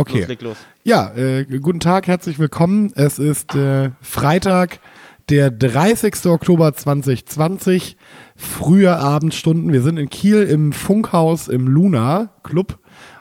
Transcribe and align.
Okay. 0.00 0.20
Los, 0.20 0.28
leg 0.28 0.40
los. 0.40 0.56
Ja, 0.82 1.12
äh, 1.14 1.44
guten 1.44 1.78
Tag, 1.78 2.06
herzlich 2.06 2.38
willkommen. 2.38 2.90
Es 2.94 3.18
ist 3.18 3.54
äh, 3.54 3.90
Freitag, 4.00 4.80
der 5.28 5.50
30. 5.50 6.24
Oktober 6.24 6.72
2020, 6.72 7.98
frühe 8.34 8.96
Abendstunden. 8.96 9.74
Wir 9.74 9.82
sind 9.82 9.98
in 9.98 10.08
Kiel 10.08 10.44
im 10.44 10.72
Funkhaus 10.72 11.48
im 11.48 11.68
Luna 11.68 12.30
Club 12.42 12.78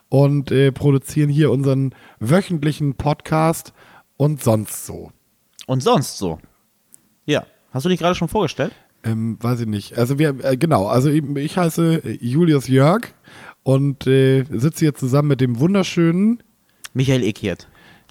und 0.07 0.54
äh, 0.54 0.71
produzieren 0.71 1.30
hier 1.30 1.52
unseren 1.52 1.94
wöchentlichen 2.21 2.95
Podcast 2.95 3.73
und 4.16 4.41
sonst 4.41 4.86
so. 4.86 5.11
Und 5.67 5.84
sonst 5.84 6.17
so. 6.17 6.39
Ja. 7.25 7.45
Hast 7.72 7.84
du 7.84 7.89
dich 7.89 8.00
gerade 8.00 8.16
schon 8.16 8.30
vorgestellt? 8.30 8.72
Ähm, 9.03 9.38
weiß 9.41 9.59
ich 9.59 9.67
nicht. 9.67 9.98
Also 9.98 10.17
wir, 10.17 10.45
äh, 10.45 10.55
genau, 10.55 10.88
also 10.88 11.09
ich, 11.09 11.25
ich 11.36 11.58
heiße 11.58 12.03
Julius 12.22 12.70
Jörg 12.70 13.02
und 13.64 14.08
äh, 14.08 14.45
sitze 14.50 14.86
hier 14.86 14.95
zusammen 14.95 15.27
mit 15.27 15.41
dem 15.41 15.59
wunderschönen 15.59 16.41
Michael 16.93 17.23
Ekiert. 17.23 17.67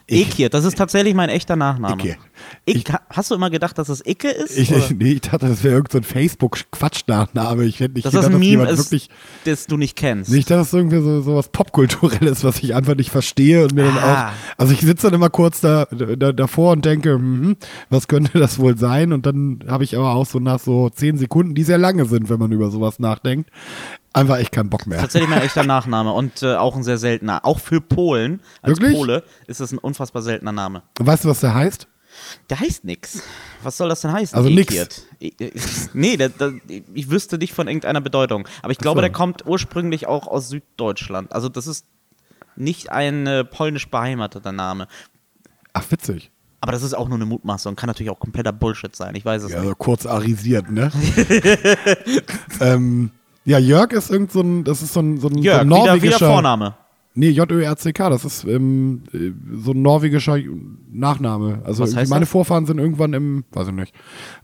Ich- 0.07 0.29
Ekiert, 0.29 0.55
das 0.55 0.65
ist 0.65 0.79
tatsächlich 0.79 1.15
mein 1.15 1.29
echter 1.29 1.57
Nachname. 1.57 2.03
Icke. 2.03 2.17
Ich, 2.65 2.85
hast 3.11 3.31
du 3.31 3.35
immer 3.35 3.51
gedacht, 3.51 3.79
dass 3.79 3.89
das 3.89 4.05
Icke 4.07 4.29
ist? 4.29 4.57
Ich, 4.57 4.73
oder? 4.73 4.85
nee, 4.99 5.13
ich 5.13 5.21
dachte, 5.23 5.49
das 5.49 5.63
wäre 5.65 5.75
irgendein 5.75 6.03
so 6.03 6.09
Facebook-Quatsch-Nachname. 6.09 7.65
Ich 7.65 7.81
hätte 7.81 7.95
nicht 7.95 8.07
dass 8.07 8.13
das 8.13 8.27
gedacht, 8.27 8.35
ein 8.37 8.41
dass 8.41 8.41
Meme 8.41 8.51
jemand 8.51 8.71
ist, 8.71 8.79
wirklich. 8.79 9.11
das 9.45 9.67
du 9.67 9.77
nicht 9.77 9.97
kennst. 9.97 10.31
Nicht, 10.31 10.51
dass 10.51 10.69
es 10.69 10.73
irgendwie 10.73 11.01
so, 11.01 11.21
so 11.23 11.37
was 11.37 11.49
Popkulturelles, 11.49 12.45
was 12.45 12.59
ich 12.59 12.75
einfach 12.75 12.95
nicht 12.95 13.11
verstehe 13.11 13.63
und 13.65 13.75
mir 13.75 13.85
dann 13.85 13.99
Ah. 13.99 14.29
auch. 14.29 14.33
Also 14.59 14.73
ich 14.73 14.81
sitze 14.81 15.07
dann 15.09 15.15
immer 15.15 15.31
kurz 15.31 15.61
da, 15.61 15.87
da 15.87 16.33
davor 16.33 16.73
und 16.73 16.85
denke, 16.85 17.15
hm, 17.15 17.57
was 17.91 18.09
könnte 18.09 18.39
das 18.39 18.59
wohl 18.59 18.77
sein? 18.77 19.13
Und 19.13 19.27
dann 19.27 19.65
habe 19.69 19.85
ich 19.85 19.97
aber 19.97 20.15
auch 20.15 20.27
so 20.27 20.39
nach 20.39 20.59
so 20.59 20.89
zehn 20.91 21.19
Sekunden, 21.19 21.55
die 21.55 21.63
sehr 21.65 21.79
lange 21.79 22.05
sind, 22.05 22.29
wenn 22.29 22.39
man 22.39 22.53
über 22.53 22.71
sowas 22.71 22.99
nachdenkt, 22.99 23.51
einfach 24.13 24.39
echt 24.39 24.53
keinen 24.53 24.71
Bock 24.71 24.87
mehr. 24.87 24.99
Tatsächlich 25.01 25.29
mein 25.31 25.43
echter 25.43 25.65
Nachname 25.65 26.13
und 26.13 26.43
äh, 26.43 26.55
auch 26.57 26.77
ein 26.77 26.83
sehr 26.83 26.99
seltener. 26.99 27.45
Auch 27.45 27.61
für 27.61 27.81
Polen, 27.81 28.41
als 28.63 28.79
Wirklich? 28.79 28.97
Pole, 28.97 29.23
ist 29.47 29.61
das 29.61 29.73
ein 29.73 29.79
unfassbar 29.79 30.23
seltener 30.23 30.53
Name. 30.53 30.83
Weißt 31.01 31.25
du, 31.25 31.29
was 31.29 31.41
der 31.41 31.55
heißt? 31.55 31.87
Der 32.51 32.61
heißt 32.61 32.85
nix. 32.85 33.23
Was 33.63 33.77
soll 33.77 33.89
das 33.89 34.01
denn 34.03 34.13
heißen? 34.13 34.37
Also 34.37 34.49
nix. 34.49 34.73
Ekiert? 34.73 35.03
E- 35.21 35.33
Nee, 35.93 36.17
der, 36.17 36.29
der, 36.31 36.53
ich 36.95 37.11
wüsste 37.11 37.39
nicht 37.39 37.53
von 37.55 37.67
irgendeiner 37.69 38.01
Bedeutung. 38.01 38.47
Aber 38.63 38.73
ich 38.73 38.79
glaube, 38.79 38.99
so. 38.99 39.03
der 39.03 39.11
kommt 39.11 39.47
ursprünglich 39.47 40.07
auch 40.07 40.27
aus 40.27 40.49
Süddeutschland. 40.49 41.33
Also 41.33 41.49
das 41.49 41.67
ist 41.67 41.85
nicht 42.57 42.91
ein 42.91 43.27
äh, 43.27 43.45
polnisch 43.45 43.89
beheimateter 43.89 44.53
Name. 44.53 44.89
Ach, 45.73 45.85
witzig. 45.91 46.31
Aber 46.61 46.73
das 46.73 46.83
ist 46.83 46.93
auch 46.95 47.07
nur 47.09 47.19
eine 47.19 47.25
Mutmaßung. 47.27 47.77
Kann 47.77 47.87
natürlich 47.87 48.11
auch 48.11 48.19
kompletter 48.19 48.53
Bullshit 48.53 48.95
sein. 48.97 49.15
Ich 49.15 49.25
weiß 49.25 49.45
es 49.45 49.53
Ja, 49.53 49.61
nicht. 49.61 49.69
so 49.69 49.75
kurz 49.77 50.07
arisiert, 50.07 50.71
ne? 50.71 50.91
ähm, 52.61 53.11
ja, 53.45 53.59
Jörg 53.59 53.93
ist 53.93 54.11
irgend 54.11 54.33
so 54.33 54.41
ein, 54.41 54.65
das 54.65 54.83
ist 54.83 54.93
so 54.93 55.01
ein, 55.01 55.19
so 55.21 55.29
ein, 55.29 55.39
Jörg, 55.39 55.59
so 55.59 55.61
ein 55.63 55.71
wieder, 55.71 55.79
norwegischer. 55.87 56.17
wieder 56.21 56.33
Vorname. 56.33 56.75
Nee, 57.19 57.31
J-Ö-R-C-K, 57.31 58.11
das 58.11 58.25
ist 58.25 58.45
ähm, 58.45 59.03
äh, 59.13 59.33
so 59.57 59.73
ein 59.73 59.83
norwegischer 59.83 60.39
Nachname. 60.89 61.63
Also 61.65 61.85
meine 61.85 62.21
das? 62.21 62.29
Vorfahren 62.29 62.65
sind 62.65 62.79
irgendwann 62.79 63.13
im, 63.13 63.45
weiß 63.51 63.69
ich 63.69 63.75
nicht, 63.75 63.93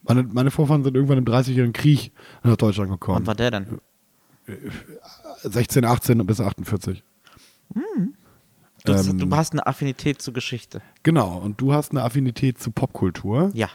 meine, 0.03 0.25
meine 0.25 0.51
Vorfahren 0.51 0.83
sind 0.83 0.97
irgendwann 0.97 1.19
im 1.19 1.25
30-jährigen 1.25 1.73
Krieg 1.73 2.11
nach 2.43 2.57
Deutschland 2.57 2.91
gekommen. 2.91 3.29
war 3.29 3.37
der 3.37 3.53
denn? 3.53 3.67
16, 5.45 5.85
18 5.85 6.27
bis 6.27 6.41
48. 6.41 7.05
Du, 8.85 8.93
Ähm. 8.93 9.19
du 9.19 9.37
hast 9.37 9.53
eine 9.53 9.69
Affinität 9.69 10.21
zur 10.21 10.35
Geschichte. 10.35 10.83
Genau, 11.05 11.39
und 11.39 11.61
du 11.61 11.73
hast 11.73 11.93
eine 11.93 12.03
Affinität 12.03 12.59
zu 12.59 12.73
Popkultur. 12.73 13.51
Ja. 13.55 13.69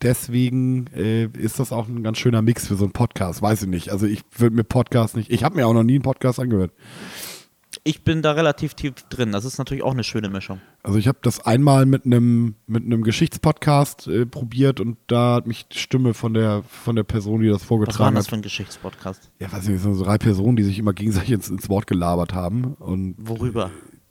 Deswegen 0.00 0.86
äh, 0.94 1.26
ist 1.26 1.58
das 1.60 1.72
auch 1.72 1.88
ein 1.88 2.02
ganz 2.02 2.16
schöner 2.18 2.40
Mix 2.40 2.66
für 2.66 2.76
so 2.76 2.84
einen 2.84 2.92
Podcast. 2.92 3.42
Weiß 3.42 3.62
ich 3.62 3.68
nicht. 3.68 3.90
Also 3.90 4.06
ich 4.06 4.22
würde 4.36 4.56
mir 4.56 4.64
Podcast 4.64 5.14
nicht, 5.14 5.30
ich 5.30 5.44
habe 5.44 5.56
mir 5.56 5.66
auch 5.66 5.74
noch 5.74 5.84
nie 5.84 5.96
einen 5.96 6.02
Podcast 6.02 6.40
angehört. 6.40 6.72
Ich 7.86 8.02
bin 8.02 8.20
da 8.20 8.32
relativ 8.32 8.74
tief 8.74 8.94
drin. 9.08 9.30
Das 9.32 9.44
ist 9.44 9.58
natürlich 9.58 9.84
auch 9.84 9.92
eine 9.92 10.02
schöne 10.04 10.28
Mischung. 10.28 10.60
Also 10.82 10.98
ich 10.98 11.06
habe 11.08 11.18
das 11.22 11.40
einmal 11.46 11.86
mit 11.86 12.04
einem 12.04 12.56
mit 12.66 12.84
einem 12.84 13.02
Geschichtspodcast 13.02 14.08
äh, 14.08 14.26
probiert 14.26 14.80
und 14.80 14.96
da 15.06 15.36
hat 15.36 15.46
mich 15.46 15.66
die 15.68 15.78
Stimme 15.78 16.12
von 16.14 16.34
der 16.34 16.62
von 16.68 16.96
der 16.96 17.04
Person, 17.04 17.40
die 17.42 17.48
das 17.48 17.56
Was 17.56 17.62
war 17.62 17.68
vorgetragen 17.68 18.08
denn 18.08 18.14
das 18.16 18.24
hat, 18.26 18.30
für 18.30 18.36
ein 18.36 18.42
Geschichtspodcast? 18.42 19.30
ja, 19.38 19.52
weiß 19.52 19.64
ich 19.64 19.70
nicht, 19.70 19.82
so 19.82 20.02
drei 20.04 20.18
Personen, 20.18 20.56
die 20.56 20.64
sich 20.64 20.78
immer 20.78 20.92
gegenseitig 20.92 21.30
ins, 21.30 21.48
ins 21.48 21.68
Wort 21.68 21.86
gelabert 21.86 22.34
haben 22.34 22.74
und 22.74 23.14
Worüber? 23.18 23.70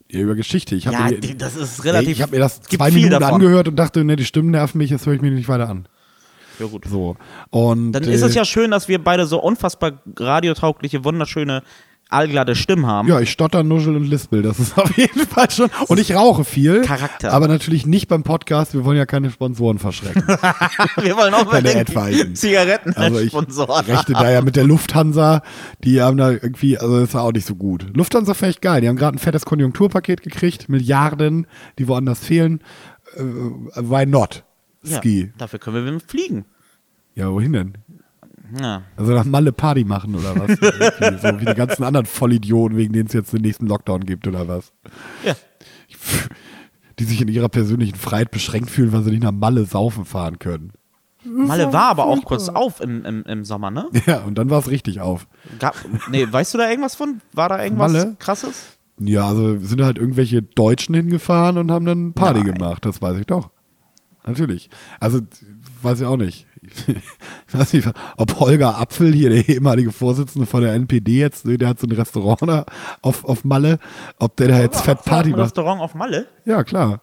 ja, 0.09 0.19
über 0.21 0.35
Geschichte. 0.35 0.75
Ich 0.75 0.87
habe 0.87 0.95
Ja, 0.95 1.19
mir, 1.19 1.35
das 1.35 1.55
ist 1.57 1.79
Ey, 1.79 1.89
relativ. 1.91 2.09
ich 2.11 2.21
habe 2.21 2.31
mir 2.31 2.39
das 2.39 2.61
zwei 2.61 2.91
Minuten 2.91 3.11
davon. 3.11 3.35
angehört 3.41 3.67
und 3.67 3.75
dachte, 3.75 4.03
ne, 4.05 4.15
die 4.15 4.25
Stimmen 4.25 4.51
nerven 4.51 4.77
mich, 4.77 4.89
jetzt 4.89 5.05
höre 5.05 5.13
ich 5.15 5.21
mir 5.21 5.31
nicht 5.31 5.49
weiter 5.49 5.67
an. 5.69 5.87
Ja, 6.59 6.67
gut. 6.67 6.85
So 6.87 7.17
und 7.49 7.91
Dann 7.91 8.03
ist 8.03 8.21
es 8.21 8.31
äh, 8.33 8.37
ja 8.37 8.45
schön, 8.45 8.71
dass 8.71 8.87
wir 8.87 9.03
beide 9.03 9.25
so 9.25 9.41
unfassbar 9.43 10.01
radiotaugliche, 10.17 11.03
wunderschöne, 11.03 11.63
allglatte 12.09 12.55
Stimmen 12.55 12.85
haben. 12.85 13.07
Ja, 13.07 13.19
ich 13.19 13.31
stotter, 13.31 13.63
nuschel 13.63 13.95
und 13.95 14.05
lispel. 14.05 14.41
Das 14.41 14.59
ist 14.59 14.77
auf 14.77 14.95
jeden 14.97 15.25
Fall 15.27 15.49
schon. 15.49 15.69
Und 15.87 15.99
ich 15.99 16.15
rauche 16.15 16.43
viel. 16.43 16.81
Charakter. 16.81 17.33
Aber 17.33 17.47
natürlich 17.47 17.85
nicht 17.85 18.07
beim 18.07 18.23
Podcast. 18.23 18.73
Wir 18.73 18.85
wollen 18.85 18.97
ja 18.97 19.05
keine 19.05 19.31
Sponsoren 19.31 19.79
verschrecken. 19.79 20.23
wir 20.27 21.17
wollen 21.17 21.33
auch 21.33 21.49
Keine 21.49 21.69
den 21.69 21.77
etwaigen. 21.77 22.35
Zigaretten 22.35 22.95
Also 22.95 23.17
als 23.17 23.25
ich 23.25 23.31
Sponsoren 23.31 23.85
rechte 23.85 24.13
da 24.13 24.31
ja 24.31 24.41
mit 24.41 24.55
der 24.55 24.65
Lufthansa. 24.65 25.41
Die 25.83 26.01
haben 26.01 26.17
da 26.17 26.31
irgendwie, 26.31 26.77
also 26.77 26.99
das 26.99 27.13
war 27.13 27.23
auch 27.23 27.33
nicht 27.33 27.47
so 27.47 27.55
gut. 27.55 27.85
Lufthansa 27.95 28.33
vielleicht 28.33 28.61
geil. 28.61 28.81
Die 28.81 28.87
haben 28.87 28.97
gerade 28.97 29.17
ein 29.17 29.19
fettes 29.19 29.45
Konjunkturpaket 29.45 30.21
gekriegt. 30.21 30.69
Milliarden, 30.69 31.47
die 31.79 31.87
woanders 31.87 32.19
fehlen. 32.19 32.61
Äh, 33.15 33.21
why 33.21 34.05
not? 34.05 34.43
Ja, 34.83 34.97
Ski. 34.97 35.31
dafür 35.37 35.59
können 35.59 35.85
wir 35.85 35.99
fliegen. 35.99 36.45
Ja, 37.15 37.31
wohin 37.31 37.53
denn? 37.53 37.77
Ja. 38.59 38.83
Also 38.95 39.13
nach 39.13 39.25
Malle 39.25 39.51
Party 39.51 39.83
machen 39.83 40.15
oder 40.15 40.35
was? 40.35 40.57
So 41.21 41.39
wie 41.39 41.45
die 41.45 41.53
ganzen 41.53 41.83
anderen 41.83 42.05
Vollidioten, 42.05 42.77
wegen 42.77 42.93
denen 42.93 43.07
es 43.07 43.13
jetzt 43.13 43.33
den 43.33 43.41
nächsten 43.41 43.67
Lockdown 43.67 44.05
gibt 44.05 44.27
oder 44.27 44.47
was? 44.47 44.71
ja. 45.23 45.33
die 46.99 47.03
sich 47.03 47.21
in 47.21 47.27
ihrer 47.27 47.49
persönlichen 47.49 47.95
Freiheit 47.95 48.31
beschränkt 48.31 48.69
fühlen, 48.69 48.91
weil 48.91 49.03
sie 49.03 49.11
nicht 49.11 49.23
nach 49.23 49.31
Malle 49.31 49.65
saufen 49.65 50.05
fahren 50.05 50.39
können. 50.39 50.71
Malle 51.25 51.73
war 51.73 51.85
aber 51.85 52.05
auch 52.05 52.23
kurz 52.23 52.49
auf 52.49 52.81
im, 52.81 53.03
im, 53.03 53.23
im 53.23 53.45
Sommer, 53.45 53.71
ne? 53.71 53.89
Ja, 54.05 54.19
und 54.19 54.37
dann 54.37 54.49
war 54.49 54.59
es 54.59 54.69
richtig 54.69 55.01
auf. 55.01 55.27
Gab, 55.59 55.75
nee, 56.09 56.25
weißt 56.29 56.53
du 56.53 56.57
da 56.59 56.69
irgendwas 56.69 56.95
von? 56.95 57.21
War 57.33 57.49
da 57.49 57.63
irgendwas 57.63 57.91
Malle? 57.91 58.15
krasses? 58.19 58.77
Ja, 58.99 59.27
also 59.27 59.57
sind 59.59 59.81
halt 59.81 59.97
irgendwelche 59.97 60.41
Deutschen 60.41 60.95
hingefahren 60.95 61.57
und 61.57 61.71
haben 61.71 61.85
dann 61.85 62.13
Party 62.13 62.43
Nein. 62.43 62.53
gemacht, 62.53 62.85
das 62.85 63.01
weiß 63.01 63.17
ich 63.17 63.25
doch. 63.25 63.49
Natürlich. 64.25 64.69
Also, 64.99 65.19
weiß 65.81 66.01
ich 66.01 66.05
auch 66.05 66.17
nicht. 66.17 66.47
Ich 67.47 67.53
weiß 67.53 67.73
nicht, 67.73 67.89
ob 68.17 68.39
Holger 68.39 68.77
Apfel, 68.77 69.13
hier 69.13 69.29
der 69.29 69.47
ehemalige 69.47 69.91
Vorsitzende 69.91 70.45
von 70.45 70.61
der 70.61 70.73
NPD 70.73 71.19
jetzt, 71.19 71.45
der 71.45 71.67
hat 71.69 71.79
so 71.79 71.87
ein 71.87 71.91
Restaurant 71.91 72.41
da 72.41 72.65
auf, 73.01 73.23
auf 73.23 73.43
Malle, 73.43 73.79
ob 74.19 74.35
der 74.35 74.49
da 74.49 74.59
jetzt 74.59 74.81
fett 74.81 75.03
Party 75.03 75.29
Ein 75.29 75.37
macht. 75.37 75.45
Restaurant 75.45 75.81
auf 75.81 75.95
Malle? 75.95 76.27
Ja, 76.45 76.63
klar. 76.63 77.01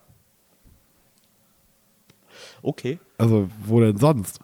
Okay. 2.62 2.99
Also, 3.19 3.49
wo 3.65 3.81
denn 3.81 3.97
sonst? 3.97 4.41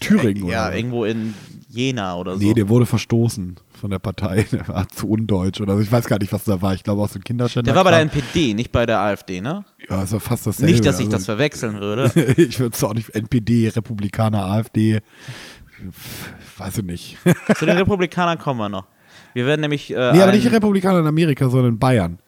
Thüringen 0.00 0.46
Ja, 0.46 0.64
oder? 0.66 0.72
so. 0.72 0.78
irgendwo 0.78 1.04
in 1.04 1.34
Jena 1.68 2.16
oder 2.16 2.34
so. 2.34 2.38
Nee, 2.38 2.54
der 2.54 2.68
wurde 2.68 2.86
verstoßen 2.86 3.56
von 3.80 3.90
der 3.90 3.98
Partei. 3.98 4.46
Der 4.52 4.68
war 4.68 4.88
zu 4.88 5.08
undeutsch 5.08 5.60
oder 5.60 5.74
so. 5.74 5.80
Ich 5.80 5.90
weiß 5.90 6.06
gar 6.06 6.18
nicht, 6.18 6.32
was 6.32 6.44
da 6.44 6.62
war. 6.62 6.74
Ich 6.74 6.84
glaube 6.84 7.02
aus 7.02 7.12
dem 7.12 7.24
Kinderständer. 7.24 7.72
der 7.72 7.76
war 7.76 7.84
bei 7.84 7.90
der 7.90 8.00
NPD, 8.00 8.54
nicht 8.54 8.70
bei 8.70 8.86
der 8.86 9.00
AfD, 9.00 9.40
ne? 9.40 9.64
Ja, 9.88 10.04
ja 10.04 10.18
fast 10.18 10.46
dasselbe. 10.46 10.70
Nicht, 10.70 10.84
dass 10.84 11.00
ich 11.00 11.06
das 11.06 11.14
also, 11.14 11.26
verwechseln 11.26 11.80
würde. 11.80 12.10
Ich 12.36 12.60
würde 12.60 12.74
es 12.74 12.84
auch 12.84 12.94
nicht. 12.94 13.10
NPD, 13.14 13.68
Republikaner, 13.68 14.44
AfD. 14.44 15.00
Weiß 16.58 16.78
ich 16.78 16.84
nicht. 16.84 17.18
Zu 17.56 17.66
den 17.66 17.76
Republikanern 17.76 18.38
kommen 18.38 18.60
wir 18.60 18.68
noch. 18.68 18.86
Wir 19.34 19.46
werden 19.46 19.62
nämlich. 19.62 19.90
Äh, 19.90 19.94
nee, 19.94 20.20
aber 20.20 20.26
ein- 20.26 20.34
nicht 20.34 20.50
Republikaner 20.50 21.00
in 21.00 21.06
Amerika, 21.06 21.48
sondern 21.48 21.72
in 21.72 21.78
Bayern. 21.78 22.18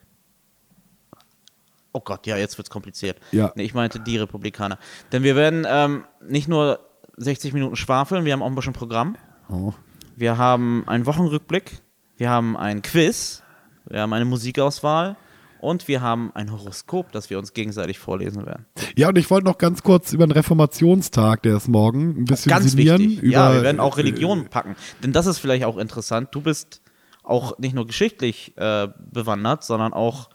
Oh 1.93 2.01
Gott, 2.01 2.27
ja, 2.27 2.37
jetzt 2.37 2.57
wird's 2.57 2.71
kompliziert. 2.71 3.19
Ja. 3.33 3.53
Nee, 3.55 3.65
ich 3.65 3.75
meinte 3.75 4.01
die 4.01 4.17
Republikaner. 4.17 4.79
Denn 5.13 5.23
wir 5.23 5.37
werden 5.37 5.67
ähm, 5.69 6.05
nicht 6.27 6.49
nur 6.49 6.81
60 7.19 7.53
Minuten 7.53 7.77
schwafeln, 7.77 8.25
wir 8.25 8.33
haben 8.33 8.43
auch 8.43 8.47
ein 8.47 8.55
bisschen 8.55 8.73
Programm. 8.73 9.17
Oh. 9.51 9.75
Wir 10.17 10.39
haben 10.39 10.85
einen 10.87 11.07
Wochenrückblick, 11.07 11.83
wir 12.17 12.31
haben 12.31 12.57
ein 12.57 12.83
Quiz, 12.83 13.43
wir 13.89 14.01
haben 14.01 14.13
eine 14.13 14.25
Musikauswahl 14.25 15.17
und 15.61 15.89
wir 15.89 16.01
haben 16.03 16.33
ein 16.35 16.51
Horoskop, 16.53 17.13
das 17.13 17.31
wir 17.31 17.39
uns 17.39 17.53
gegenseitig 17.53 17.99
vorlesen 17.99 18.45
werden. 18.45 18.67
Ja, 18.97 19.09
und 19.09 19.17
ich 19.17 19.31
wollte 19.31 19.47
noch 19.47 19.59
ganz 19.59 19.83
kurz 19.83 20.13
über 20.13 20.27
den 20.27 20.33
Reformationstag, 20.33 21.43
der 21.43 21.57
ist 21.57 21.69
morgen, 21.69 22.23
ein 22.23 22.25
bisschen 22.25 22.51
Ganz 22.51 22.73
sinnieren. 22.73 23.01
wichtig. 23.01 23.23
Über, 23.23 23.33
ja, 23.33 23.55
wir 23.55 23.63
werden 23.63 23.81
auch 23.81 23.97
äh, 23.97 24.01
Religion 24.01 24.49
packen. 24.49 24.77
Denn 25.03 25.13
das 25.13 25.27
ist 25.27 25.39
vielleicht 25.39 25.65
auch 25.65 25.79
interessant. 25.79 26.29
Du 26.33 26.41
bist 26.41 26.83
auch 27.23 27.59
nicht 27.59 27.75
nur 27.75 27.87
geschichtlich 27.87 28.53
äh, 28.57 28.89
bewandert, 29.11 29.65
sondern 29.65 29.93
auch 29.93 30.31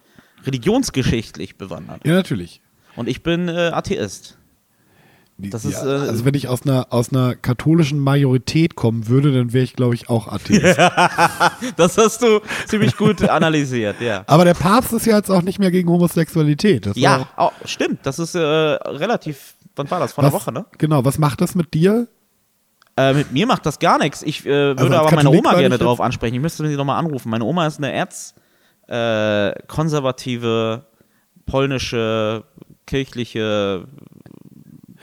religionsgeschichtlich 0.45 1.57
bewandert. 1.57 2.05
Ja, 2.05 2.13
natürlich. 2.13 2.61
Und 2.95 3.09
ich 3.09 3.21
bin 3.21 3.47
äh, 3.49 3.71
Atheist. 3.73 4.37
Das 5.39 5.63
ja, 5.65 5.69
ist, 5.69 5.83
äh, 5.83 6.09
also 6.09 6.25
wenn 6.25 6.33
ich 6.33 6.47
aus 6.47 6.63
einer, 6.63 6.87
aus 6.89 7.11
einer 7.11 7.35
katholischen 7.35 7.99
Majorität 7.99 8.75
kommen 8.75 9.07
würde, 9.07 9.31
dann 9.31 9.53
wäre 9.53 9.63
ich, 9.63 9.73
glaube 9.73 9.93
ich, 9.93 10.09
auch 10.09 10.27
Atheist. 10.27 10.77
Das 11.75 11.97
hast 11.97 12.23
du 12.23 12.41
ziemlich 12.67 12.97
gut 12.97 13.21
analysiert, 13.23 14.01
ja. 14.01 14.23
Aber 14.25 14.45
der 14.45 14.55
Papst 14.55 14.93
ist 14.93 15.05
ja 15.05 15.17
jetzt 15.17 15.29
auch 15.29 15.43
nicht 15.43 15.59
mehr 15.59 15.69
gegen 15.69 15.89
Homosexualität. 15.89 16.87
Das 16.87 16.97
Ja, 16.97 17.27
oh, 17.37 17.51
stimmt. 17.65 17.99
Das 18.03 18.17
ist 18.17 18.33
äh, 18.33 18.39
relativ. 18.39 19.55
Wann 19.75 19.89
war 19.91 19.99
das? 19.99 20.13
Vor 20.13 20.23
einer 20.23 20.33
was, 20.33 20.41
Woche, 20.41 20.51
ne? 20.51 20.65
Genau, 20.79 21.05
was 21.05 21.19
macht 21.19 21.41
das 21.41 21.53
mit 21.53 21.73
dir? 21.73 22.07
Äh, 22.95 23.13
mit 23.13 23.31
mir 23.31 23.45
macht 23.45 23.65
das 23.67 23.77
gar 23.77 23.99
nichts. 23.99 24.23
Ich 24.23 24.43
äh, 24.45 24.49
würde 24.49 24.81
als 24.81 24.91
aber 24.91 25.03
meine 25.03 25.17
Katholik 25.17 25.39
Oma 25.39 25.49
meine 25.51 25.61
gerne 25.61 25.75
ich 25.75 25.81
drauf 25.81 26.01
ansprechen. 26.01 26.33
Ich 26.33 26.41
müsste 26.41 26.67
sie 26.67 26.75
nochmal 26.75 26.97
anrufen. 26.97 27.29
Meine 27.29 27.43
Oma 27.43 27.67
ist 27.67 27.77
eine 27.77 27.93
äh, 28.87 29.53
konservative, 29.67 30.85
polnische, 31.45 32.43
kirchliche, 32.87 33.85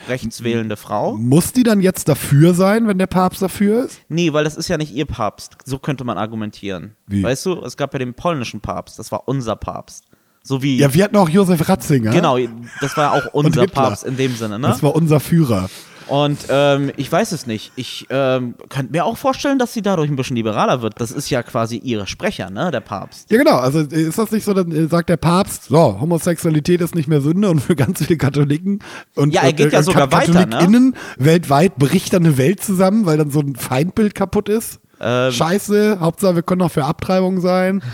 rechtswählende 0.08 0.76
Frau. 0.76 1.16
Muss 1.16 1.52
die 1.52 1.62
dann 1.62 1.80
jetzt 1.80 2.08
dafür 2.08 2.54
sein, 2.54 2.86
wenn 2.88 2.98
der 2.98 3.06
Papst 3.06 3.42
dafür 3.42 3.84
ist? 3.86 4.00
Nee, 4.08 4.32
weil 4.32 4.44
das 4.44 4.56
ist 4.56 4.68
ja 4.68 4.76
nicht 4.76 4.92
ihr 4.92 5.06
Papst. 5.06 5.56
So 5.64 5.78
könnte 5.78 6.04
man 6.04 6.18
argumentieren. 6.18 6.96
Wie? 7.06 7.22
Weißt 7.22 7.44
du, 7.46 7.62
es 7.64 7.76
gab 7.76 7.92
ja 7.92 7.98
den 7.98 8.14
polnischen 8.14 8.60
Papst, 8.60 8.98
das 8.98 9.10
war 9.12 9.28
unser 9.28 9.56
Papst. 9.56 10.04
So 10.42 10.62
wie, 10.62 10.76
Ja, 10.76 10.92
wir 10.92 11.04
hatten 11.04 11.16
auch 11.16 11.28
Josef 11.30 11.68
Ratzinger. 11.68 12.10
genau, 12.10 12.36
das 12.80 12.96
war 12.98 13.12
auch 13.14 13.32
unser. 13.32 13.66
Papst 13.66 14.04
in 14.04 14.16
dem 14.18 14.34
Sinne, 14.36 14.58
ne? 14.58 14.68
Das 14.68 14.82
war 14.82 14.94
unser 14.94 15.18
Führer. 15.20 15.70
Und 16.06 16.38
ähm, 16.50 16.92
ich 16.96 17.10
weiß 17.10 17.32
es 17.32 17.46
nicht. 17.46 17.72
Ich 17.76 18.06
ähm, 18.10 18.54
könnte 18.68 18.92
mir 18.92 19.04
auch 19.04 19.16
vorstellen, 19.16 19.58
dass 19.58 19.72
sie 19.72 19.80
dadurch 19.82 20.10
ein 20.10 20.16
bisschen 20.16 20.36
liberaler 20.36 20.82
wird. 20.82 21.00
Das 21.00 21.10
ist 21.10 21.30
ja 21.30 21.42
quasi 21.42 21.76
ihre 21.78 22.06
Sprecher, 22.06 22.50
ne, 22.50 22.70
der 22.70 22.80
Papst. 22.80 23.30
Ja, 23.30 23.38
genau. 23.38 23.56
Also 23.56 23.80
ist 23.80 24.18
das 24.18 24.30
nicht 24.30 24.44
so, 24.44 24.52
dann 24.52 24.70
äh, 24.70 24.86
sagt 24.86 25.08
der 25.08 25.16
Papst, 25.16 25.64
so, 25.64 26.00
Homosexualität 26.00 26.80
ist 26.80 26.94
nicht 26.94 27.08
mehr 27.08 27.20
Sünde 27.20 27.48
und 27.48 27.60
für 27.60 27.74
ganz 27.76 28.04
viele 28.04 28.18
Katholiken 28.18 28.80
und 29.14 29.32
Ja, 29.32 29.42
er 29.42 29.52
geht 29.52 29.72
ja 29.72 29.78
und 29.78 29.84
sogar 29.86 30.12
weiter, 30.12 30.32
ne? 30.32 30.46
KatholikInnen 30.46 30.96
weltweit 31.16 31.76
bricht 31.76 32.12
dann 32.12 32.24
eine 32.26 32.36
Welt 32.36 32.62
zusammen, 32.62 33.06
weil 33.06 33.16
dann 33.16 33.30
so 33.30 33.40
ein 33.40 33.56
Feindbild 33.56 34.14
kaputt 34.14 34.48
ist. 34.48 34.80
Ähm. 35.00 35.32
Scheiße, 35.32 35.98
Hauptsache 36.00 36.34
wir 36.36 36.42
können 36.42 36.62
auch 36.62 36.70
für 36.70 36.84
Abtreibung 36.84 37.40
sein. 37.40 37.82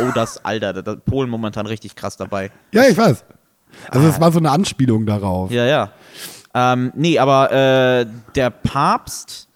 Oh, 0.00 0.12
das, 0.14 0.44
Alter, 0.44 0.80
da- 0.82 0.94
Polen 0.94 1.28
momentan 1.28 1.66
richtig 1.66 1.96
krass 1.96 2.16
dabei. 2.16 2.52
Ja, 2.72 2.84
ich 2.84 2.96
weiß. 2.96 3.24
Also 3.90 4.06
es 4.06 4.20
war 4.20 4.30
so 4.30 4.38
eine 4.38 4.50
Anspielung 4.50 5.06
darauf. 5.06 5.50
Ja, 5.50 5.66
ja. 5.66 5.90
Ähm, 6.54 6.92
nee, 6.94 7.18
aber 7.18 7.52
äh, 7.52 8.06
der 8.34 8.50
Papst 8.50 9.48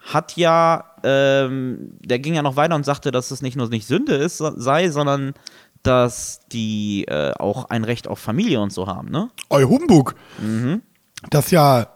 hat 0.00 0.36
ja, 0.36 0.84
ähm, 1.02 1.92
der 2.00 2.18
ging 2.18 2.34
ja 2.34 2.42
noch 2.42 2.56
weiter 2.56 2.74
und 2.74 2.84
sagte, 2.84 3.10
dass 3.10 3.30
es 3.30 3.42
nicht 3.42 3.56
nur 3.56 3.68
nicht 3.68 3.86
Sünde 3.86 4.14
ist, 4.14 4.38
sei, 4.38 4.90
sondern 4.90 5.34
dass 5.82 6.40
die 6.50 7.04
äh, 7.06 7.32
auch 7.38 7.66
ein 7.66 7.84
Recht 7.84 8.08
auf 8.08 8.18
Familie 8.18 8.60
und 8.60 8.72
so 8.72 8.86
haben, 8.86 9.10
ne? 9.10 9.30
Eu 9.50 9.68
Humbug. 9.68 10.14
Mhm. 10.38 10.82
Das 11.30 11.50
ja, 11.50 11.88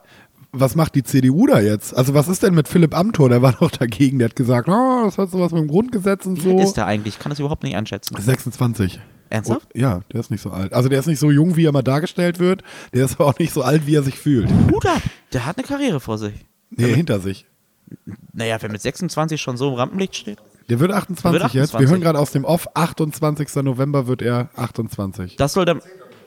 was 0.52 0.74
macht 0.74 0.94
die 0.94 1.02
CDU 1.02 1.46
da 1.46 1.60
jetzt? 1.60 1.96
Also 1.96 2.14
was 2.14 2.28
ist 2.28 2.42
denn 2.42 2.54
mit 2.54 2.68
Philipp 2.68 2.96
Amthor? 2.96 3.28
Der 3.28 3.42
war 3.42 3.52
doch 3.60 3.70
dagegen. 3.70 4.18
Der 4.18 4.28
hat 4.28 4.36
gesagt, 4.36 4.68
oh, 4.68 5.02
das 5.04 5.18
hat 5.18 5.30
sowas 5.30 5.52
mit 5.52 5.62
dem 5.62 5.68
Grundgesetz 5.68 6.26
und 6.26 6.40
so. 6.40 6.58
Ist 6.58 6.74
der 6.74 6.86
eigentlich? 6.86 7.14
Ich 7.14 7.20
kann 7.20 7.30
das 7.30 7.38
überhaupt 7.38 7.62
nicht 7.62 7.74
einschätzen. 7.74 8.16
26. 8.20 9.00
Ernsthaft? 9.30 9.68
Oh, 9.74 9.78
ja, 9.78 10.00
der 10.12 10.20
ist 10.20 10.30
nicht 10.30 10.42
so 10.42 10.50
alt. 10.50 10.74
Also 10.74 10.90
der 10.90 10.98
ist 11.00 11.06
nicht 11.06 11.18
so 11.18 11.30
jung, 11.30 11.56
wie 11.56 11.64
er 11.64 11.72
mal 11.72 11.82
dargestellt 11.82 12.38
wird. 12.38 12.62
Der 12.92 13.06
ist 13.06 13.14
aber 13.18 13.26
auch 13.30 13.38
nicht 13.38 13.54
so 13.54 13.62
alt, 13.62 13.86
wie 13.86 13.94
er 13.94 14.02
sich 14.02 14.18
fühlt. 14.18 14.50
Hut 14.70 14.84
ab! 14.84 15.00
Der 15.32 15.46
hat 15.46 15.56
eine 15.56 15.66
Karriere 15.66 16.00
vor 16.00 16.18
sich. 16.18 16.34
Nee, 16.70 16.94
hinter 16.94 17.18
sich. 17.18 17.46
Naja, 18.34 18.58
wer 18.60 18.70
mit 18.70 18.82
26 18.82 19.40
schon 19.40 19.56
so 19.56 19.68
im 19.70 19.74
Rampenlicht 19.74 20.16
steht. 20.16 20.38
Der 20.68 20.80
wird 20.80 20.92
28 20.92 21.22
Der 21.22 21.32
wird 21.32 21.54
jetzt. 21.54 21.72
Wir 21.72 21.78
28. 21.78 21.90
hören 21.90 22.00
gerade 22.02 22.18
aus 22.18 22.30
dem 22.32 22.44
Off. 22.44 22.68
28. 22.74 23.54
November 23.62 24.06
wird 24.06 24.22
er 24.22 24.50
28. 24.56 25.36
Das 25.36 25.54
soll 25.54 25.64
der. 25.64 25.80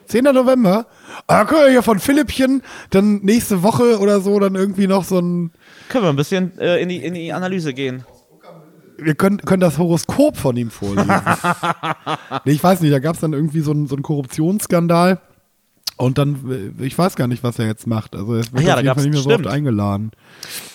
10. 0.06 0.24
November? 0.24 0.86
Ah, 1.26 1.44
können 1.44 1.62
wir 1.62 1.70
hier 1.70 1.82
von 1.82 1.98
Philippchen 1.98 2.62
dann 2.90 3.18
nächste 3.22 3.62
Woche 3.62 3.98
oder 3.98 4.20
so 4.20 4.38
dann 4.38 4.54
irgendwie 4.54 4.86
noch 4.86 5.04
so 5.04 5.18
ein. 5.18 5.52
Können 5.88 6.04
wir 6.04 6.10
ein 6.10 6.16
bisschen 6.16 6.58
äh, 6.58 6.80
in, 6.80 6.88
die, 6.88 6.96
in 6.96 7.14
die 7.14 7.32
Analyse 7.32 7.74
gehen. 7.74 8.04
Wir 8.98 9.14
können, 9.14 9.38
können 9.38 9.60
das 9.60 9.78
Horoskop 9.78 10.36
von 10.36 10.56
ihm 10.56 10.70
vorlesen. 10.70 11.10
nee, 12.44 12.52
ich 12.52 12.64
weiß 12.64 12.80
nicht, 12.80 12.92
da 12.92 12.98
gab 12.98 13.14
es 13.14 13.20
dann 13.20 13.34
irgendwie 13.34 13.60
so 13.60 13.70
einen, 13.70 13.86
so 13.86 13.94
einen 13.94 14.02
Korruptionsskandal. 14.02 15.20
Und 15.98 16.18
dann, 16.18 16.72
äh, 16.78 16.84
ich 16.84 16.96
weiß 16.96 17.16
gar 17.16 17.26
nicht, 17.26 17.42
was 17.42 17.58
er 17.58 17.66
jetzt 17.66 17.86
macht. 17.86 18.14
Also 18.14 18.34
er 18.34 18.38
wird 18.38 18.50
Ach 18.54 18.60
ja, 18.60 18.74
auf 18.74 18.82
jeden 18.82 18.94
Fall 18.94 19.04
nicht 19.04 19.12
mehr 19.12 19.22
so 19.22 19.30
oft 19.30 19.46
eingeladen. 19.46 20.12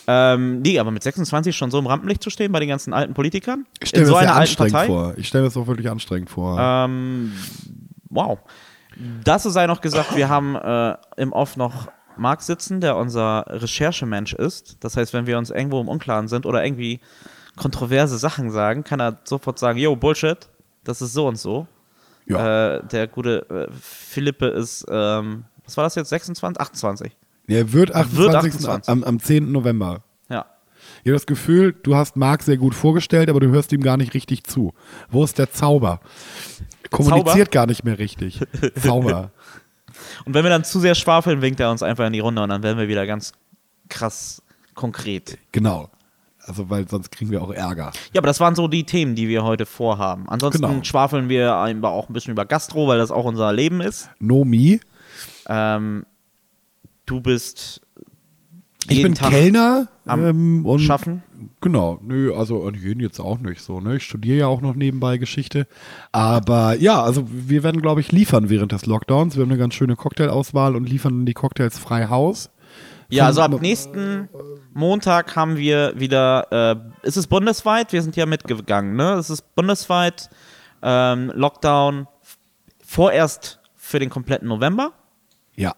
Ähm, 0.07 0.61
nee, 0.61 0.79
aber 0.79 0.91
mit 0.91 1.03
26 1.03 1.55
schon 1.55 1.69
so 1.69 1.77
im 1.77 1.85
Rampenlicht 1.85 2.23
zu 2.23 2.29
stehen 2.29 2.51
bei 2.51 2.59
den 2.59 2.69
ganzen 2.69 2.91
alten 2.93 3.13
Politikern? 3.13 3.65
Ich 3.81 3.89
stelle 3.89 4.05
mir 4.05 4.07
so 4.07 4.13
das 4.15 4.23
sehr 4.23 4.35
anstrengend 4.35 4.79
vor. 4.87 5.13
Ich 5.17 5.27
stelle 5.27 5.43
mir 5.43 5.49
das 5.49 5.57
auch 5.57 5.67
wirklich 5.67 5.89
anstrengend 5.89 6.29
vor. 6.29 6.57
Ähm, 6.59 7.33
wow. 8.09 8.39
Dazu 9.23 9.49
sei 9.49 9.67
noch 9.67 9.81
gesagt, 9.81 10.15
wir 10.15 10.29
haben 10.29 10.55
äh, 10.55 10.95
im 11.17 11.31
Off 11.33 11.57
noch 11.57 11.87
Marc 12.17 12.41
sitzen, 12.41 12.81
der 12.81 12.97
unser 12.97 13.45
Recherchemensch 13.47 14.33
ist. 14.33 14.77
Das 14.81 14.97
heißt, 14.97 15.13
wenn 15.13 15.27
wir 15.27 15.37
uns 15.37 15.49
irgendwo 15.49 15.79
im 15.81 15.87
Unklaren 15.87 16.27
sind 16.27 16.45
oder 16.45 16.63
irgendwie 16.63 16.99
kontroverse 17.55 18.17
Sachen 18.17 18.51
sagen, 18.51 18.83
kann 18.83 18.99
er 18.99 19.17
sofort 19.23 19.59
sagen, 19.59 19.77
yo, 19.77 19.95
Bullshit, 19.95 20.49
das 20.83 21.01
ist 21.01 21.13
so 21.13 21.27
und 21.27 21.37
so. 21.37 21.67
ja. 22.25 22.77
Äh, 22.77 22.83
der 22.87 23.07
gute 23.07 23.49
äh, 23.49 23.73
Philippe 23.79 24.47
ist, 24.47 24.85
ähm, 24.89 25.45
was 25.65 25.77
war 25.77 25.83
das 25.83 25.95
jetzt, 25.95 26.09
26? 26.09 26.59
28. 26.59 27.17
er 27.47 27.73
wird 27.73 27.93
28. 27.93 28.17
wird 28.17 28.35
28. 28.35 28.89
Am, 28.89 29.03
am 29.03 29.19
10. 29.19 29.51
November. 29.51 30.03
Ja. 30.29 30.45
Ich 31.03 31.09
habe 31.09 31.13
das 31.13 31.25
Gefühl, 31.25 31.73
du 31.83 31.95
hast 31.95 32.15
Marc 32.15 32.43
sehr 32.43 32.57
gut 32.57 32.75
vorgestellt, 32.75 33.29
aber 33.29 33.39
du 33.39 33.49
hörst 33.49 33.71
ihm 33.73 33.81
gar 33.81 33.97
nicht 33.97 34.13
richtig 34.13 34.43
zu. 34.43 34.73
Wo 35.09 35.23
ist 35.23 35.37
der 35.37 35.51
Zauber? 35.51 35.99
Kommuniziert 36.91 37.47
Zauber? 37.47 37.51
gar 37.51 37.65
nicht 37.67 37.83
mehr 37.83 37.97
richtig. 37.97 38.39
Zauber. 38.81 39.31
Und 40.25 40.33
wenn 40.33 40.43
wir 40.43 40.49
dann 40.49 40.63
zu 40.63 40.79
sehr 40.79 40.95
schwafeln, 40.95 41.41
winkt 41.41 41.59
er 41.59 41.71
uns 41.71 41.81
einfach 41.83 42.05
in 42.05 42.13
die 42.13 42.19
Runde 42.19 42.43
und 42.43 42.49
dann 42.49 42.61
werden 42.63 42.77
wir 42.77 42.87
wieder 42.87 43.07
ganz 43.07 43.33
krass 43.89 44.41
konkret. 44.75 45.37
Genau. 45.51 45.89
Also, 46.43 46.69
weil 46.69 46.87
sonst 46.87 47.11
kriegen 47.11 47.29
wir 47.29 47.41
auch 47.41 47.51
Ärger. 47.51 47.91
Ja, 48.13 48.19
aber 48.19 48.27
das 48.27 48.39
waren 48.39 48.55
so 48.55 48.67
die 48.67 48.83
Themen, 48.83 49.15
die 49.15 49.27
wir 49.27 49.43
heute 49.43 49.65
vorhaben. 49.65 50.27
Ansonsten 50.27 50.61
Genau. 50.63 50.83
schwafeln 50.83 51.29
wir 51.29 51.55
einfach 51.55 51.91
auch 51.91 52.09
ein 52.09 52.13
bisschen 52.13 52.31
über 52.31 52.45
Gastro, 52.45 52.87
weil 52.87 52.97
das 52.97 53.11
auch 53.11 53.25
unser 53.25 53.53
Leben 53.53 53.79
ist. 53.79 54.09
No 54.19 54.43
me. 54.43 54.79
Ähm, 55.47 56.05
du 57.05 57.21
bist 57.21 57.81
Ich 58.89 59.03
bin 59.03 59.13
Tag 59.13 59.29
Kellner 59.29 59.87
am 60.05 60.25
ähm, 60.25 60.65
und 60.65 60.79
Schaffen. 60.79 61.23
Genau, 61.61 61.99
nö, 62.01 62.33
also 62.35 62.65
an 62.65 62.75
jeden 62.75 62.99
jetzt 62.99 63.19
auch 63.19 63.39
nicht 63.39 63.61
so, 63.61 63.79
ne? 63.79 63.97
Ich 63.97 64.03
studiere 64.03 64.37
ja 64.37 64.47
auch 64.47 64.61
noch 64.61 64.75
nebenbei 64.75 65.17
Geschichte. 65.17 65.67
Aber 66.11 66.75
ja, 66.75 67.01
also 67.01 67.27
wir 67.29 67.63
werden, 67.63 67.81
glaube 67.81 68.01
ich, 68.01 68.11
liefern 68.11 68.49
während 68.49 68.71
des 68.71 68.85
Lockdowns. 68.85 69.35
Wir 69.35 69.43
haben 69.43 69.51
eine 69.51 69.59
ganz 69.59 69.75
schöne 69.75 69.95
Cocktailauswahl 69.95 70.75
und 70.75 70.89
liefern 70.89 71.25
die 71.25 71.33
Cocktails 71.33 71.77
frei 71.77 72.07
Haus. 72.07 72.49
Ja, 73.09 73.25
also 73.25 73.41
ab 73.41 73.61
nächsten 73.61 74.29
Montag 74.73 75.35
haben 75.35 75.57
wir 75.57 75.99
wieder, 75.99 76.47
äh, 77.03 77.07
ist 77.07 77.17
es 77.17 77.27
bundesweit? 77.27 77.91
Wir 77.91 78.01
sind 78.01 78.15
ja 78.15 78.25
mitgegangen, 78.25 78.95
ne? 78.95 79.13
Es 79.13 79.29
ist 79.29 79.53
bundesweit 79.53 80.29
ähm, 80.81 81.31
Lockdown 81.35 82.07
vorerst 82.83 83.59
für 83.75 83.99
den 83.99 84.09
kompletten 84.09 84.47
November. 84.47 84.93
Ja. 85.55 85.75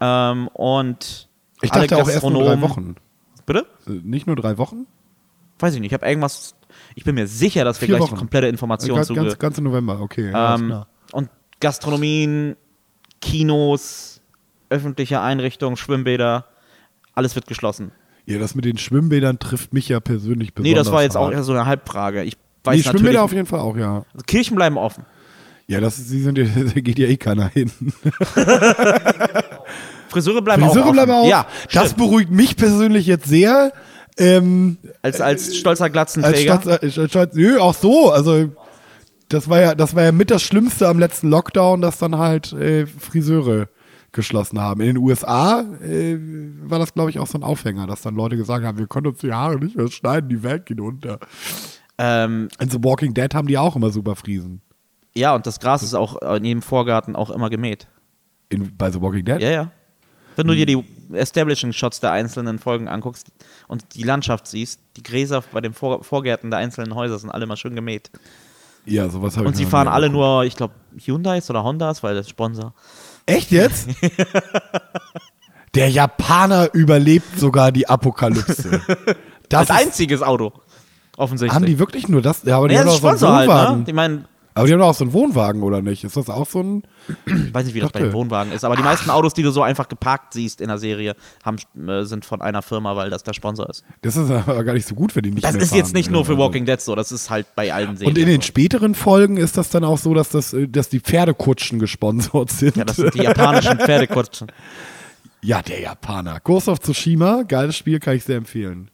Ähm, 0.00 0.48
und 0.48 1.28
Ich 1.64 1.70
dachte 1.70 1.96
auch 1.96 2.08
erst 2.08 2.22
nur 2.28 2.44
drei 2.44 2.60
Wochen. 2.60 2.94
Bitte? 3.46 3.66
Äh, 3.86 3.90
Nicht 4.02 4.26
nur 4.26 4.36
drei 4.36 4.56
Wochen? 4.58 4.86
Weiß 5.58 5.74
ich 5.74 5.80
nicht. 5.80 5.90
Ich 5.92 5.94
habe 5.94 6.06
irgendwas. 6.06 6.54
Ich 6.94 7.04
bin 7.04 7.14
mir 7.14 7.26
sicher, 7.26 7.64
dass 7.64 7.80
wir 7.80 7.86
Vier 7.86 7.96
gleich 7.96 8.08
Wochen. 8.10 8.16
komplette 8.18 8.48
Informationen 8.48 8.96
Ganz, 8.96 9.08
zu. 9.08 9.14
ganz, 9.14 9.38
ganze 9.38 9.62
November, 9.62 10.00
okay. 10.00 10.32
ähm, 10.34 10.82
und 11.12 11.28
Gastronomien, 11.60 12.56
Kinos, 13.20 14.20
öffentliche 14.70 15.20
Einrichtungen, 15.20 15.76
Schwimmbäder, 15.76 16.46
alles 17.14 17.34
wird 17.36 17.46
geschlossen. 17.46 17.92
Ja, 18.26 18.38
das 18.38 18.54
mit 18.54 18.64
den 18.64 18.78
Schwimmbädern 18.78 19.38
trifft 19.38 19.72
mich 19.72 19.88
ja 19.88 20.00
persönlich 20.00 20.54
besonders 20.54 20.70
Nee, 20.70 20.74
das 20.76 20.90
war 20.90 21.02
jetzt 21.02 21.16
auch 21.16 21.26
hart. 21.26 21.34
eher 21.34 21.44
so 21.44 21.52
eine 21.52 21.66
Halbfrage. 21.66 22.24
Ich 22.24 22.36
weiß 22.64 22.76
Nee. 22.76 22.82
Schwimmbäder 22.90 23.22
auf 23.22 23.32
jeden 23.32 23.46
Fall 23.46 23.60
auch, 23.60 23.76
ja. 23.76 24.04
Also 24.12 24.24
Kirchen 24.26 24.56
bleiben 24.56 24.76
offen. 24.78 25.04
Ja, 25.66 25.80
das 25.80 25.96
sie 25.96 26.20
sind, 26.22 26.38
da 26.74 26.80
geht 26.80 26.98
ja 26.98 27.06
eh 27.06 27.16
keiner 27.16 27.48
hin. 27.48 27.70
Friseure 30.14 30.42
bleiben 30.42 30.62
auch 30.62 30.68
Friseure 30.68 30.84
offen. 30.86 30.92
bleiben 30.94 31.12
auch. 31.12 31.28
Ja, 31.28 31.46
das 31.72 31.90
stimmt. 31.90 31.98
beruhigt 31.98 32.30
mich 32.30 32.56
persönlich 32.56 33.06
jetzt 33.06 33.26
sehr. 33.28 33.72
Ähm, 34.16 34.78
als, 35.02 35.20
als 35.20 35.56
stolzer 35.56 35.84
als 35.84 35.92
Glatzenträger. 35.92 36.60
Stadt, 36.62 36.82
äh, 36.82 36.90
Stadt, 36.90 37.10
Stadt, 37.10 37.34
nö, 37.34 37.58
auch 37.58 37.74
so. 37.74 38.10
Also 38.12 38.50
das 39.28 39.48
war 39.48 39.60
ja, 39.60 39.74
das 39.74 39.94
war 39.94 40.04
ja 40.04 40.12
mit 40.12 40.30
das 40.30 40.42
Schlimmste 40.42 40.88
am 40.88 40.98
letzten 40.98 41.28
Lockdown, 41.28 41.80
dass 41.80 41.98
dann 41.98 42.16
halt 42.18 42.52
äh, 42.52 42.86
Friseure 42.86 43.68
geschlossen 44.12 44.60
haben. 44.60 44.80
In 44.80 44.86
den 44.94 44.98
USA 44.98 45.62
äh, 45.82 46.16
war 46.62 46.78
das, 46.78 46.94
glaube 46.94 47.10
ich, 47.10 47.18
auch 47.18 47.26
so 47.26 47.36
ein 47.38 47.42
Aufhänger, 47.42 47.88
dass 47.88 48.02
dann 48.02 48.14
Leute 48.14 48.36
gesagt 48.36 48.64
haben, 48.64 48.78
wir 48.78 48.86
können 48.86 49.08
uns 49.08 49.18
die 49.18 49.32
Haare 49.32 49.58
nicht 49.58 49.76
mehr 49.76 49.90
schneiden, 49.90 50.28
die 50.28 50.42
Welt 50.44 50.66
geht 50.66 50.80
unter. 50.80 51.18
ähm, 51.98 52.48
In 52.60 52.70
The 52.70 52.78
Walking 52.84 53.12
Dead 53.14 53.34
haben 53.34 53.48
die 53.48 53.58
auch 53.58 53.74
immer 53.74 53.90
super 53.90 54.14
Friesen. 54.14 54.60
ja, 55.16 55.34
und 55.34 55.46
das 55.46 55.58
Gras 55.58 55.82
ist 55.82 55.94
auch 55.94 56.22
in 56.36 56.44
jedem 56.44 56.62
Vorgarten 56.62 57.16
auch 57.16 57.30
immer 57.30 57.50
gemäht. 57.50 57.88
In, 58.50 58.76
bei 58.76 58.90
The 58.92 59.00
Walking 59.00 59.24
Dead? 59.24 59.40
Ja, 59.40 59.50
ja. 59.50 59.70
Wenn 60.36 60.46
du 60.46 60.54
dir 60.54 60.66
die 60.66 60.84
Establishing-Shots 61.12 62.00
der 62.00 62.12
einzelnen 62.12 62.58
Folgen 62.58 62.88
anguckst 62.88 63.28
und 63.68 63.84
die 63.94 64.02
Landschaft 64.02 64.46
siehst, 64.46 64.80
die 64.96 65.02
Gräser 65.02 65.42
bei 65.52 65.60
den 65.60 65.72
Vor 65.72 66.02
Vorgärten 66.02 66.50
der 66.50 66.58
einzelnen 66.58 66.94
Häuser 66.94 67.18
sind 67.18 67.30
alle 67.30 67.46
mal 67.46 67.56
schön 67.56 67.74
gemäht. 67.74 68.10
Ja, 68.86 69.08
sowas 69.08 69.36
habe 69.36 69.46
ich 69.46 69.48
Und 69.48 69.56
sie 69.56 69.66
fahren 69.66 69.88
alle 69.88 70.10
nur, 70.10 70.44
ich 70.44 70.56
glaube, 70.56 70.74
Hyundais 70.98 71.48
oder 71.50 71.64
Hondas, 71.64 72.02
weil 72.02 72.14
das 72.14 72.28
Sponsor. 72.28 72.74
Echt 73.26 73.50
jetzt? 73.50 73.88
Der 75.74 75.90
Japaner 75.90 76.72
überlebt 76.72 77.38
sogar 77.38 77.72
die 77.72 77.88
Apokalypse. 77.88 78.80
Das 79.50 79.64
ist, 79.64 79.70
einziges 79.72 80.22
Auto. 80.22 80.54
Offensichtlich. 81.18 81.54
haben 81.54 81.66
die 81.66 81.78
wirklich 81.78 82.08
nur 82.08 82.22
das? 82.22 82.42
Ja, 82.44 82.56
aber 82.56 82.68
die 82.68 82.74
ja, 82.74 82.80
haben 82.80 82.86
das 82.86 82.94
ist 82.94 83.04
auch 83.04 83.16
so 83.16 83.26
einen 83.26 83.44
Sponsor 83.44 83.68
halt, 83.68 83.78
ne? 83.78 83.84
Ich 83.86 83.94
meine, 83.94 84.24
Aber 84.56 84.66
die 84.68 84.72
haben 84.72 84.78
doch 84.80 84.86
auch 84.90 84.94
so 84.94 85.02
einen 85.02 85.12
Wohnwagen, 85.12 85.62
oder 85.64 85.82
nicht? 85.82 86.04
Ist 86.04 86.16
das 86.16 86.30
auch 86.30 86.48
so 86.48 86.60
ein. 86.62 86.82
Ich 87.26 87.52
weiß 87.52 87.64
nicht, 87.66 87.74
wie 87.74 87.80
das 87.80 87.90
bei 87.90 87.98
Dachte- 87.98 88.10
den 88.10 88.12
Wohnwagen 88.14 88.52
ist, 88.52 88.64
aber 88.64 88.76
die 88.76 88.84
meisten 88.84 89.10
Autos, 89.10 89.34
die 89.34 89.42
du 89.42 89.50
so 89.50 89.62
einfach 89.62 89.88
geparkt 89.88 90.32
siehst 90.32 90.60
in 90.60 90.68
der 90.68 90.78
Serie, 90.78 91.16
haben, 91.44 91.56
äh, 91.88 92.04
sind 92.04 92.24
von 92.24 92.40
einer 92.40 92.62
Firma, 92.62 92.94
weil 92.94 93.10
das 93.10 93.24
der 93.24 93.32
Sponsor 93.32 93.68
ist. 93.68 93.84
Das 94.02 94.14
ist 94.16 94.30
aber 94.30 94.62
gar 94.62 94.74
nicht 94.74 94.86
so 94.86 94.94
gut, 94.94 95.16
wenn 95.16 95.24
die 95.24 95.32
nicht 95.32 95.44
Das 95.44 95.56
ist 95.56 95.74
jetzt 95.74 95.86
fahren. 95.88 95.92
nicht 95.94 96.10
nur 96.10 96.24
für 96.24 96.32
Also- 96.34 96.42
Walking 96.44 96.66
Dead 96.66 96.80
so, 96.80 96.94
das 96.94 97.10
ist 97.10 97.30
halt 97.30 97.46
bei 97.56 97.74
allen 97.74 97.96
Serien. 97.96 98.12
Und 98.14 98.18
in 98.18 98.26
den 98.26 98.40
so. 98.42 98.46
späteren 98.46 98.94
Folgen 98.94 99.36
ist 99.38 99.56
das 99.56 99.70
dann 99.70 99.82
auch 99.82 99.98
so, 99.98 100.14
dass, 100.14 100.28
das, 100.28 100.52
äh, 100.52 100.68
dass 100.68 100.88
die 100.88 101.00
Pferdekutschen 101.00 101.80
gesponsert 101.80 102.50
sind. 102.50 102.76
Ja, 102.76 102.84
das 102.84 102.94
sind 102.96 103.12
die 103.14 103.22
japanischen 103.24 103.78
Pferdekutschen. 103.80 104.52
Ja, 105.42 105.62
der 105.62 105.80
Japaner. 105.80 106.38
Ghost 106.44 106.68
of 106.68 106.78
Tsushima, 106.80 107.42
geiles 107.42 107.76
Spiel, 107.76 107.98
kann 107.98 108.16
ich 108.16 108.24
sehr 108.24 108.36
empfehlen. 108.36 108.88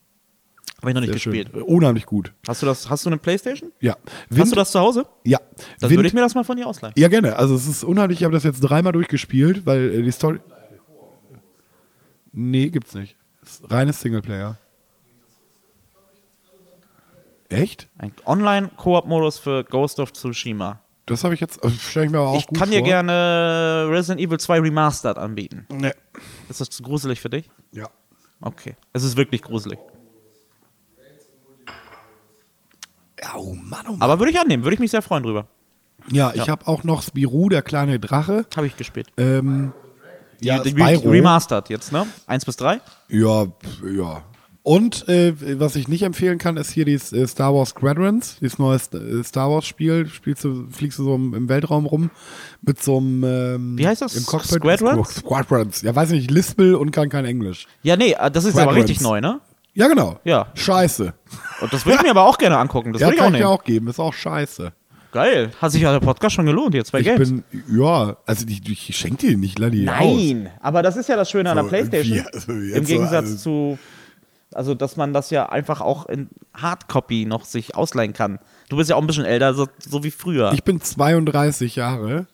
Habe 0.80 0.90
ich 0.90 0.94
noch 0.94 1.00
nicht 1.00 1.08
Sehr 1.08 1.14
gespielt. 1.14 1.50
schön. 1.52 1.62
Unheimlich 1.62 2.06
gut. 2.06 2.32
Hast 2.48 2.62
du 2.62 2.66
das, 2.66 2.88
hast 2.88 3.04
du 3.04 3.10
eine 3.10 3.18
Playstation? 3.18 3.70
Ja. 3.80 3.96
Hast 4.36 4.50
du 4.52 4.56
das 4.56 4.70
zu 4.72 4.80
Hause? 4.80 5.06
Ja. 5.24 5.38
Dann 5.80 5.90
Wind- 5.90 5.98
würde 5.98 6.08
ich 6.08 6.14
mir 6.14 6.20
das 6.22 6.34
mal 6.34 6.44
von 6.44 6.56
dir 6.56 6.66
ausleihen. 6.66 6.94
ja, 6.96 7.08
gerne. 7.08 7.36
Also 7.36 7.54
es 7.54 7.66
ist 7.66 7.84
unheimlich. 7.84 8.18
Ich 8.20 8.24
habe 8.24 8.32
das 8.34 8.44
jetzt 8.44 8.60
dreimal 8.60 8.92
durchgespielt, 8.92 9.66
weil 9.66 9.94
äh, 9.94 10.02
die 10.02 10.10
Story. 10.10 10.40
Nee, 12.32 12.68
gibt's 12.70 12.94
nicht. 12.94 13.16
Ist 13.42 13.70
reines 13.70 14.00
Singleplayer. 14.00 14.56
Echt? 17.48 17.88
Ein 17.98 18.12
Online-Koop-Modus 18.26 19.38
für 19.38 19.64
Ghost 19.64 19.98
of 19.98 20.12
Tsushima. 20.12 20.80
Das 21.06 21.24
habe 21.24 21.34
ich 21.34 21.40
jetzt. 21.40 21.62
Also 21.64 21.74
stelle 21.76 22.06
ich 22.06 22.12
mir 22.12 22.18
aber 22.18 22.28
auch 22.28 22.38
Ich 22.38 22.46
gut 22.46 22.56
kann 22.56 22.70
dir 22.70 22.82
gerne 22.82 23.88
Resident 23.90 24.20
Evil 24.20 24.38
2 24.38 24.60
Remastered 24.60 25.18
anbieten. 25.18 25.66
Nee. 25.68 25.90
Ist 26.48 26.60
das 26.60 26.70
zu 26.70 26.84
gruselig 26.84 27.20
für 27.20 27.28
dich? 27.30 27.50
Ja. 27.72 27.88
Okay. 28.40 28.76
Es 28.92 29.02
ist 29.02 29.16
wirklich 29.16 29.42
gruselig. 29.42 29.78
Ja, 29.78 31.74
Oh 33.36 33.54
Mann, 33.54 33.84
oh 33.88 33.92
Mann. 33.92 34.02
Aber 34.02 34.18
würde 34.18 34.32
ich 34.32 34.38
annehmen, 34.38 34.64
würde 34.64 34.74
ich 34.74 34.80
mich 34.80 34.90
sehr 34.90 35.02
freuen 35.02 35.22
drüber. 35.22 35.46
Ja, 36.10 36.30
ich 36.30 36.46
Ja. 36.46 36.48
habe 36.48 36.66
auch 36.66 36.84
noch 36.84 37.02
Spirou, 37.02 37.48
der 37.48 37.62
kleine 37.62 37.98
Drache. 38.00 38.46
Habe 38.56 38.66
ich 38.66 38.76
gespielt. 38.76 39.08
Ähm, 39.16 39.72
ja, 40.40 40.62
die, 40.62 40.72
die 40.74 40.80
Spyro. 40.82 41.10
Remastered 41.10 41.68
jetzt, 41.68 41.92
ne? 41.92 42.06
Eins 42.26 42.44
bis 42.46 42.56
drei? 42.56 42.80
Ja, 43.08 43.46
ja. 43.94 44.22
Und 44.62 45.08
äh, 45.08 45.58
was 45.58 45.74
ich 45.74 45.88
nicht 45.88 46.02
empfehlen 46.02 46.36
kann, 46.38 46.58
ist 46.58 46.70
hier 46.70 46.84
dieses 46.84 47.12
äh, 47.14 47.26
Star 47.26 47.54
Wars 47.54 47.70
Squadrons, 47.70 48.36
dieses 48.40 48.58
neue 48.58 48.76
St- 48.76 49.20
äh, 49.20 49.24
Star 49.24 49.50
Wars 49.50 49.64
Spiel. 49.66 50.06
Spielst 50.06 50.44
du, 50.44 50.66
fliegst 50.70 50.98
du 50.98 51.04
so 51.04 51.14
im, 51.14 51.32
im 51.34 51.48
Weltraum 51.48 51.86
rum 51.86 52.10
mit 52.60 52.82
so 52.82 52.98
einem 52.98 53.24
ähm, 53.24 53.78
Wie 53.78 53.86
heißt 53.86 54.02
das? 54.02 54.16
Im 54.16 54.26
Cockpit. 54.26 54.50
Squadrons? 54.60 55.14
Squadrons. 55.16 55.82
Ja, 55.82 55.94
weiß 55.96 56.10
nicht, 56.10 56.30
lispel 56.30 56.74
und 56.74 56.90
kann 56.90 57.08
kein 57.08 57.24
Englisch. 57.24 57.66
Ja, 57.82 57.96
nee, 57.96 58.14
das 58.32 58.44
ist 58.44 58.52
aber 58.54 58.62
Squadrons. 58.72 58.76
richtig 58.76 59.00
neu, 59.00 59.20
ne? 59.22 59.40
Ja, 59.80 59.88
genau. 59.88 60.18
Ja. 60.24 60.48
Scheiße. 60.54 61.14
Und 61.62 61.72
das 61.72 61.86
würde 61.86 61.96
ich 61.96 62.02
mir 62.02 62.10
aber 62.10 62.24
auch 62.26 62.36
gerne 62.36 62.58
angucken. 62.58 62.92
Das 62.92 63.00
ja, 63.00 63.08
würde 63.08 63.16
ich 63.16 63.20
auch 63.22 63.24
kann 63.24 63.34
ich 63.34 63.44
auch 63.44 63.64
geben. 63.64 63.88
Ist 63.88 63.98
auch 63.98 64.12
scheiße. 64.12 64.72
Geil. 65.12 65.50
Hat 65.60 65.72
sich 65.72 65.80
ja 65.82 65.90
der 65.92 66.00
Podcast 66.00 66.34
schon 66.36 66.46
gelohnt 66.46 66.74
jetzt 66.74 66.92
bei 66.92 67.00
Ich 67.00 67.06
Games. 67.06 67.30
bin, 67.30 67.44
ja, 67.68 68.16
also 68.26 68.46
ich, 68.46 68.60
ich 68.68 68.96
schenke 68.96 69.26
dir 69.26 69.36
nicht, 69.36 69.58
lass 69.58 69.70
die 69.72 69.88
aus. 69.88 69.96
Nein, 69.98 70.50
aber 70.60 70.82
das 70.82 70.96
ist 70.96 71.08
ja 71.08 71.16
das 71.16 71.30
Schöne 71.30 71.50
an 71.50 71.56
der 71.56 71.64
So, 71.64 71.70
Playstation. 71.70 72.26
also 72.32 72.52
Im 72.52 72.74
so, 72.74 72.80
Gegensatz 72.92 73.24
also- 73.24 73.36
zu, 73.36 73.78
also 74.54 74.74
dass 74.74 74.96
man 74.96 75.12
das 75.12 75.30
ja 75.30 75.48
einfach 75.48 75.80
auch 75.80 76.06
in 76.06 76.28
Hardcopy 76.54 77.24
noch 77.24 77.44
sich 77.44 77.74
ausleihen 77.74 78.12
kann. 78.12 78.38
Du 78.68 78.76
bist 78.76 78.90
ja 78.90 78.96
auch 78.96 79.00
ein 79.00 79.06
bisschen 79.06 79.24
älter, 79.24 79.54
so, 79.54 79.66
so 79.78 80.04
wie 80.04 80.10
früher. 80.12 80.52
Ich 80.52 80.62
bin 80.62 80.80
32 80.80 81.74
Jahre, 81.76 82.26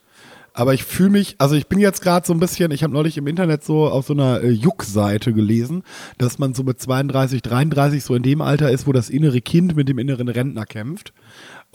aber 0.56 0.72
ich 0.72 0.84
fühle 0.84 1.10
mich, 1.10 1.36
also 1.36 1.54
ich 1.54 1.66
bin 1.66 1.78
jetzt 1.78 2.00
gerade 2.00 2.26
so 2.26 2.32
ein 2.32 2.40
bisschen, 2.40 2.70
ich 2.70 2.82
habe 2.82 2.92
neulich 2.92 3.18
im 3.18 3.26
Internet 3.26 3.62
so 3.62 3.88
auf 3.88 4.06
so 4.06 4.14
einer 4.14 4.40
äh, 4.40 4.48
Juck-Seite 4.48 5.34
gelesen, 5.34 5.82
dass 6.16 6.38
man 6.38 6.54
so 6.54 6.62
mit 6.62 6.80
32, 6.80 7.42
33 7.42 8.02
so 8.02 8.14
in 8.14 8.22
dem 8.22 8.40
Alter 8.40 8.70
ist, 8.70 8.86
wo 8.86 8.92
das 8.92 9.10
innere 9.10 9.42
Kind 9.42 9.76
mit 9.76 9.86
dem 9.90 9.98
inneren 9.98 10.28
Rentner 10.28 10.64
kämpft. 10.64 11.12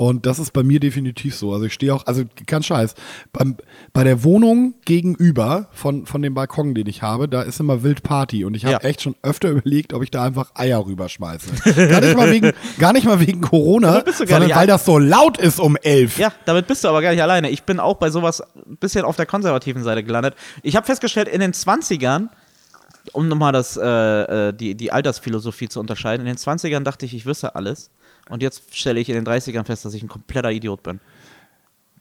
Und 0.02 0.26
das 0.26 0.40
ist 0.40 0.52
bei 0.52 0.64
mir 0.64 0.80
definitiv 0.80 1.36
so. 1.36 1.54
Also 1.54 1.66
ich 1.66 1.74
stehe 1.74 1.94
auch, 1.94 2.08
also 2.08 2.24
kein 2.48 2.64
Scheiß, 2.64 2.96
beim, 3.32 3.56
bei 3.94 4.04
der 4.04 4.24
Wohnung 4.24 4.74
gegenüber 4.84 5.68
von, 5.74 6.08
von 6.08 6.24
dem 6.24 6.34
Balkon, 6.34 6.74
den 6.74 6.88
ich 6.88 7.04
habe, 7.04 7.30
da 7.30 7.44
ist 7.44 7.60
immer 7.60 7.84
wild 7.84 8.02
Party. 8.02 8.44
Und 8.44 8.56
ich 8.56 8.66
habe 8.66 8.72
Ja. 8.74 8.80
echt 8.80 9.04
schon 9.04 9.14
öfter 9.22 9.50
überlegt, 9.52 9.94
ob 9.94 10.02
ich 10.02 10.10
da 10.10 10.24
einfach 10.24 10.56
Eier 10.56 10.84
rüberschmeiße. 10.88 11.88
gar, 11.88 12.02
nicht 12.02 12.18
mal 12.18 12.32
wegen, 12.32 12.52
gar 12.80 12.94
nicht 12.94 13.06
mal 13.06 13.20
wegen 13.20 13.42
Corona, 13.42 14.04
sondern 14.12 14.50
weil 14.50 14.66
das 14.66 14.86
so 14.86 14.98
laut 14.98 15.38
ist 15.38 15.60
um 15.60 15.76
elf. 15.76 16.18
ja, 16.18 16.32
damit 16.46 16.66
bist 16.66 16.84
du 16.84 16.88
aber 16.88 17.04
gar 17.04 17.12
nicht 17.12 17.22
alleine. 17.22 17.52
Ich 17.52 17.62
bin 17.62 17.80
auch 17.80 17.98
bei 17.98 18.10
sowas 18.10 18.42
ein 18.56 18.78
bisschen 18.78 19.06
auf 19.06 19.18
der 19.18 19.28
konservativen 19.28 19.84
Seite 19.84 20.04
gelandet. 20.04 20.34
Ich 20.64 20.76
habe 20.76 20.88
festgestellt, 20.88 21.28
in 21.28 21.42
den 21.42 21.54
20ern, 21.54 22.30
um 23.14 23.28
nochmal 23.28 23.52
das, 23.52 23.78
äh, 23.78 23.84
äh, 24.50 24.52
die, 24.52 24.74
die 24.74 24.92
Altersphilosophie 24.92 25.70
zu 25.70 25.80
unterscheiden, 25.80 26.26
in 26.26 26.34
den 26.34 26.38
20ern 26.38 26.80
dachte 26.84 27.06
ich, 27.06 27.14
ich 27.14 27.28
wüsste 27.28 27.54
alles. 27.54 27.92
Und 28.30 28.42
jetzt 28.42 28.76
stelle 28.76 29.00
ich 29.00 29.10
in 29.10 29.16
den 29.16 29.26
30ern 29.26 29.66
fest, 29.66 29.84
dass 29.86 29.94
ich 29.94 30.04
ein 30.04 30.08
kompletter 30.08 30.52
Idiot 30.52 30.84
bin. 30.84 31.00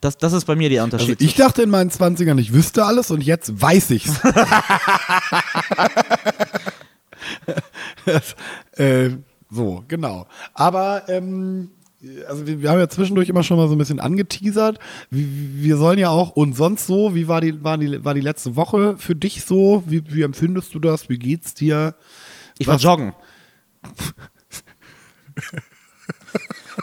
Das, 0.00 0.16
das 0.16 0.32
ist 0.32 0.44
bei 0.46 0.56
mir 0.56 0.68
der 0.70 0.82
Also 0.82 0.94
Unterschied. 0.96 1.20
ich 1.20 1.34
dachte 1.34 1.62
in 1.62 1.70
meinen 1.70 1.90
20ern, 1.90 2.38
ich 2.38 2.52
wüsste 2.52 2.84
alles 2.86 3.10
und 3.10 3.22
jetzt 3.22 3.60
weiß 3.60 3.90
ich's. 3.90 4.18
Das, 8.06 8.34
äh, 8.78 9.10
so, 9.50 9.84
genau. 9.88 10.26
Aber 10.54 11.08
ähm, 11.08 11.70
also 12.28 12.46
wir, 12.46 12.62
wir 12.62 12.70
haben 12.70 12.78
ja 12.78 12.88
zwischendurch 12.88 13.28
immer 13.28 13.42
schon 13.42 13.58
mal 13.58 13.68
so 13.68 13.74
ein 13.74 13.78
bisschen 13.78 14.00
angeteasert. 14.00 14.78
Wir, 15.10 15.26
wir 15.62 15.76
sollen 15.76 15.98
ja 15.98 16.08
auch 16.08 16.30
und 16.30 16.54
sonst 16.54 16.86
so, 16.86 17.14
wie 17.14 17.28
war 17.28 17.40
die, 17.42 17.62
war 17.62 17.76
die, 17.76 18.02
war 18.04 18.14
die 18.14 18.20
letzte 18.22 18.56
Woche 18.56 18.96
für 18.96 19.14
dich 19.16 19.44
so? 19.44 19.82
Wie, 19.86 20.02
wie 20.14 20.22
empfindest 20.22 20.74
du 20.74 20.78
das? 20.78 21.08
Wie 21.10 21.18
geht's 21.18 21.52
dir? 21.54 21.94
Ich 22.58 22.66
war 22.66 22.76
Was- 22.76 22.82
joggen. 22.82 23.12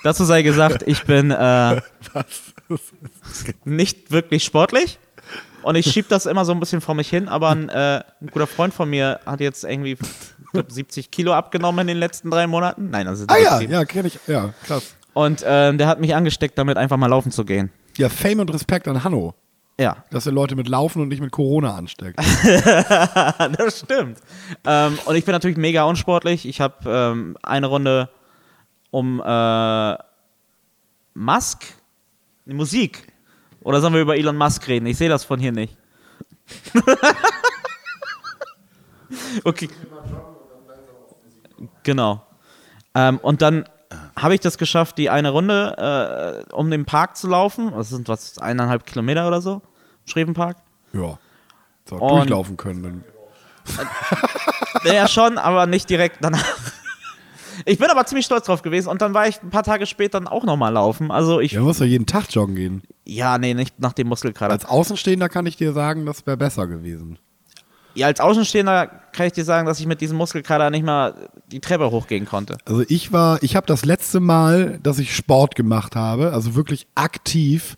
Dazu 0.03 0.25
sei 0.25 0.41
gesagt, 0.41 0.83
ich 0.85 1.03
bin 1.03 1.31
äh, 1.31 1.81
nicht 3.65 4.11
wirklich 4.11 4.43
sportlich 4.43 4.99
und 5.63 5.75
ich 5.75 5.91
schiebe 5.91 6.07
das 6.09 6.25
immer 6.25 6.45
so 6.45 6.51
ein 6.53 6.59
bisschen 6.59 6.81
vor 6.81 6.95
mich 6.95 7.09
hin, 7.09 7.27
aber 7.27 7.49
ein, 7.49 7.69
äh, 7.69 8.03
ein 8.21 8.27
guter 8.31 8.47
Freund 8.47 8.73
von 8.73 8.89
mir 8.89 9.19
hat 9.25 9.39
jetzt 9.39 9.63
irgendwie 9.63 9.97
glaub, 10.53 10.71
70 10.71 11.11
Kilo 11.11 11.33
abgenommen 11.33 11.81
in 11.81 11.87
den 11.87 11.97
letzten 11.97 12.31
drei 12.31 12.47
Monaten. 12.47 12.89
Nein, 12.89 13.05
das 13.05 13.19
ist 13.21 13.29
Ah 13.29 13.37
ja, 13.37 13.61
ja, 13.61 13.85
kenne 13.85 14.07
ich. 14.07 14.19
Ja, 14.27 14.53
krass. 14.65 14.95
Und 15.13 15.41
äh, 15.41 15.75
der 15.75 15.87
hat 15.87 15.99
mich 15.99 16.13
angesteckt, 16.15 16.57
damit 16.57 16.77
einfach 16.77 16.97
mal 16.97 17.07
laufen 17.07 17.31
zu 17.31 17.43
gehen. 17.43 17.71
Ja, 17.97 18.09
Fame 18.09 18.41
und 18.41 18.53
Respekt 18.53 18.87
an 18.87 19.03
Hanno, 19.03 19.33
Ja, 19.79 19.97
dass 20.11 20.27
er 20.27 20.31
Leute 20.31 20.55
mit 20.55 20.67
Laufen 20.67 21.01
und 21.01 21.07
nicht 21.07 21.21
mit 21.21 21.31
Corona 21.31 21.75
ansteckt. 21.75 22.19
das 23.57 23.79
stimmt. 23.79 24.19
Ähm, 24.65 24.99
und 25.05 25.15
ich 25.15 25.25
bin 25.25 25.31
natürlich 25.31 25.57
mega 25.57 25.83
unsportlich. 25.83 26.47
Ich 26.47 26.61
habe 26.61 26.75
ähm, 26.87 27.37
eine 27.41 27.65
Runde 27.67 28.09
um 28.91 29.21
äh, 29.23 29.97
Musk, 31.13 31.65
Musik. 32.45 33.11
Oder 33.61 33.81
sollen 33.81 33.93
wir 33.93 34.01
über 34.01 34.15
Elon 34.15 34.37
Musk 34.37 34.67
reden? 34.67 34.85
Ich 34.85 34.97
sehe 34.97 35.09
das 35.09 35.23
von 35.23 35.39
hier 35.39 35.51
nicht. 35.51 35.75
okay. 39.43 39.69
Genau. 41.83 42.25
Ähm, 42.95 43.17
und 43.19 43.41
dann 43.41 43.65
habe 44.15 44.33
ich 44.33 44.39
das 44.39 44.57
geschafft, 44.57 44.97
die 44.97 45.09
eine 45.09 45.29
Runde 45.31 46.45
äh, 46.49 46.53
um 46.53 46.71
den 46.71 46.85
Park 46.85 47.17
zu 47.17 47.27
laufen. 47.27 47.71
Das 47.71 47.89
sind 47.89 48.07
was, 48.07 48.37
eineinhalb 48.39 48.85
Kilometer 48.85 49.27
oder 49.27 49.41
so. 49.41 49.61
Schrevenpark. 50.05 50.57
Ja. 50.93 51.17
So, 51.85 51.97
durchlaufen 51.99 52.57
können. 52.57 52.83
Dann. 52.83 53.03
Ja, 54.85 55.07
schon, 55.07 55.37
aber 55.37 55.65
nicht 55.65 55.89
direkt 55.89 56.19
danach. 56.21 56.45
Ich 57.65 57.77
bin 57.77 57.89
aber 57.89 58.05
ziemlich 58.05 58.25
stolz 58.25 58.45
drauf 58.45 58.61
gewesen 58.61 58.89
und 58.89 59.01
dann 59.01 59.13
war 59.13 59.27
ich 59.27 59.41
ein 59.41 59.49
paar 59.49 59.63
Tage 59.63 59.85
später 59.85 60.19
dann 60.19 60.27
auch 60.27 60.43
nochmal 60.43 60.73
laufen. 60.73 61.11
Also 61.11 61.39
ich, 61.39 61.51
Ja, 61.51 61.59
ja. 61.59 61.65
muss 61.65 61.79
ja 61.79 61.85
jeden 61.85 62.05
Tag 62.05 62.25
joggen 62.33 62.55
gehen. 62.55 62.81
nee, 63.05 63.53
nicht 63.53 63.79
nach 63.79 63.93
dem 63.93 64.07
Muskelkater. 64.07 64.51
Als 64.51 64.65
Außenstehender 64.65 65.29
kann 65.29 65.45
ich 65.45 65.57
dir 65.57 65.73
sagen, 65.73 66.05
das 66.05 66.25
wäre 66.25 66.37
besser 66.37 66.67
gewesen. 66.67 67.19
Ja, 67.97 68.05
als 68.05 68.19
Außenstehender 68.19 68.85
kann 69.11 69.25
ich 69.25 69.33
dir 69.33 69.43
sagen, 69.43 69.65
dass 69.65 69.79
ich 69.79 69.87
mit 69.87 70.01
diesem 70.01 70.17
Muskelkater 70.17 70.69
nicht 70.69 70.85
mal 70.85 71.29
die 71.51 71.59
Treppe 71.59 71.89
hochgehen 71.89 72.25
konnte. 72.25 72.59
Also 72.65 72.83
ich 72.87 73.11
war, 73.11 73.41
ich 73.41 73.55
habe 73.55 73.65
das 73.65 73.85
letzte 73.85 74.19
Mal, 74.19 74.79
dass 74.83 74.99
ich 74.99 75.15
Sport 75.15 75.55
gemacht 75.55 75.95
habe, 75.95 76.31
also 76.31 76.53
wirklich 76.53 76.85
aktiv, 76.93 77.75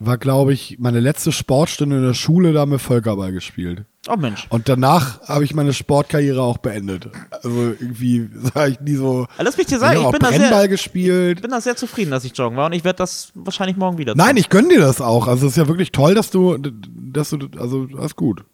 war 0.00 0.16
glaube 0.16 0.52
ich 0.52 0.78
meine 0.78 1.00
letzte 1.00 1.32
Sportstunde 1.32 1.96
in 1.96 2.02
der 2.02 2.14
Schule, 2.14 2.52
da 2.52 2.60
haben 2.60 2.70
wir 2.70 2.78
Völkerball 2.78 3.32
gespielt. 3.32 3.84
Oh 4.08 4.16
Mensch. 4.16 4.46
Und 4.48 4.68
danach 4.68 5.20
habe 5.22 5.44
ich 5.44 5.54
meine 5.54 5.72
Sportkarriere 5.72 6.40
auch 6.40 6.58
beendet. 6.58 7.10
Also 7.30 7.74
irgendwie 7.80 8.30
sage 8.54 8.72
ich 8.72 8.80
nie 8.80 8.94
so. 8.94 9.26
Also 9.30 9.42
Lass 9.42 9.56
mich 9.56 9.66
dir 9.66 9.74
ich 9.74 9.80
sagen, 9.80 9.98
habe 9.98 10.00
ich 10.00 10.06
auch 10.06 10.30
bin 10.30 10.40
da, 10.40 10.56
sehr, 10.56 10.68
gespielt. 10.68 11.42
bin 11.42 11.50
da 11.50 11.60
sehr 11.60 11.76
zufrieden, 11.76 12.12
dass 12.12 12.24
ich 12.24 12.36
joggen 12.36 12.56
war 12.56 12.66
und 12.66 12.72
ich 12.72 12.84
werde 12.84 12.98
das 12.98 13.32
wahrscheinlich 13.34 13.76
morgen 13.76 13.98
wieder 13.98 14.14
Nein, 14.14 14.30
tun. 14.30 14.36
ich 14.38 14.48
gönne 14.48 14.68
dir 14.68 14.80
das 14.80 15.00
auch. 15.00 15.26
Also 15.26 15.46
es 15.46 15.52
ist 15.52 15.58
ja 15.58 15.66
wirklich 15.68 15.90
toll, 15.92 16.14
dass 16.14 16.30
du, 16.30 16.56
dass 16.58 17.30
du, 17.30 17.48
also 17.58 17.88
alles 17.96 18.14
gut. 18.14 18.44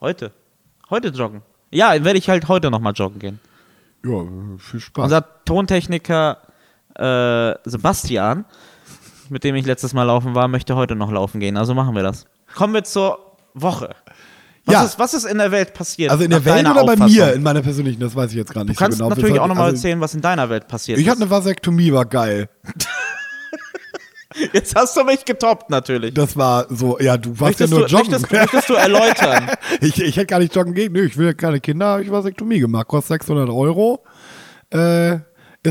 Heute. 0.00 0.32
Heute 0.90 1.08
joggen. 1.08 1.42
Ja, 1.70 2.04
werde 2.04 2.18
ich 2.18 2.28
halt 2.28 2.48
heute 2.48 2.70
nochmal 2.70 2.92
joggen 2.94 3.20
gehen. 3.20 3.40
Ja, 4.04 4.24
viel 4.58 4.80
Spaß. 4.80 5.04
Unser 5.04 5.24
Tontechniker 5.44 6.38
äh, 6.94 7.54
Sebastian, 7.64 8.44
mit 9.30 9.44
dem 9.44 9.54
ich 9.54 9.66
letztes 9.66 9.92
Mal 9.94 10.04
laufen 10.04 10.34
war, 10.34 10.48
möchte 10.48 10.76
heute 10.76 10.94
noch 10.96 11.10
laufen 11.12 11.40
gehen. 11.40 11.56
Also 11.56 11.74
machen 11.74 11.94
wir 11.94 12.02
das. 12.02 12.24
Kommen 12.54 12.74
wir 12.74 12.84
zur 12.84 13.18
Woche. 13.54 13.90
Was, 14.66 14.72
Ja. 14.74 14.84
ist, 14.84 14.98
was 14.98 15.12
ist 15.14 15.24
in 15.24 15.36
der 15.38 15.50
Welt 15.52 15.74
passiert? 15.74 16.10
also 16.10 16.24
in 16.24 16.30
der 16.30 16.42
Welt 16.44 16.60
oder 16.66 16.84
bei 16.86 16.92
Auffassung? 16.94 17.06
mir, 17.16 17.32
in 17.34 17.42
meiner 17.42 17.60
persönlichen, 17.60 18.00
das 18.00 18.16
weiß 18.16 18.30
ich 18.30 18.36
jetzt 18.36 18.54
gar 18.54 18.64
nicht 18.64 18.78
Du 18.78 18.82
kannst 18.82 18.96
so 18.98 19.04
genau. 19.04 19.14
natürlich 19.16 19.38
auch 19.38 19.46
nochmal 19.46 19.64
sollten- 19.66 19.76
erzählen, 19.76 20.00
was 20.00 20.14
in 20.14 20.22
deiner 20.22 20.48
Welt 20.48 20.68
passiert 20.68 20.98
Ich 20.98 21.04
ist. 21.06 21.10
hatte 21.10 21.22
eine 21.22 21.30
Vasektomie, 21.30 21.92
war 21.92 22.06
geil. 22.06 22.48
Jetzt 24.52 24.74
hast 24.74 24.96
du 24.96 25.04
mich 25.04 25.24
getoppt, 25.24 25.70
natürlich. 25.70 26.12
Das 26.14 26.36
war 26.36 26.66
so, 26.68 26.98
ja, 26.98 27.16
du 27.16 27.30
warst 27.38 27.60
Möchtest, 27.60 27.72
ja 27.72 27.78
nur 27.78 27.86
du, 27.86 27.94
joggen. 27.96 28.10
möchtest, 28.10 28.32
möchtest 28.32 28.68
du 28.68 28.74
erläutern? 28.74 29.48
ich, 29.80 30.00
ich 30.02 30.16
hätte 30.16 30.26
gar 30.26 30.40
nicht 30.40 30.52
joggen 30.56 30.74
gehen. 30.74 30.92
Nö, 30.92 31.04
ich 31.04 31.16
will 31.16 31.34
keine 31.34 31.60
Kinder, 31.60 32.00
ich 32.00 32.10
Vasektomie 32.10 32.58
gemacht. 32.58 32.88
Kostet 32.88 33.20
600 33.20 33.48
Euro. 33.48 34.02
Äh, 34.70 35.18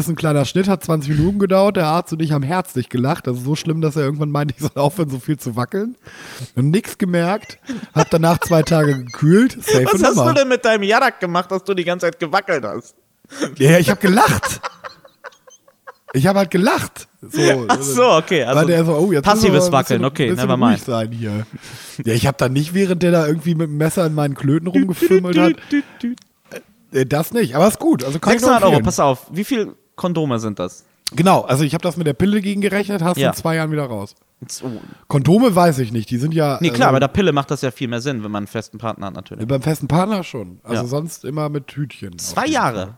ist 0.02 0.10
ein 0.10 0.16
kleiner 0.16 0.44
Schnitt, 0.46 0.68
hat 0.68 0.84
20 0.84 1.18
Minuten 1.18 1.40
gedauert. 1.40 1.78
Der 1.78 1.86
Arzt 1.86 2.12
und 2.14 2.22
ich 2.22 2.32
haben 2.32 2.44
herzlich 2.44 2.90
gelacht. 2.90 3.28
Das 3.28 3.38
ist 3.38 3.46
so 3.46 3.56
schlimm, 3.56 3.80
dass 3.82 3.96
er 3.96 4.04
irgendwann 4.04 4.32
meinte, 4.32 4.56
ich 4.58 4.62
soll 4.64 4.72
aufhören, 4.82 5.10
so 5.10 5.20
viel 5.20 5.38
zu 5.38 5.56
wackeln. 5.56 5.96
Und 6.56 6.72
nichts 6.72 6.98
gemerkt. 6.98 7.60
Hab 7.94 8.10
danach 8.10 8.40
zwei 8.40 8.64
Tage 8.64 8.98
gekühlt. 9.04 9.52
Safe 9.64 9.86
Was 9.86 10.04
hast 10.04 10.18
du 10.18 10.34
denn 10.34 10.48
mit 10.48 10.66
deinem 10.66 10.84
Jadak 10.84 11.20
gemacht, 11.20 11.52
dass 11.52 11.64
du 11.64 11.74
die 11.74 11.84
ganze 11.84 12.08
Zeit 12.08 12.20
gewackelt 12.20 12.64
hast? 12.66 12.96
Ja, 13.58 13.78
ich 13.78 13.90
habe 13.90 14.02
gelacht. 14.02 14.62
Ich 16.16 16.28
habe 16.28 16.40
halt 16.40 16.52
gelacht. 16.52 17.08
So, 17.22 17.66
Ach 17.68 17.82
so, 17.82 18.12
okay. 18.12 18.44
Also 18.44 18.60
weil 18.60 18.68
der 18.68 18.86
so, 18.86 18.96
oh, 18.96 19.12
jetzt 19.12 19.26
passives 19.26 19.72
Wackeln, 19.72 20.06
okay, 20.06 20.32
never 20.32 20.58
mind. 20.58 20.80
sein 20.84 21.12
hier. 21.12 21.46
Ja, 22.04 22.14
ich 22.14 22.28
habe 22.28 22.38
da 22.38 22.50
nicht, 22.50 22.74
während 22.74 23.02
der 23.02 23.12
da 23.12 23.26
irgendwie 23.26 23.56
mit 23.56 23.68
dem 23.68 23.78
Messer 23.78 24.06
in 24.06 24.14
meinen 24.14 24.36
Klöten 24.36 24.68
rumgefümmelt 24.68 25.38
hat. 25.38 25.54
Äh, 26.92 27.06
Das 27.06 27.32
nicht, 27.34 27.56
aber 27.56 27.68
ist 27.68 27.80
gut. 27.80 28.04
Also 28.04 28.20
kann 28.20 28.36
ich 28.36 28.42
nur 28.42 28.52
600 28.52 28.74
Euro, 28.74 28.84
pass 28.84 29.00
auf. 29.00 29.28
Wie 29.32 29.44
viel 29.44 29.74
Kondome 29.96 30.40
sind 30.40 30.60
das? 30.60 30.86
Genau, 31.16 31.42
also 31.42 31.64
ich 31.64 31.74
habe 31.74 31.82
das 31.84 31.96
mit 31.98 32.08
der 32.08 32.14
Pille 32.14 32.42
gegengerechnet, 32.42 33.02
hast 33.04 33.18
du 33.18 33.22
Ja. 33.22 33.30
in 33.30 33.36
zwei 33.36 33.56
Jahren 33.56 33.72
wieder 33.72 33.86
raus. 33.86 34.16
Oh. 34.64 34.68
Kondome 35.08 35.56
weiß 35.56 35.80
ich 35.80 35.92
nicht, 35.92 36.10
die 36.10 36.18
sind 36.18 36.34
ja. 36.34 36.58
Nee, 36.60 36.70
klar, 36.70 36.88
also, 36.90 36.96
bei 36.96 37.00
der 37.00 37.08
Pille 37.08 37.32
macht 37.32 37.52
das 37.52 37.62
ja 37.62 37.72
viel 37.72 37.88
mehr 37.88 38.02
Sinn, 38.02 38.24
wenn 38.24 38.32
man 38.32 38.42
einen 38.42 38.48
festen 38.48 38.78
Partner 38.78 39.08
hat, 39.08 39.14
natürlich. 39.14 39.48
beim 39.48 39.62
festen 39.62 39.88
Partner 39.88 40.24
schon. 40.24 40.60
Also 40.64 40.82
Ja. 40.84 40.88
sonst 40.88 41.24
immer 41.24 41.50
mit 41.50 41.72
Hütchen. 41.72 42.18
Zwei 42.18 42.48
Jahre. 42.48 42.98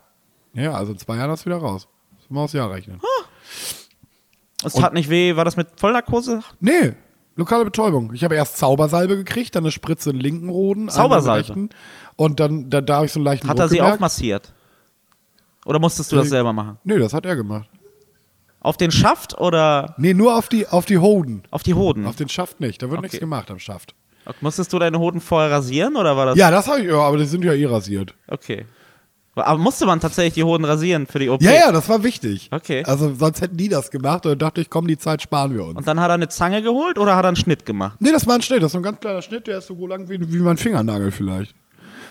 Ja, 0.54 0.74
also 0.74 0.94
in 0.94 0.98
zwei 0.98 1.18
Jahren 1.18 1.30
hast 1.32 1.46
du 1.46 1.50
wieder 1.50 1.58
raus. 1.58 1.88
Muss 2.18 2.30
man 2.30 2.44
aufs 2.46 2.54
Jahr 2.54 2.72
rechnen. 2.72 3.00
Es 4.64 4.74
tat 4.74 4.94
nicht 4.94 5.10
weh, 5.10 5.36
war 5.36 5.46
das 5.46 5.58
mit 5.58 5.68
Vollnarkose? 5.78 6.40
Nee, 6.60 6.94
lokale 7.36 7.66
Betäubung. 7.66 8.14
Ich 8.14 8.24
habe 8.24 8.36
erst 8.36 8.58
Zaubersalbe 8.58 9.18
gekriegt, 9.18 9.56
dann 9.56 9.64
eine 9.64 9.72
Spritze 9.72 10.10
in 10.12 10.16
den 10.18 10.22
linken 10.24 10.50
im 10.50 10.90
Zaubersalbe? 10.90 11.40
rechten. 11.50 11.70
Und 12.16 12.40
dann 12.40 12.70
da, 12.70 12.82
da 12.82 12.96
habe 12.98 13.06
ich 13.06 13.12
so 13.12 13.20
einen 13.20 13.26
leichten 13.26 13.48
Hat 13.50 13.58
Druck 13.58 13.66
er 13.66 13.70
sie 13.70 13.76
gemerkt. 13.78 13.96
auch 13.98 14.00
massiert? 14.00 14.54
Oder 15.66 15.80
musstest 15.80 16.12
du 16.12 16.16
das 16.16 16.30
selber 16.30 16.54
machen? 16.54 16.78
Nee, 16.84 16.98
das 17.00 17.14
hat 17.14 17.26
er 17.26 17.36
gemacht. 17.36 17.68
Auf 18.62 18.78
den 18.78 18.92
Schaft 18.92 19.38
oder 19.40 19.94
Nee, 19.98 20.14
nur 20.14 20.36
auf 20.38 20.48
die, 20.50 20.68
auf 20.68 20.86
die 20.86 20.98
Hoden. 20.98 21.44
auf 21.52 21.64
die 21.64 21.74
Hoden? 21.74 22.06
Auf 22.08 22.16
den 22.16 22.30
Schaft 22.30 22.60
nicht. 22.60 22.82
Da 22.82 22.88
wird 22.90 23.00
Okay. 23.00 23.06
nichts 23.06 23.20
gemacht 23.20 23.52
am 23.52 23.60
Schaft. 23.60 23.94
Musstest 24.42 24.74
du 24.74 24.80
deine 24.80 24.98
Hoden 24.98 25.22
vorher 25.22 25.52
rasieren 25.52 25.96
oder 25.98 26.18
war 26.18 26.26
das? 26.28 26.38
Ja, 26.38 26.50
das 26.50 26.68
habe 26.68 26.80
ich, 26.82 26.88
ja, 26.88 26.98
aber 26.98 27.18
die 27.18 27.26
sind 27.26 27.44
ja 27.44 27.54
eh 27.54 27.66
rasiert. 27.66 28.16
Okay. 28.28 28.66
Aber 29.36 29.60
musste 29.60 29.86
man 29.86 30.00
tatsächlich 30.00 30.34
die 30.36 30.44
Hoden 30.44 30.64
rasieren 30.66 31.06
für 31.08 31.20
die 31.20 31.30
OP? 31.30 31.42
Ja, 31.42 31.52
ja, 31.52 31.72
das 31.72 31.90
war 31.90 32.04
wichtig. 32.04 32.50
Okay. 32.52 32.84
Also 32.86 33.14
sonst 33.14 33.42
hätten 33.42 33.58
die 33.58 33.68
das 33.70 33.92
gemacht 33.92 34.26
und 34.26 34.32
dann 34.32 34.40
dachte 34.40 34.62
ich, 34.62 34.70
komm, 34.70 34.88
die 34.88 34.98
Zeit 34.98 35.22
sparen 35.22 35.54
wir 35.54 35.66
uns. 35.66 35.76
Und 35.76 35.86
dann 35.88 36.00
hat 36.00 36.10
er 36.10 36.14
eine 36.14 36.30
Zange 36.30 36.62
geholt 36.64 36.98
oder 36.98 37.16
hat 37.18 37.26
er 37.26 37.28
einen 37.28 37.36
Schnitt 37.36 37.66
gemacht? 37.66 37.98
Nee, 38.00 38.12
das 38.14 38.26
war 38.26 38.36
ein 38.36 38.42
Schnitt, 38.42 38.60
das 38.64 38.68
ist 38.68 38.72
so 38.72 38.80
ein 38.80 38.84
ganz 38.84 39.00
kleiner 39.02 39.22
Schnitt, 39.22 39.46
der 39.48 39.58
ist 39.58 39.68
so 39.68 39.88
lang 39.88 40.08
wie, 40.10 40.20
wie 40.34 40.38
mein 40.40 40.58
Fingernagel 40.58 41.12
vielleicht. 41.12 41.54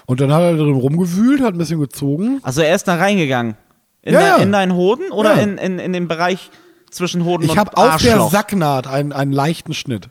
Und 0.06 0.20
dann 0.20 0.32
hat 0.32 0.42
er 0.42 0.56
drin 0.56 0.75
rumgewühlt, 0.75 1.40
hat 1.40 1.54
ein 1.54 1.58
bisschen 1.58 1.80
gezogen. 1.80 2.40
Also 2.42 2.61
er 2.62 2.75
ist 2.75 2.87
da 2.88 2.96
reingegangen. 2.96 3.56
In, 4.02 4.14
Ja, 4.14 4.20
ja. 4.20 4.37
in 4.37 4.52
deinen 4.52 4.75
Hoden 4.75 5.11
oder 5.12 5.37
Ja. 5.37 5.42
in, 5.42 5.56
in, 5.58 5.78
in 5.78 5.92
den 5.94 6.08
Bereich 6.08 6.50
zwischen 6.90 7.25
Hoden 7.25 7.44
Ich 7.44 7.50
und 7.52 7.58
habe 7.58 7.76
auf 7.76 7.96
der 8.02 8.12
Arschloch? 8.14 8.30
Sacknaht 8.30 8.87
einen, 8.87 9.12
einen 9.12 9.32
leichten 9.32 9.73
Schnitt. 9.75 10.08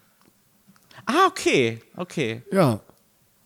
ah, 1.06 1.28
okay. 1.28 1.80
Okay. 1.96 2.42
Ja, 2.52 2.80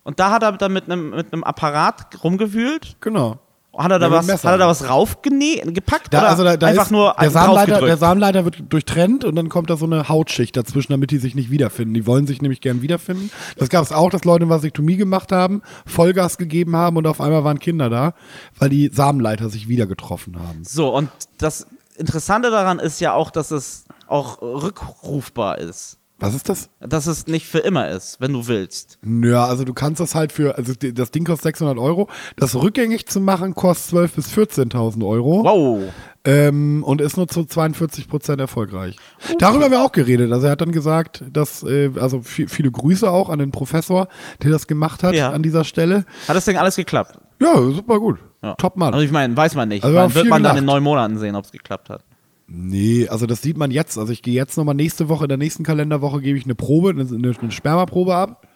Und 0.04 0.20
da 0.22 0.32
hat 0.32 0.44
er 0.44 0.54
dann 0.54 0.72
mit 0.74 0.86
einem 0.86 1.10
mit 1.10 1.34
einem 1.34 1.44
Apparat 1.44 2.24
rumgewühlt. 2.24 2.96
genau. 3.02 3.40
Hat 3.78 3.92
er 3.92 4.00
da 4.00 4.08
Ja, 4.08 4.12
was, 4.12 4.28
hat 4.28 4.52
er 4.52 4.58
da 4.58 4.68
was 4.68 4.90
raufgenäht, 4.90 5.74
gepackt 5.74 6.14
Da, 6.14 6.20
oder 6.20 6.30
also 6.30 6.44
da, 6.44 6.58
da 6.58 6.68
einfach 6.68 6.86
ist, 6.86 6.92
nur 6.92 7.16
der, 7.20 7.30
Samenleiter, 7.30 7.82
der? 7.82 7.98
Samenleiter 7.98 8.46
wird 8.46 8.64
durchtrennt 8.70 9.24
und 9.24 9.36
dann 9.36 9.50
kommt 9.50 9.70
da 9.70 9.78
so 9.78 9.86
eine 9.86 10.10
Hautschicht 10.10 10.58
dazwischen, 10.58 10.92
damit 10.94 11.12
die 11.12 11.20
sich 11.20 11.36
nicht 11.36 11.52
wiederfinden. 11.52 11.94
Die 11.94 12.08
wollen 12.08 12.26
sich 12.26 12.42
nämlich 12.42 12.62
gern 12.62 12.82
wiederfinden. 12.82 13.30
Das 13.58 13.70
gab 13.70 13.84
es 13.84 13.92
auch, 13.92 14.10
dass 14.10 14.26
Leute 14.26 14.44
eine 14.44 14.50
Vasektomie 14.50 14.98
gemacht 14.98 15.32
haben, 15.32 15.62
Vollgas 15.86 16.38
gegeben 16.38 16.76
haben 16.76 16.98
und 16.98 17.06
auf 17.08 17.22
einmal 17.22 17.44
waren 17.44 17.60
Kinder 17.60 17.90
da, 17.90 18.14
weil 18.58 18.70
die 18.70 18.90
Samenleiter 18.92 19.50
sich 19.50 19.68
wieder 19.68 19.86
getroffen 19.86 20.40
haben. 20.40 20.64
So, 20.64 20.94
und 20.94 21.10
das 21.38 21.68
Interessante 21.98 22.52
daran 22.52 22.80
ist 22.80 23.00
ja 23.00 23.14
auch, 23.14 23.32
dass 23.32 23.52
es 23.52 23.86
auch 24.08 24.42
rückrufbar 24.42 25.58
ist. 25.60 25.98
Was 26.20 26.34
ist 26.34 26.50
das? 26.50 26.70
Dass 26.80 27.06
es 27.06 27.28
nicht 27.28 27.46
für 27.46 27.60
immer 27.60 27.90
ist, 27.90 28.20
wenn 28.20 28.34
du 28.34 28.48
willst. 28.48 28.98
Ja, 29.06 29.46
also 29.46 29.64
du 29.64 29.74
kannst 29.76 30.00
das 30.00 30.16
halt 30.16 30.32
für, 30.32 30.58
also 30.58 30.74
das 30.74 31.12
Ding 31.12 31.26
kostet 31.26 31.44
600 31.44 31.78
Euro. 31.78 32.10
Das 32.38 32.56
rückgängig 32.56 33.06
zu 33.08 33.20
machen 33.22 33.54
kostet 33.54 34.00
12.000 34.00 34.16
bis 34.16 34.28
14.000 34.34 35.06
Euro. 35.08 35.44
Wow. 35.44 35.84
Ähm, 36.26 36.84
und 36.84 37.02
ist 37.02 37.18
nur 37.18 37.28
zu 37.28 37.46
42 37.46 38.08
Prozent 38.08 38.42
erfolgreich. 38.42 38.96
Darüber 39.38 39.66
haben 39.66 39.72
wir 39.72 39.82
auch 39.82 39.92
geredet. 39.92 40.32
Also 40.32 40.48
er 40.48 40.54
hat 40.54 40.62
dann 40.62 40.72
gesagt, 40.72 41.24
dass, 41.32 41.62
äh, 41.64 41.92
also 42.00 42.18
vi- 42.18 42.48
viele 42.50 42.72
Grüße 42.72 43.10
auch 43.10 43.30
an 43.30 43.40
den 43.40 43.52
Professor, 43.52 44.08
der 44.44 44.50
das 44.52 44.66
gemacht 44.68 45.04
hat 45.04 45.14
Ja. 45.14 45.30
an 45.32 45.44
dieser 45.44 45.64
Stelle. 45.64 46.04
Hat 46.28 46.36
das 46.36 46.46
Ding 46.46 46.58
alles 46.58 46.76
geklappt? 46.76 47.20
Ja, 47.40 47.54
super 47.72 48.00
gut. 48.00 48.18
Ja. 48.42 48.56
Top 48.56 48.76
Mann. 48.76 48.94
Also 48.94 49.06
ich 49.06 49.12
meine, 49.12 49.38
weiß 49.38 49.54
man 49.56 49.70
nicht. 49.70 49.84
Also 49.86 49.96
man, 49.96 50.14
wird 50.16 50.26
man 50.28 50.42
dann 50.44 50.54
gelacht. 50.54 50.58
in 50.60 50.66
neun 50.66 50.84
Monaten 50.84 51.18
sehen, 51.20 51.36
ob 51.36 51.46
es 51.46 51.52
geklappt 51.52 51.90
hat. 51.92 52.04
Nee, 52.48 53.08
also 53.10 53.26
das 53.26 53.42
sieht 53.42 53.58
man 53.58 53.72
jetzt. 53.72 53.98
Also 53.98 54.14
ich 54.14 54.22
gehe 54.22 54.34
jetzt 54.34 54.58
nochmal 54.58 54.76
nächste 54.76 55.10
Woche, 55.10 55.26
in 55.26 55.30
der 55.30 55.38
nächsten 55.38 55.64
Kalenderwoche 55.64 56.22
gebe 56.22 56.38
ich 56.38 56.46
eine 56.46 56.56
Probe, 56.56 56.92
eine, 56.92 57.02
eine, 57.02 57.36
eine 57.40 57.52
Spermaprobe 57.52 58.16
ab. 58.16 58.48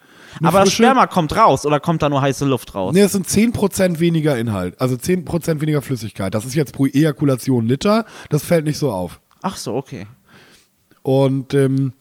Aber 0.42 0.60
das 0.60 0.70
frische. 0.70 0.84
Sperma 0.84 1.06
kommt 1.06 1.36
raus 1.36 1.66
oder 1.66 1.78
kommt 1.78 2.00
da 2.00 2.08
nur 2.08 2.22
heiße 2.22 2.46
Luft 2.46 2.74
raus? 2.74 2.94
Nee, 2.94 3.02
es 3.02 3.12
sind 3.12 3.26
10% 3.28 3.98
weniger 3.98 4.38
Inhalt, 4.38 4.80
also 4.80 4.94
10% 4.94 5.60
weniger 5.60 5.82
Flüssigkeit. 5.82 6.32
Das 6.34 6.46
ist 6.46 6.54
jetzt 6.54 6.72
pro 6.72 6.86
Ejakulation 6.86 7.66
Liter, 7.66 8.06
das 8.30 8.42
fällt 8.42 8.64
nicht 8.64 8.78
so 8.78 8.90
auf. 8.90 9.20
Ach 9.42 9.56
so, 9.58 9.74
okay. 9.74 10.06
Und 11.02 11.52
ähm, 11.52 11.92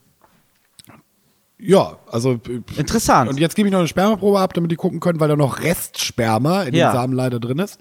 ja, 1.60 1.97
also 2.10 2.39
äh, 2.47 2.62
Interessant. 2.77 3.30
und 3.30 3.38
jetzt 3.39 3.56
gebe 3.56 3.67
ich 3.67 3.71
noch 3.73 3.80
eine 3.80 3.88
Spermaprobe 3.89 4.39
ab, 4.39 4.54
damit 4.54 4.71
die 4.71 4.75
gucken 4.77 5.01
können, 5.01 5.19
weil 5.19 5.27
da 5.27 5.36
noch 5.36 5.60
Restsperma 5.62 6.63
in 6.63 6.73
Ja. 6.73 6.91
den 6.91 6.95
Samenleiter 6.95 7.39
drin 7.41 7.60
ist. 7.60 7.80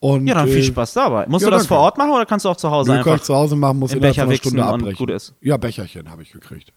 Und, 0.00 0.26
ja, 0.26 0.34
dann 0.34 0.48
viel 0.48 0.58
äh, 0.58 0.62
Spaß 0.64 0.94
dabei. 0.94 1.26
Musst 1.28 1.42
ja, 1.42 1.48
du 1.48 1.52
das 1.52 1.62
danke. 1.62 1.68
vor 1.68 1.78
Ort 1.78 1.98
machen 1.98 2.10
oder 2.10 2.24
kannst 2.24 2.46
du 2.46 2.48
auch 2.48 2.56
zu 2.56 2.70
Hause 2.70 2.90
Nee, 2.90 2.96
kann 2.98 3.08
einfach? 3.08 3.16
ich 3.20 3.22
zu 3.22 3.34
Hause 3.34 3.54
machen, 3.54 3.78
muss 3.78 3.92
innerhalb 3.92 4.14
Becher 4.14 4.22
einer 4.22 4.36
Stunde 4.36 4.62
und 4.62 4.68
abbrechen. 4.68 4.96
gut 4.96 5.10
ist. 5.10 5.34
Ja, 5.42 5.58
Becherchen 5.58 6.10
habe 6.10 6.22
ich 6.22 6.32
gekriegt. 6.32 6.72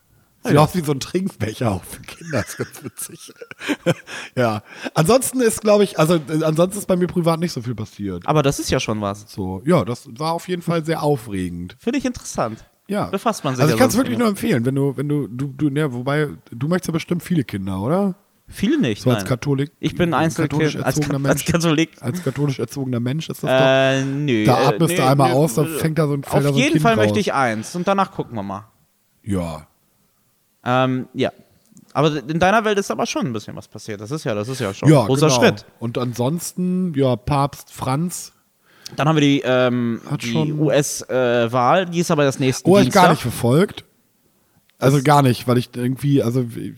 Sieht 0.46 0.58
aus 0.58 0.76
wie 0.76 0.82
so 0.82 0.92
ein 0.92 1.00
Trinkbecher 1.00 1.72
auch 1.72 1.84
für 1.86 2.02
Kinder, 2.02 2.42
ist 2.42 2.58
ganz 2.58 2.84
witzig. 2.84 3.34
ja. 4.36 4.62
Ansonsten 4.94 5.40
ist, 5.40 5.62
glaube 5.62 5.86
ich, 5.86 5.98
also 5.98 6.16
äh, 6.16 6.44
ansonsten 6.44 6.80
ist 6.80 6.86
bei 6.86 6.98
mir 6.98 7.08
privat 7.08 7.40
nicht 7.40 7.54
so 7.54 7.62
viel 7.62 7.76
passiert. 7.76 8.28
Aber 8.28 8.44
das 8.44 8.60
ist 8.60 8.70
ja 8.70 8.82
schon 8.82 9.00
was. 9.00 9.32
So, 9.32 9.62
ja, 9.66 9.86
das 9.86 10.10
war 10.20 10.34
auf 10.34 10.50
jeden 10.50 10.62
Fall 10.62 10.84
sehr 10.84 11.02
aufregend. 11.02 11.78
Finde 11.80 12.00
ich 12.00 12.06
interessant. 12.06 12.66
Ja. 12.88 13.06
Befasst 13.06 13.46
man 13.46 13.56
sich 13.56 13.62
Also 13.62 13.72
ja 13.72 13.76
ich 13.76 13.80
kann 13.80 13.90
es 13.90 13.96
wirklich 13.96 14.18
nur 14.18 14.28
empfehlen, 14.28 14.66
wenn 14.66 14.76
du, 14.76 14.98
wenn 14.98 15.08
du, 15.08 15.28
du, 15.28 15.48
du, 15.48 15.70
ja, 15.70 15.94
wobei, 15.94 16.28
du 16.52 16.68
möchtest 16.68 16.90
ja 16.90 16.92
bestimmt 16.92 17.24
viele 17.24 17.46
Kinder, 17.46 17.80
oder? 17.80 18.16
Viel 18.54 18.78
nicht. 18.78 19.02
So 19.02 19.10
als. 19.12 19.26
Katholik. 19.26 19.72
Ich 19.80 19.96
bin 19.96 20.14
Einzelkind. 20.14 20.64
Als, 20.84 21.00
Ka 21.00 21.14
als 21.14 21.20
Mensch. 21.20 21.46
Katholik. 21.46 21.90
Als 22.02 22.24
katholisch 22.24 22.60
erzogener 22.60 23.00
Mensch 23.00 23.30
ist 23.30 23.44
das 23.44 23.50
Äh, 23.52 24.06
nö. 24.06 24.46
Da 24.46 24.62
äh, 24.62 24.66
atmest 24.68 24.92
nö, 24.92 24.98
du 24.98 25.06
einmal 25.08 25.30
nö, 25.32 25.36
aus, 25.36 25.56
da 25.56 25.64
äh, 25.64 25.68
fängt 25.68 25.98
da 25.98 26.08
so 26.08 26.14
ein- 26.14 26.24
fällt 26.24 26.36
Auf 26.36 26.44
so 26.44 26.50
ein 26.50 26.56
jeden 26.56 26.72
Kind 26.74 26.82
Fall 26.84 26.96
möchte 26.96 27.14
raus. 27.14 27.18
ich 27.20 27.34
eins 27.34 27.76
und 27.76 27.88
danach 27.88 28.12
gucken 28.12 28.36
wir 28.36 28.44
mal. 28.44 28.70
doch. 29.26 29.32
Ja. 29.32 29.68
Ähm, 30.66 31.08
ja. 31.14 31.32
Aber 31.96 32.12
in 32.28 32.40
deiner 32.40 32.64
Welt 32.66 32.78
ist 32.80 32.90
aber 32.92 33.06
schon 33.06 33.26
ein 33.28 33.34
bisschen 33.34 33.56
was 33.56 33.68
passiert. 33.68 34.02
Das 34.02 34.10
ist 34.12 34.24
ja, 34.24 34.34
das 34.34 34.48
ist 34.48 34.60
ja 34.60 34.74
schon 34.74 34.90
Ja, 34.90 35.02
ein 35.02 35.08
großer 35.08 35.28
genau. 35.28 35.40
Schritt. 35.40 35.66
Und 35.80 35.98
ansonsten, 35.98 36.94
ja, 36.96 37.16
Papst 37.16 37.72
Franz. 37.72 38.34
Dann 38.96 39.08
haben 39.08 39.16
wir 39.16 39.22
die, 39.22 39.42
ähm, 39.46 40.02
die 40.22 40.54
US-Wahl, 40.54 41.86
die 41.88 42.00
ist 42.00 42.12
aber 42.12 42.24
das 42.24 42.40
nächste 42.40 42.70
Oh, 42.70 42.78
ich 42.78 42.92
gar 42.92 43.10
nicht 43.12 43.22
verfolgt. 43.22 43.86
Also 44.84 45.02
gar 45.02 45.22
nicht, 45.22 45.48
weil 45.48 45.58
ich 45.58 45.70
irgendwie, 45.76 46.22
also 46.22 46.46
ich, 46.56 46.74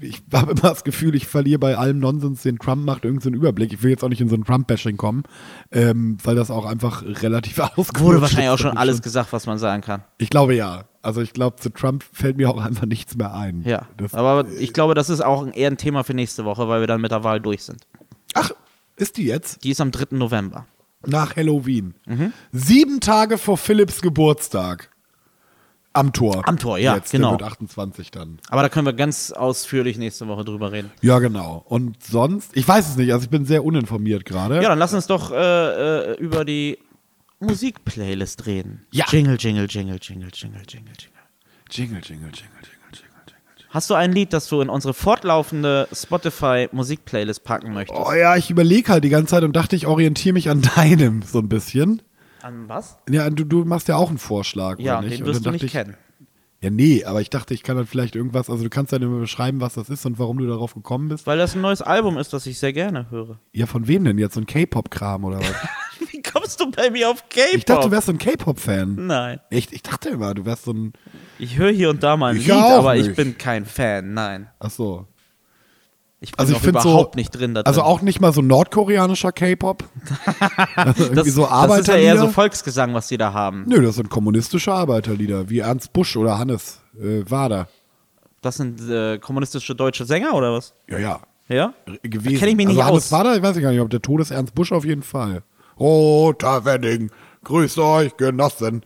ich 0.00 0.22
habe 0.32 0.52
immer 0.52 0.60
das 0.60 0.84
Gefühl, 0.84 1.14
ich 1.14 1.26
verliere 1.26 1.58
bei 1.58 1.76
allem 1.76 1.98
Nonsens, 1.98 2.42
den 2.42 2.58
Trump 2.58 2.84
macht, 2.84 3.04
irgendeinen 3.04 3.22
so 3.22 3.28
einen 3.28 3.36
Überblick. 3.36 3.72
Ich 3.72 3.82
will 3.82 3.90
jetzt 3.90 4.04
auch 4.04 4.08
nicht 4.08 4.20
in 4.20 4.28
so 4.28 4.36
ein 4.36 4.44
Trump-Bashing 4.44 4.96
kommen, 4.96 5.24
ähm, 5.72 6.18
weil 6.22 6.36
das 6.36 6.50
auch 6.50 6.64
einfach 6.64 7.02
relativ 7.02 7.58
ausgelutscht 7.76 8.00
Wurde 8.00 8.20
wahrscheinlich 8.20 8.50
auch 8.50 8.58
schon 8.58 8.76
alles 8.76 9.02
gesagt, 9.02 9.32
was 9.32 9.46
man 9.46 9.58
sagen 9.58 9.82
kann. 9.82 10.04
Ich 10.18 10.30
glaube 10.30 10.54
ja. 10.54 10.84
Also 11.02 11.20
ich 11.20 11.32
glaube, 11.32 11.56
zu 11.56 11.70
Trump 11.70 12.04
fällt 12.12 12.36
mir 12.36 12.50
auch 12.50 12.60
einfach 12.60 12.86
nichts 12.86 13.16
mehr 13.16 13.32
ein. 13.34 13.62
Ja. 13.64 13.86
Das, 13.96 14.14
aber 14.14 14.48
ich 14.58 14.72
glaube, 14.72 14.94
das 14.94 15.08
ist 15.10 15.20
auch 15.20 15.46
eher 15.52 15.70
ein 15.70 15.76
Thema 15.76 16.02
für 16.02 16.14
nächste 16.14 16.44
Woche, 16.44 16.68
weil 16.68 16.80
wir 16.80 16.86
dann 16.86 17.00
mit 17.00 17.12
der 17.12 17.22
Wahl 17.24 17.40
durch 17.40 17.62
sind. 17.62 17.86
ach, 18.34 18.50
ist 18.96 19.16
die 19.18 19.24
jetzt? 19.24 19.62
Die 19.62 19.70
ist 19.70 19.80
am 19.80 19.90
3. 19.90 20.16
November. 20.16 20.66
Nach 21.06 21.36
Halloween. 21.36 21.94
Mhm. 22.06 22.32
Sieben 22.52 23.00
Tage 23.00 23.38
vor 23.38 23.58
Philipps 23.58 24.00
Geburtstag. 24.00 24.90
Am 25.96 26.12
Tor. 26.12 26.46
Am 26.46 26.58
Tor, 26.58 26.78
ja, 26.78 26.96
Jetzt, 26.96 27.10
genau. 27.10 27.36
Der 27.36 27.40
wird 27.40 27.52
28 27.52 28.10
dann. 28.10 28.38
Aber 28.48 28.62
da 28.62 28.68
können 28.68 28.86
wir 28.86 28.92
ganz 28.92 29.32
ausführlich 29.32 29.96
nächste 29.98 30.28
Woche 30.28 30.44
drüber 30.44 30.72
reden. 30.72 30.90
Ja, 31.00 31.18
genau. 31.18 31.64
Und 31.66 32.02
sonst, 32.02 32.56
ich 32.56 32.68
weiß 32.68 32.88
es 32.90 32.96
nicht, 32.96 33.12
also 33.12 33.24
ich 33.24 33.30
bin 33.30 33.44
sehr 33.46 33.64
uninformiert 33.64 34.24
gerade. 34.24 34.56
Ja, 34.56 34.68
dann 34.68 34.78
lass 34.78 34.92
uns 34.92 35.06
doch 35.06 35.32
äh, 35.32 35.36
äh, 36.12 36.16
über 36.18 36.44
die 36.44 36.78
Musikplaylist 37.40 38.46
reden. 38.46 38.86
Ja. 38.92 39.06
Jingle, 39.08 39.36
jingle, 39.38 39.66
jingle, 39.68 39.98
jingle, 40.00 40.30
jingle, 40.32 40.62
jingle, 40.66 40.92
jingle. 40.92 40.92
Jingle, 41.70 42.00
jingle, 42.00 42.00
jingle, 42.02 42.30
jingle, 42.32 42.32
jingle, 42.32 43.22
jingle. 43.26 43.66
Hast 43.70 43.90
du 43.90 43.94
ein 43.94 44.12
Lied, 44.12 44.32
das 44.32 44.48
du 44.48 44.60
in 44.60 44.68
unsere 44.68 44.94
fortlaufende 44.94 45.88
Spotify-Musikplaylist 45.92 47.44
packen 47.44 47.74
möchtest? 47.74 48.00
Oh 48.00 48.12
ja, 48.12 48.36
ich 48.36 48.50
überlege 48.50 48.92
halt 48.92 49.04
die 49.04 49.08
ganze 49.08 49.32
Zeit 49.32 49.44
und 49.44 49.54
dachte, 49.54 49.76
ich 49.76 49.86
orientiere 49.86 50.32
mich 50.32 50.48
an 50.48 50.62
deinem 50.76 51.22
so 51.22 51.40
ein 51.40 51.48
bisschen. 51.48 52.02
An 52.46 52.68
was? 52.68 52.98
Ja, 53.10 53.28
du, 53.30 53.44
du 53.44 53.64
machst 53.64 53.88
ja 53.88 53.96
auch 53.96 54.08
einen 54.08 54.18
Vorschlag, 54.18 54.78
Ja, 54.78 54.98
oder 54.98 55.08
nicht? 55.08 55.20
den 55.20 55.26
wirst 55.26 55.44
du 55.44 55.50
nicht 55.50 55.64
ich, 55.64 55.72
kennen. 55.72 55.96
Ja, 56.62 56.70
nee, 56.70 57.04
aber 57.04 57.20
ich 57.20 57.28
dachte, 57.28 57.52
ich 57.54 57.62
kann 57.62 57.76
dann 57.76 57.86
vielleicht 57.86 58.16
irgendwas, 58.16 58.48
also 58.48 58.62
du 58.64 58.70
kannst 58.70 58.92
dann 58.92 59.02
immer 59.02 59.18
beschreiben, 59.18 59.60
was 59.60 59.74
das 59.74 59.90
ist 59.90 60.06
und 60.06 60.18
warum 60.18 60.38
du 60.38 60.46
darauf 60.46 60.74
gekommen 60.74 61.08
bist. 61.08 61.26
Weil 61.26 61.38
das 61.38 61.54
ein 61.54 61.60
neues 61.60 61.82
Album 61.82 62.16
ist, 62.18 62.32
das 62.32 62.46
ich 62.46 62.58
sehr 62.58 62.72
gerne 62.72 63.10
höre. 63.10 63.38
Ja, 63.52 63.66
von 63.66 63.86
wem 63.88 64.04
denn 64.04 64.16
jetzt? 64.18 64.34
So 64.34 64.40
ein 64.40 64.46
K-Pop-Kram 64.46 65.24
oder 65.24 65.38
was? 65.40 65.54
Wie 66.12 66.22
kommst 66.22 66.60
du 66.60 66.70
bei 66.70 66.90
mir 66.90 67.10
auf 67.10 67.28
K-Pop? 67.28 67.54
Ich 67.54 67.64
dachte, 67.66 67.88
du 67.88 67.92
wärst 67.92 68.06
so 68.06 68.12
ein 68.12 68.18
K-Pop-Fan. 68.18 69.06
Nein. 69.06 69.40
Echt? 69.50 69.72
Ich 69.72 69.82
dachte 69.82 70.08
immer, 70.08 70.32
du 70.34 70.44
wärst 70.46 70.64
so 70.64 70.72
ein. 70.72 70.92
Ich 71.38 71.58
höre 71.58 71.70
hier 71.72 71.90
und 71.90 72.02
da 72.02 72.16
mal 72.16 72.30
ein 72.32 72.36
Ich 72.38 72.46
Lied, 72.46 72.54
aber 72.56 72.96
ich 72.96 73.06
nicht. 73.08 73.16
bin 73.16 73.36
kein 73.38 73.66
Fan. 73.66 74.14
Nein. 74.14 74.48
Ach 74.58 74.70
so. 74.70 75.06
Ich 76.20 76.30
bin 76.32 76.38
Also 76.38 76.52
ich 76.52 76.58
auch 76.58 76.62
finde 76.62 76.80
so. 76.80 76.88
überhaupt 76.90 77.16
nicht 77.16 77.30
drin 77.30 77.54
da 77.54 77.62
drin. 77.62 77.68
Also 77.68 77.82
auch 77.82 78.00
nicht 78.00 78.20
mal 78.20 78.32
so 78.32 78.40
nordkoreanischer 78.40 79.32
K-Pop. 79.32 79.84
also 80.76 81.14
das, 81.14 81.26
so 81.28 81.46
das 81.46 81.80
ist 81.80 81.88
ja 81.88 81.96
eher 81.96 82.18
so 82.18 82.28
Volksgesang, 82.28 82.94
was 82.94 83.08
die 83.08 83.18
da 83.18 83.32
haben. 83.32 83.64
Nö, 83.66 83.82
das 83.82 83.96
sind 83.96 84.08
kommunistische 84.08 84.72
Arbeiterlieder, 84.72 85.50
wie 85.50 85.58
Ernst 85.58 85.92
Busch 85.92 86.16
oder 86.16 86.38
Hannes 86.38 86.80
äh, 86.98 87.22
Wader. 87.28 87.68
Das 88.40 88.56
sind 88.56 88.80
äh, 88.88 89.18
kommunistische 89.18 89.74
deutsche 89.74 90.04
Sänger 90.06 90.32
oder 90.34 90.52
was? 90.52 90.74
Ja, 90.88 90.98
ja. 90.98 91.20
Ja? 91.48 91.74
Gewesen. 92.02 92.38
kenn 92.38 92.48
ich 92.48 92.56
mich 92.56 92.66
nicht 92.66 92.78
also 92.78 92.90
Hannes 92.90 93.04
aus. 93.04 93.12
Wader, 93.12 93.36
ich 93.36 93.42
weiß 93.42 93.60
gar 93.60 93.70
nicht, 93.70 93.80
ob 93.80 93.90
der 93.90 94.02
Tod 94.02 94.20
ist 94.20 94.30
Ernst 94.30 94.54
Busch 94.54 94.72
auf 94.72 94.84
jeden 94.84 95.02
Fall. 95.02 95.42
Roter 95.78 96.64
Wedding, 96.64 97.10
grüßt 97.44 97.78
euch, 97.78 98.16
Genossen. 98.16 98.82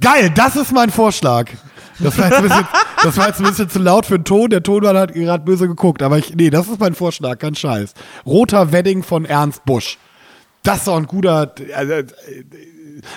Geil, 0.00 0.30
das 0.34 0.56
ist 0.56 0.72
mein 0.72 0.90
Vorschlag. 0.90 1.50
Das 1.98 2.18
war, 2.18 2.26
jetzt 2.26 2.36
ein 2.36 2.42
bisschen, 2.42 2.68
das 3.02 3.16
war 3.16 3.26
jetzt 3.28 3.40
ein 3.40 3.46
bisschen 3.46 3.68
zu 3.70 3.78
laut 3.78 4.06
für 4.06 4.18
den 4.18 4.24
Ton. 4.24 4.50
Der 4.50 4.62
Tonmann 4.62 4.96
hat 4.96 5.14
gerade 5.14 5.44
böse 5.44 5.68
geguckt. 5.68 6.02
Aber 6.02 6.18
ich, 6.18 6.34
nee, 6.34 6.50
das 6.50 6.68
ist 6.68 6.80
mein 6.80 6.94
Vorschlag, 6.94 7.38
kein 7.38 7.54
Scheiß. 7.54 7.94
Roter 8.24 8.72
Wedding 8.72 9.02
von 9.02 9.24
Ernst 9.24 9.64
Busch. 9.64 9.98
Das 10.62 10.78
ist 10.78 10.88
doch 10.88 10.96
ein 10.96 11.06
guter. 11.06 11.54
Also, 11.74 11.92
äh, 11.92 12.04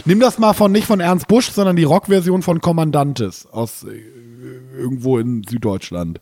nimm 0.05 0.19
das 0.19 0.37
mal 0.37 0.53
von 0.53 0.71
nicht 0.71 0.85
von 0.85 0.99
Ernst 0.99 1.27
Busch, 1.27 1.49
sondern 1.51 1.75
die 1.75 1.83
Rockversion 1.83 2.41
von 2.41 2.61
Kommandantes 2.61 3.47
aus 3.51 3.83
äh, 3.83 4.01
irgendwo 4.77 5.17
in 5.17 5.43
Süddeutschland. 5.43 6.21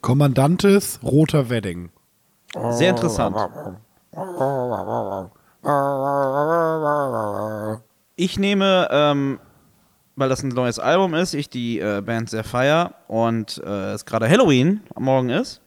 Kommandantes, 0.00 0.98
Roter 1.02 1.48
Wedding. 1.48 1.90
Sehr 2.72 2.90
interessant. 2.90 3.36
Ich 8.16 8.38
nehme, 8.38 8.88
ähm, 8.90 9.38
weil 10.16 10.28
das 10.28 10.42
ein 10.42 10.48
neues 10.48 10.78
Album 10.78 11.14
ist, 11.14 11.34
ich 11.34 11.48
die 11.48 11.78
äh, 11.80 12.02
Band 12.04 12.28
sehr 12.30 12.44
feier 12.44 12.94
und 13.08 13.60
äh, 13.64 13.92
es 13.92 14.04
gerade 14.04 14.28
Halloween 14.28 14.80
am 14.94 15.04
Morgen 15.04 15.30
ist, 15.30 15.60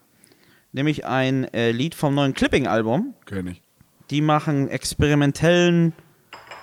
nehme 0.71 0.89
ich 0.89 1.05
ein 1.05 1.45
äh, 1.53 1.71
Lied 1.71 1.95
vom 1.95 2.13
neuen 2.15 2.33
Clipping-Album. 2.33 3.13
Kenn 3.25 3.47
ich. 3.47 3.61
Die 4.09 4.21
machen 4.21 4.69
experimentellen, 4.69 5.93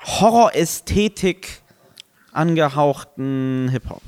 Horrorästhetik 0.05 1.62
angehauchten 2.33 3.68
Hip-Hop. 3.71 4.03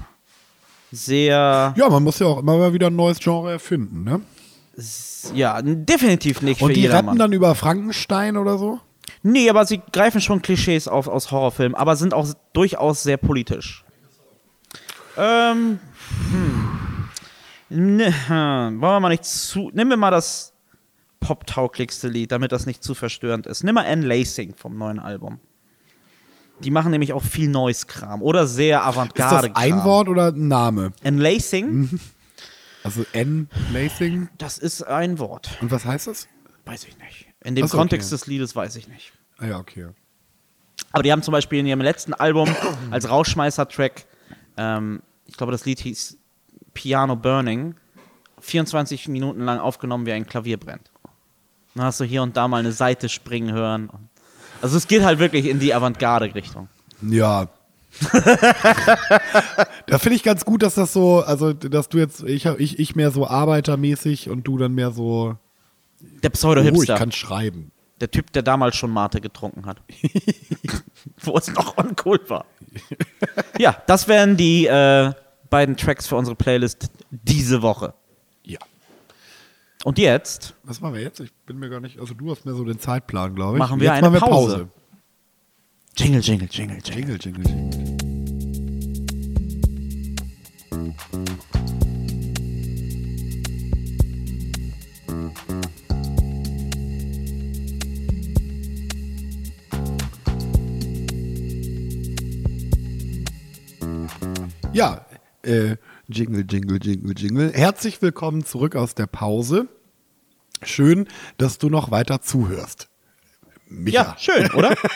Sehr, 0.93 1.75
Ja, 1.77 1.89
man 1.89 2.03
muss 2.05 2.19
ja 2.21 2.27
auch 2.27 2.39
immer 2.39 2.57
mal 2.57 2.73
wieder 2.73 2.87
ein 2.87 2.97
neues 2.97 3.19
Genre 3.19 3.53
erfinden, 3.53 4.05
ne? 4.05 4.21
ja, 5.35 5.61
definitiv 5.63 6.43
nicht 6.43 6.61
Und 6.63 6.69
für 6.69 6.75
die 6.75 6.83
jedermann. 6.83 7.07
retten 7.11 7.19
dann 7.19 7.33
über 7.33 7.55
Frankenstein 7.55 8.37
oder 8.37 8.59
so? 8.59 8.81
Nee, 9.27 9.49
aber 9.49 9.65
sie 9.65 9.81
greifen 9.91 10.21
schon 10.21 10.43
Klischees 10.43 10.87
auf 10.87 11.09
aus 11.09 11.31
Horrorfilmen, 11.31 11.75
aber 11.75 11.97
sind 11.97 12.13
auch 12.13 12.29
durchaus 12.53 13.03
sehr 13.03 13.17
politisch. 13.17 13.83
Ähm, 15.17 15.79
hm. 16.31 17.09
Ne, 17.97 18.13
hm. 18.29 18.81
Wollen 18.83 18.93
wir 18.93 19.01
mal 19.01 19.09
nicht 19.09 19.25
zu. 19.25 19.71
Nehmen 19.73 19.91
wir 19.91 19.97
mal 19.97 20.11
das 20.11 20.53
poptauglichste 21.21 22.09
Lied, 22.09 22.33
damit 22.33 22.53
das 22.53 22.67
nicht 22.67 22.85
zu 22.85 22.95
verstörend 22.95 23.47
ist. 23.47 23.65
Nimm 23.65 23.77
mal 23.77 23.85
Enlacing 23.85 24.55
vom 24.55 24.77
neuen 24.77 24.99
Album. 24.99 25.41
Die 26.61 26.71
machen 26.71 26.91
nämlich 26.91 27.15
auch 27.15 27.23
viel 27.23 27.49
Noise-Kram 27.49 28.21
oder 28.21 28.47
sehr 28.47 28.81
Ist 28.81 28.85
avantgarde 28.85 29.49
das 29.49 29.57
ein 29.57 29.85
Wort 29.85 30.09
oder 30.09 30.33
ein 30.33 30.49
Name? 30.49 30.93
Enlacing, 31.03 31.99
Also 32.85 33.07
N-Lacing. 33.13 34.29
das 34.37 34.59
ist 34.59 34.83
ein 34.83 35.19
Wort. 35.19 35.49
Und 35.63 35.71
was 35.71 35.87
heißt 35.87 36.09
das? 36.09 36.29
Weiß 36.67 36.85
ich 36.85 36.99
nicht. 36.99 37.34
In 37.45 37.55
dem 37.55 37.67
so, 37.67 37.77
Kontext 37.77 38.09
okay. 38.09 38.19
des 38.19 38.27
Liedes 38.27 38.57
weiß 38.57 38.75
ich 38.77 38.89
nicht. 38.89 39.13
Ah 39.39 39.47
ja, 39.47 39.59
okay. 39.59 39.89
Aber 40.93 41.03
die 41.03 41.13
haben 41.13 41.23
zum 41.23 41.33
Beispiel 41.33 41.61
in 41.61 41.67
ihrem 41.67 41.81
letzten 41.81 42.15
Album 42.15 42.49
als 42.91 43.09
Rausschmeißer-Track, 43.09 44.07
ähm, 44.57 45.03
ich 45.27 45.37
glaube, 45.37 45.53
das 45.53 45.65
Lied 45.65 45.81
hieß 45.81 46.19
Piano 46.73 47.17
Burning, 47.17 47.77
24 48.41 49.09
Minuten 49.09 49.41
lang 49.41 49.59
aufgenommen, 49.59 50.07
wie 50.07 50.13
ein 50.13 50.27
Klavier 50.27 50.59
brennt. 50.59 50.91
Dann 51.75 51.85
hast 51.87 52.01
du 52.01 52.05
hier 52.05 52.23
und 52.23 52.37
da 52.37 52.49
mal 52.49 52.59
eine 52.59 52.73
Seite 52.73 53.09
springen 53.09 53.53
hören. 53.53 53.91
Also 54.63 54.77
es 54.77 54.87
geht 54.87 55.03
halt 55.05 55.19
wirklich 55.19 55.47
in 55.47 55.59
die 55.59 55.75
Avantgarde-Richtung. 55.75 56.69
Ja. 57.03 57.49
da 59.87 59.99
finde 59.99 60.17
ich 60.17 60.23
ganz 60.23 60.45
gut, 60.45 60.63
dass 60.63 60.75
das 60.75 60.93
so, 60.93 61.21
also 61.21 61.53
dass 61.53 61.89
du 61.89 61.99
jetzt, 61.99 62.23
ich, 62.25 62.47
ich, 62.47 62.79
ich 62.79 62.97
mehr 62.97 63.11
so 63.11 63.27
arbeitermäßig 63.27 64.31
und 64.31 64.45
du 64.45 64.59
dann 64.59 64.75
mehr 64.75 64.91
so, 64.91 65.37
Der 66.23 66.31
oh, 66.31 66.33
ich 66.33 66.33
Pseudo-Hipster. 66.33 66.97
kann 66.97 67.13
schreiben. 67.13 67.71
der 68.01 68.11
Typ, 68.11 68.33
der 68.33 68.43
damals 68.43 68.77
schon 68.77 68.91
Mate 68.91 69.21
getrunken 69.21 69.67
hat. 69.67 69.83
Wo 71.21 71.37
es 71.37 71.53
noch 71.53 71.77
uncool 71.77 72.21
war. 72.29 72.47
ja, 73.59 73.77
das 73.87 74.09
wären 74.09 74.37
die 74.37 74.67
äh, 74.67 75.13
beiden 75.51 75.77
Tracks 75.77 76.07
für 76.07 76.17
unsere 76.17 76.35
Playlist 76.37 76.91
diese 77.11 77.63
Woche. 77.63 77.95
Ja. 78.43 78.59
Und 79.85 79.99
jetzt 79.99 80.55
Was 80.63 80.81
machen 80.81 80.95
wir 80.95 81.03
jetzt? 81.03 81.21
Ich 81.21 81.33
bin 81.47 81.59
mir 81.59 81.69
gar 81.69 81.81
nicht, 81.81 81.99
also 81.99 82.15
du 82.15 82.31
hast 82.31 82.45
mehr 82.45 82.55
so 82.55 82.65
den 82.65 82.79
Zeitplan, 82.79 83.35
glaube 83.35 83.57
ich. 83.57 83.59
Machen 83.59 83.81
wir 83.81 83.87
jetzt 83.87 83.99
eine 83.99 84.11
machen 84.11 84.15
wir 84.15 84.21
Pause. 84.29 84.57
Pause. 84.57 84.69
Jingle, 85.97 86.21
jingle, 86.21 86.49
jingle, 86.51 86.79
jingle. 86.83 87.19
Jingle, 87.19 87.19
jingle, 87.23 87.45
jingle. 87.47 87.95
Ja, 104.75 105.07
äh, 105.43 105.77
Jingle, 106.09 106.45
Jingle, 106.49 106.79
Jingle, 106.83 107.15
Jingle. 107.17 107.53
Herzlich 107.55 108.03
willkommen 108.03 108.45
zurück 108.45 108.77
aus 108.77 108.95
der 108.95 109.07
Pause. 109.07 109.69
Schön, 110.63 111.07
dass 111.39 111.59
du 111.59 111.69
noch 111.71 111.91
weiter 111.91 112.21
zuhörst. 112.21 112.89
Micha. 113.69 114.03
Ja, 114.03 114.17
schön, 114.19 114.51
oder? 114.53 114.75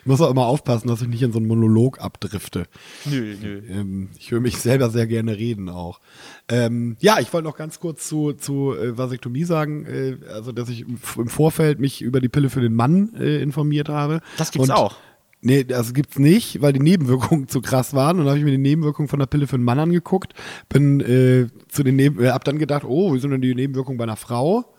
Ich 0.00 0.06
muss 0.06 0.20
auch 0.20 0.30
immer 0.30 0.46
aufpassen, 0.46 0.88
dass 0.88 1.02
ich 1.02 1.08
nicht 1.08 1.22
in 1.22 1.32
so 1.32 1.38
einen 1.38 1.48
Monolog 1.48 2.00
abdrifte. 2.00 2.64
nö, 3.04 3.34
nö. 3.40 3.62
Ähm, 3.68 4.08
ich 4.18 4.30
höre 4.30 4.40
mich 4.40 4.56
selber 4.58 4.88
sehr 4.90 5.06
gerne 5.06 5.36
reden 5.36 5.68
auch. 5.68 6.00
Ähm, 6.48 6.96
ja, 7.00 7.18
ich 7.18 7.30
wollte 7.32 7.46
noch 7.48 7.56
ganz 7.56 7.80
kurz 7.80 8.06
zu, 8.08 8.32
zu 8.34 8.74
äh, 8.74 8.96
Vasektomie 8.96 9.44
sagen, 9.44 9.84
äh, 9.86 10.16
also 10.32 10.52
dass 10.52 10.68
ich 10.70 10.82
im, 10.82 10.98
im 11.16 11.28
Vorfeld 11.28 11.78
mich 11.80 12.00
über 12.02 12.20
die 12.20 12.28
Pille 12.28 12.48
für 12.50 12.60
den 12.60 12.74
Mann 12.74 13.14
äh, 13.18 13.40
informiert 13.42 13.88
habe. 13.88 14.20
Das 14.38 14.50
gibt's 14.50 14.68
Und- 14.70 14.74
auch. 14.76 14.96
Nee, 15.40 15.64
das 15.64 15.94
gibt's 15.94 16.18
nicht, 16.18 16.60
weil 16.60 16.72
die 16.72 16.80
Nebenwirkungen 16.80 17.46
zu 17.48 17.60
krass 17.60 17.94
waren. 17.94 18.18
Und 18.18 18.24
dann 18.24 18.30
habe 18.30 18.38
ich 18.38 18.44
mir 18.44 18.50
die 18.50 18.58
Nebenwirkungen 18.58 19.08
von 19.08 19.20
der 19.20 19.26
Pille 19.26 19.46
für 19.46 19.56
den 19.56 19.64
Mann 19.64 19.78
angeguckt. 19.78 20.34
Bin 20.68 21.00
äh, 21.00 21.46
zu 21.68 21.84
den 21.84 21.96
Neben 21.96 22.22
äh, 22.22 22.30
hab 22.30 22.44
dann 22.44 22.58
gedacht, 22.58 22.84
oh, 22.84 23.14
wie 23.14 23.20
sind 23.20 23.30
denn 23.30 23.40
die 23.40 23.54
Nebenwirkungen 23.54 23.98
bei 23.98 24.04
einer 24.04 24.16
Frau? 24.16 24.74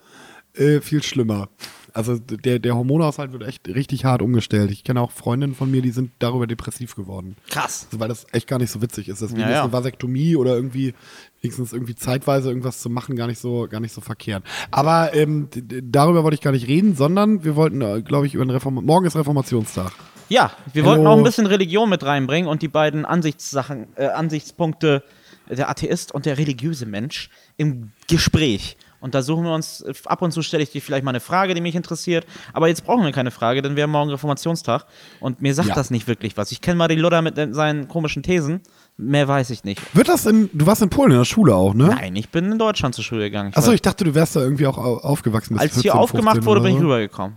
Äh, 0.54 0.80
viel 0.80 1.02
schlimmer. 1.02 1.48
Also 1.92 2.18
der, 2.18 2.58
der 2.58 2.76
Hormonhaushalt 2.76 3.32
wird 3.32 3.42
echt 3.44 3.66
richtig 3.68 4.04
hart 4.04 4.22
umgestellt. 4.22 4.70
Ich 4.70 4.84
kenne 4.84 5.00
auch 5.00 5.10
Freundinnen 5.10 5.54
von 5.54 5.70
mir, 5.70 5.82
die 5.82 5.90
sind 5.90 6.12
darüber 6.18 6.46
depressiv 6.46 6.94
geworden. 6.94 7.36
Krass. 7.48 7.86
Also, 7.86 8.00
weil 8.00 8.08
das 8.08 8.26
echt 8.32 8.46
gar 8.46 8.58
nicht 8.58 8.70
so 8.70 8.82
witzig 8.82 9.08
ist. 9.08 9.22
Deswegen 9.22 9.40
Ja, 9.40 9.46
ist 9.46 9.52
ja. 9.54 9.62
eine 9.64 9.72
Vasektomie 9.72 10.36
oder 10.36 10.54
irgendwie 10.54 10.94
wenigstens 11.40 11.72
irgendwie 11.72 11.94
zeitweise 11.94 12.48
irgendwas 12.48 12.80
zu 12.80 12.90
machen 12.90 13.16
gar 13.16 13.26
nicht 13.26 13.40
so 13.40 13.66
gar 13.68 13.80
nicht 13.80 13.92
so 13.94 14.00
verkehrt. 14.00 14.44
Aber 14.70 15.14
ähm, 15.14 15.48
darüber 15.82 16.22
wollte 16.22 16.34
ich 16.34 16.42
gar 16.42 16.52
nicht 16.52 16.68
reden, 16.68 16.94
sondern 16.94 17.44
wir 17.44 17.56
wollten, 17.56 17.80
äh, 17.80 18.02
glaube 18.02 18.26
ich, 18.26 18.34
über 18.34 18.44
den 18.44 18.50
Reform 18.50 18.74
morgen 18.74 19.06
ist 19.06 19.16
Reformationstag. 19.16 19.92
Ja, 20.30 20.52
wir 20.72 20.82
Hallo. 20.84 20.92
wollten 20.92 21.06
auch 21.08 21.16
ein 21.18 21.24
bisschen 21.24 21.46
Religion 21.46 21.88
mit 21.90 22.04
reinbringen 22.04 22.48
und 22.48 22.62
die 22.62 22.68
beiden 22.68 23.04
Ansichtssachen, 23.04 23.88
äh, 23.96 24.06
Ansichtspunkte, 24.06 25.02
äh, 25.48 25.56
der 25.56 25.68
Atheist 25.68 26.12
und 26.12 26.24
der 26.24 26.38
religiöse 26.38 26.86
Mensch, 26.86 27.30
im 27.56 27.90
Gespräch. 28.08 28.76
Und 29.00 29.14
da 29.16 29.22
suchen 29.22 29.44
wir 29.44 29.52
uns, 29.54 29.80
äh, 29.80 29.92
ab 30.04 30.22
und 30.22 30.30
zu 30.30 30.42
stelle 30.42 30.62
ich 30.62 30.70
dir 30.70 30.80
vielleicht 30.80 31.02
mal 31.04 31.10
eine 31.10 31.18
Frage, 31.20 31.54
die 31.54 31.60
mich 31.60 31.74
interessiert, 31.74 32.26
aber 32.52 32.68
jetzt 32.68 32.84
brauchen 32.84 33.02
wir 33.04 33.10
keine 33.12 33.32
Frage, 33.32 33.60
denn 33.60 33.74
wir 33.74 33.82
haben 33.82 33.90
morgen 33.90 34.10
Reformationstag 34.10 34.86
und 35.18 35.42
mir 35.42 35.52
sagt 35.52 35.68
Ja. 35.70 35.74
das 35.74 35.90
nicht 35.90 36.06
wirklich 36.06 36.36
was. 36.36 36.52
Ich 36.52 36.60
kenne 36.60 36.76
Martin 36.76 37.00
Luther 37.00 37.22
mit 37.22 37.36
äh, 37.36 37.48
seinen 37.52 37.88
komischen 37.88 38.22
Thesen, 38.22 38.60
mehr 38.96 39.26
weiß 39.26 39.50
ich 39.50 39.64
nicht. 39.64 39.80
Wird 39.96 40.08
das 40.08 40.26
in, 40.26 40.48
du 40.52 40.64
warst 40.66 40.80
in 40.82 40.90
Polen 40.90 41.10
in 41.10 41.18
der 41.18 41.24
Schule 41.24 41.56
auch, 41.56 41.74
ne? 41.74 41.86
Nein, 41.88 42.14
ich 42.14 42.28
bin 42.28 42.52
in 42.52 42.58
Deutschland 42.58 42.94
zur 42.94 43.02
Schule 43.02 43.22
gegangen. 43.22 43.50
Ich 43.50 43.56
Achso, 43.56 43.72
ich 43.72 43.82
dachte, 43.82 44.04
du 44.04 44.14
wärst 44.14 44.36
da 44.36 44.42
irgendwie 44.42 44.66
auch 44.68 44.78
au- 44.78 44.98
aufgewachsen. 44.98 45.54
als 45.58 45.72
14, 45.72 45.82
hier 45.82 45.94
aufgemacht 45.96 46.36
15 46.36 46.46
wurde, 46.46 46.60
oder 46.60 46.68
bin 46.68 46.76
ich 46.76 47.10
so. 47.16 47.32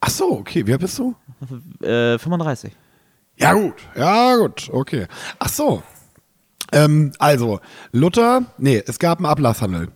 Rübergekommen. 0.00 0.10
Achso, 0.10 0.38
okay, 0.38 0.66
wer 0.66 0.78
bist 0.78 0.98
du? 0.98 1.14
Äh, 1.84 2.18
35. 2.18 2.72
Ja, 3.36 3.54
gut. 3.54 3.74
Ja, 3.96 4.36
gut. 4.36 4.68
Okay. 4.70 5.06
Ach 5.38 5.48
so. 5.48 5.82
Ähm, 6.72 7.12
also, 7.18 7.60
Luther, 7.92 8.44
nee, 8.58 8.82
es 8.86 8.98
gab 8.98 9.18
einen 9.18 9.26
Ablasshandel. 9.26 9.88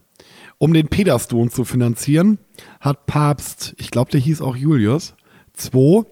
Um 0.58 0.72
den 0.72 0.88
Petersdom 0.88 1.50
zu 1.50 1.64
finanzieren, 1.64 2.38
hat 2.80 3.06
Papst, 3.06 3.74
ich 3.78 3.90
glaube, 3.90 4.10
der 4.10 4.20
hieß 4.20 4.40
auch 4.40 4.56
Julius, 4.56 5.14
II, 5.72 6.04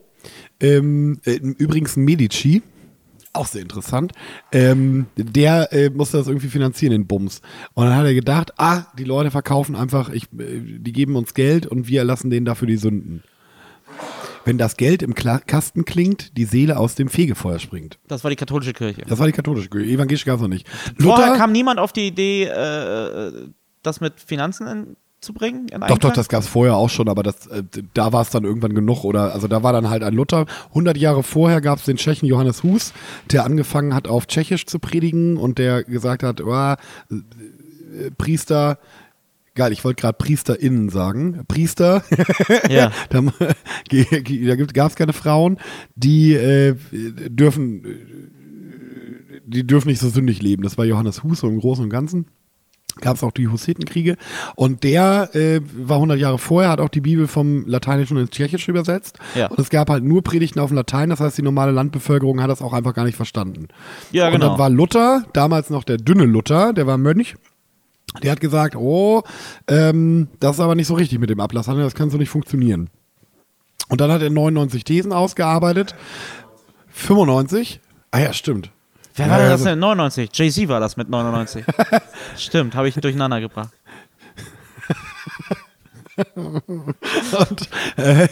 ähm, 0.61 1.21
äh, 1.25 1.37
übrigens 1.37 1.97
ein 1.97 2.05
Medici, 2.05 2.63
auch 3.33 3.47
sehr 3.47 3.63
interessant, 3.63 4.13
ähm, 4.53 5.07
der 5.17 5.73
äh, 5.73 5.91
musste 5.91 6.19
das 6.19 6.27
irgendwie 6.27 6.49
finanzieren, 6.49 6.93
den 6.93 7.07
Bums. 7.07 7.41
Und 7.73 7.87
dann 7.87 7.97
hat 7.97 8.05
er 8.05 8.15
gedacht, 8.15 8.53
ah, 8.59 8.85
die 8.99 9.05
Leute 9.05 9.31
verkaufen 9.31 9.75
einfach, 9.75 10.11
ich, 10.11 10.25
äh, 10.39 10.61
die 10.61 10.93
geben 10.93 11.17
uns 11.17 11.33
Geld 11.35 11.67
und 11.67 11.89
wir 11.89 12.01
erlassen 12.01 12.31
denen 12.31 12.45
dafür 12.45 12.69
die 12.69 12.77
Sünden. 12.77 13.23
Wenn 14.45 14.59
das 14.59 14.77
Geld 14.77 15.03
im 15.03 15.15
Kla 15.15 15.39
Kasten 15.39 15.85
klingt, 15.85 16.37
die 16.37 16.45
Seele 16.45 16.79
aus 16.79 16.95
dem 16.95 17.09
Fegefeuer 17.09 17.59
springt. 17.59 17.99
Das 18.09 18.25
war 18.25 18.31
die 18.31 18.37
katholische 18.37 18.73
Kirche. 18.73 19.03
Das 19.07 19.19
war 19.19 19.27
die 19.27 19.33
katholische 19.33 19.69
Kirche, 19.69 19.91
evangelisch 19.91 20.25
gab 20.25 20.37
es 20.37 20.43
noch 20.43 20.49
nicht. 20.49 20.69
Vorher 20.99 21.27
Luther, 21.27 21.39
kam 21.39 21.53
niemand 21.53 21.79
auf 21.79 21.93
die 21.93 22.07
Idee, 22.07 22.45
äh, 22.45 23.33
das 23.83 24.01
mit 24.01 24.21
Finanzen 24.21 24.67
in, 24.67 24.97
zu 25.21 25.33
bringen? 25.33 25.69
in 25.69 25.81
Doch, 25.81 25.99
doch, 25.99 26.13
das 26.13 26.29
gab 26.29 26.43
es 26.43 26.49
vorher 26.49 26.77
auch 26.77 26.91
schon, 26.91 27.09
aber 27.09 27.23
das, 27.23 27.47
äh, 27.47 27.63
da 27.95 28.13
war 28.13 28.23
es 28.23 28.31
dann 28.31 28.45
irgendwann 28.45 28.75
genug. 28.75 29.05
Oder 29.05 29.33
also 29.33 29.49
da 29.49 29.63
war 29.63 29.73
dann 29.73 29.89
halt 29.89 30.03
ein 30.03 30.15
Luther. 30.15 30.47
100 30.71 30.97
Jahre 30.97 31.23
vorher 31.23 31.61
gab 31.61 31.79
es 31.79 31.85
den 31.85 31.97
Tschechen 31.97 32.29
Johannes 32.29 32.63
Hus, 32.63 32.93
der 33.31 33.45
angefangen 33.45 33.95
hat, 33.95 34.09
auf 34.09 34.27
Tschechisch 34.27 34.67
zu 34.67 34.79
predigen 34.79 35.37
und 35.37 35.59
der 35.59 35.85
gesagt 35.85 36.23
hat, 36.23 36.41
oh, 36.41 36.53
äh, 36.53 36.77
Priester, 38.19 38.79
geil, 39.55 39.73
ich 39.73 39.85
wollte 39.85 40.01
gerade 40.01 40.17
PriesterInnen 40.19 40.89
sagen. 40.89 41.45
Priester, 41.49 42.03
Ja. 42.69 42.93
da, 43.11 43.21
da 43.91 44.57
gab 44.57 44.91
es 44.91 44.97
keine 44.97 45.13
Frauen, 45.13 45.59
die 45.95 46.35
äh, 46.35 46.77
dürfen, 46.93 47.85
äh, 47.85 49.41
die 49.47 49.67
dürfen 49.67 49.89
nicht 49.89 50.01
so 50.01 50.09
sündig 50.09 50.43
leben. 50.43 50.63
Das 50.63 50.79
war 50.79 50.85
Johannes 50.85 51.23
Hus 51.23 51.41
so 51.41 51.49
im 51.49 51.61
Großen 51.61 51.85
und 51.85 51.91
Ganzen 51.91 52.27
gab 53.01 53.17
es 53.17 53.23
auch 53.23 53.33
die 53.33 53.49
Hussitenkriege. 53.49 54.17
Und 54.55 54.85
der 54.85 55.35
äh, 55.35 55.61
war 55.75 55.97
100 55.97 56.19
Jahre 56.19 56.39
vorher, 56.39 56.71
hat 56.71 56.81
auch 56.81 56.89
die 56.89 57.01
Bibel 57.01 57.27
vom 57.27 57.67
Lateinischen 57.67 58.17
ins 58.17 58.31
Tschechische 58.31 58.71
übersetzt. 58.71 59.19
Ja. 59.35 59.47
Und 59.47 59.59
es 59.59 59.71
gab 59.71 59.89
halt 59.89 60.05
nur 60.05 60.23
Predigten 60.23 60.61
auf 60.61 60.71
dem 60.71 60.77
Latein, 60.77 61.11
das 61.11 61.21
heißt, 61.21 61.39
die 61.39 61.43
normale 61.43 61.73
Landbevölkerung 61.73 62.43
hat 62.43 62.51
das 62.51 62.63
auch 62.63 62.73
einfach 62.73 62.95
gar 62.95 63.05
nicht 63.05 63.17
verstanden. 63.17 63.69
Ja, 64.11 64.27
Und 64.27 64.35
genau. 64.35 64.51
dann 64.51 64.59
war 64.59 64.71
Luther, 64.71 65.25
damals 65.33 65.71
noch 65.71 65.85
der 65.85 65.97
dünne 65.97 66.25
Luther, 66.25 66.73
der 66.73 66.87
war 66.87 66.99
Mönch. 66.99 67.37
Der 68.23 68.33
hat 68.33 68.41
gesagt, 68.41 68.77
oh, 68.77 69.23
ähm, 69.69 70.29
das 70.41 70.57
ist 70.57 70.61
aber 70.61 70.75
nicht 70.75 70.87
so 70.87 70.95
richtig 70.95 71.19
mit 71.19 71.31
dem 71.31 71.41
Ablasshandel, 71.41 71.85
das 71.85 71.95
kann 71.95 72.11
so 72.11 72.19
nicht 72.19 72.29
funktionieren. 72.31 72.91
Und 73.89 74.01
dann 74.01 74.11
hat 74.11 74.23
er 74.23 74.31
99 74.31 74.85
Thesen 74.85 75.13
ausgearbeitet. 75.13 75.95
95? 76.91 77.81
Ah 78.11 78.19
ja, 78.21 78.33
stimmt. 78.33 78.71
Wer 79.15 79.29
war 79.31 79.41
ja, 79.41 79.49
das 79.51 79.61
so- 79.61 79.67
denn? 79.67 79.79
99. 79.79 80.31
Jay-Z 80.33 80.69
war 80.69 80.81
das 80.81 80.97
mit 80.97 81.09
99. 81.09 81.65
Stimmt, 82.37 82.75
habe 82.75 82.89
ich 82.89 82.95
durcheinander 82.95 83.41
gebracht. 83.41 83.71
Und, 86.17 87.69
äh, 87.97 88.29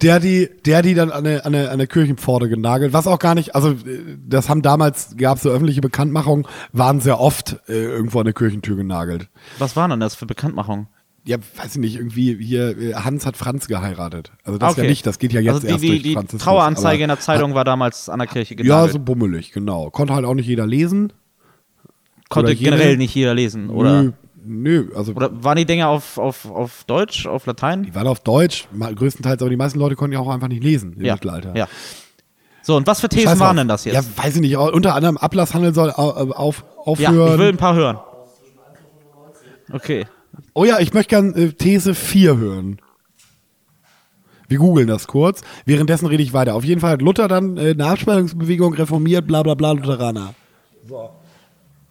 der 0.00 0.18
die, 0.20 0.48
der 0.66 0.82
die 0.82 0.94
dann 0.94 1.10
an 1.12 1.24
eine, 1.26 1.44
an 1.44 1.54
eine, 1.54 1.66
an 1.66 1.72
eine 1.74 1.86
Kirchenpforte 1.86 2.48
genagelt, 2.48 2.92
was 2.92 3.06
auch 3.06 3.18
gar 3.18 3.34
nicht, 3.34 3.54
also 3.54 3.70
äh, 3.70 4.16
das 4.26 4.48
haben 4.48 4.62
damals, 4.62 5.16
gab 5.16 5.36
es 5.36 5.42
so 5.44 5.50
öffentliche 5.50 5.80
Bekanntmachungen, 5.80 6.46
waren 6.72 7.00
sehr 7.00 7.20
oft 7.20 7.56
äh, 7.68 7.72
irgendwo 7.72 8.18
an 8.18 8.24
der 8.24 8.34
Kirchentür 8.34 8.76
genagelt. 8.76 9.28
Was 9.58 9.76
waren 9.76 9.90
denn 9.90 10.00
das 10.00 10.14
für 10.14 10.26
Bekanntmachungen? 10.26 10.88
Ja, 11.24 11.36
weiß 11.56 11.76
ich 11.76 11.80
nicht, 11.80 11.94
irgendwie 11.96 12.34
hier, 12.44 12.76
äh, 12.76 12.94
Hans 12.94 13.26
hat 13.26 13.36
Franz 13.36 13.68
geheiratet. 13.68 14.32
Also 14.42 14.58
das 14.58 14.72
Okay. 14.72 14.82
ja 14.82 14.88
nicht, 14.90 15.06
das 15.06 15.20
geht 15.20 15.32
ja 15.32 15.40
jetzt 15.40 15.54
also 15.54 15.66
die, 15.68 15.72
erst 15.72 15.82
die, 15.84 15.88
durch 15.88 16.02
die 16.02 16.14
Franziskus, 16.14 16.42
Traueranzeige 16.42 17.04
in 17.04 17.08
der 17.08 17.20
Zeitung 17.20 17.54
war 17.54 17.64
damals 17.64 18.08
an 18.08 18.18
der 18.18 18.26
Kirche 18.26 18.54
Ja, 18.54 18.62
genagelt. 18.62 18.92
so 18.92 18.98
bummelig, 18.98 19.52
genau. 19.52 19.90
Konnte 19.90 20.14
halt 20.14 20.24
auch 20.24 20.34
nicht 20.34 20.48
jeder 20.48 20.66
lesen. 20.66 21.12
Konnte 22.28 22.56
generell 22.56 22.96
nicht 22.96 23.14
jeder 23.14 23.34
lesen, 23.34 23.68
oder? 23.70 24.02
Nö, 24.02 24.12
nö, 24.44 24.88
also 24.94 25.12
Oder 25.12 25.30
waren 25.44 25.56
die 25.56 25.64
Dinger 25.64 25.88
auf, 25.88 26.18
auf, 26.18 26.50
auf 26.50 26.84
Deutsch, 26.86 27.26
auf 27.26 27.46
Latein? 27.46 27.82
die 27.84 27.94
waren 27.94 28.06
auf 28.06 28.20
Deutsch, 28.20 28.66
größtenteils, 28.72 29.40
aber 29.42 29.50
die 29.50 29.56
meisten 29.56 29.78
Leute 29.78 29.96
konnten 29.96 30.14
ja 30.14 30.20
auch 30.20 30.28
einfach 30.28 30.48
nicht 30.48 30.62
lesen 30.62 30.94
im 30.98 31.04
ja. 31.04 31.14
Mittelalter. 31.14 31.56
ja. 31.56 31.68
So, 32.64 32.76
und 32.76 32.86
was 32.86 33.00
für 33.00 33.08
Thesen 33.08 33.30
Scheiß 33.30 33.40
waren 33.40 33.56
denn 33.56 33.66
das 33.66 33.84
jetzt? 33.84 33.94
Ja, 33.94 34.02
weiß 34.24 34.36
ich 34.36 34.40
nicht. 34.40 34.56
Unter 34.56 34.94
anderem 34.94 35.16
Ablasshandel 35.16 35.74
soll 35.74 35.88
äh, 35.88 35.92
auf, 35.94 36.64
Ja, 36.98 37.08
aufhören. 37.08 37.32
ich 37.32 37.38
will 37.38 37.48
ein 37.48 37.56
paar 37.56 37.74
hören. 37.74 37.98
Okay. 39.72 40.06
oh 40.54 40.64
ja, 40.64 40.78
ich 40.78 40.92
möchte 40.94 41.08
gern 41.10 41.34
äh, 41.34 41.52
These 41.52 41.94
4 41.94 42.36
hören. 42.36 42.78
Wir 44.48 44.58
googeln 44.58 44.86
das 44.86 45.06
kurz. 45.08 45.40
Währenddessen 45.64 46.06
rede 46.06 46.22
ich 46.22 46.34
weiter. 46.34 46.54
Auf 46.54 46.62
jeden 46.64 46.80
Fall 46.80 46.92
hat 46.92 47.02
Luther 47.02 47.26
dann 47.26 47.56
äh, 47.56 47.70
eine 47.70 47.86
Abspaltungsbewegung 47.86 48.74
reformiert, 48.74 49.26
bla 49.26 49.42
bla 49.42 49.54
bla, 49.54 49.72
Lutheraner. 49.72 50.34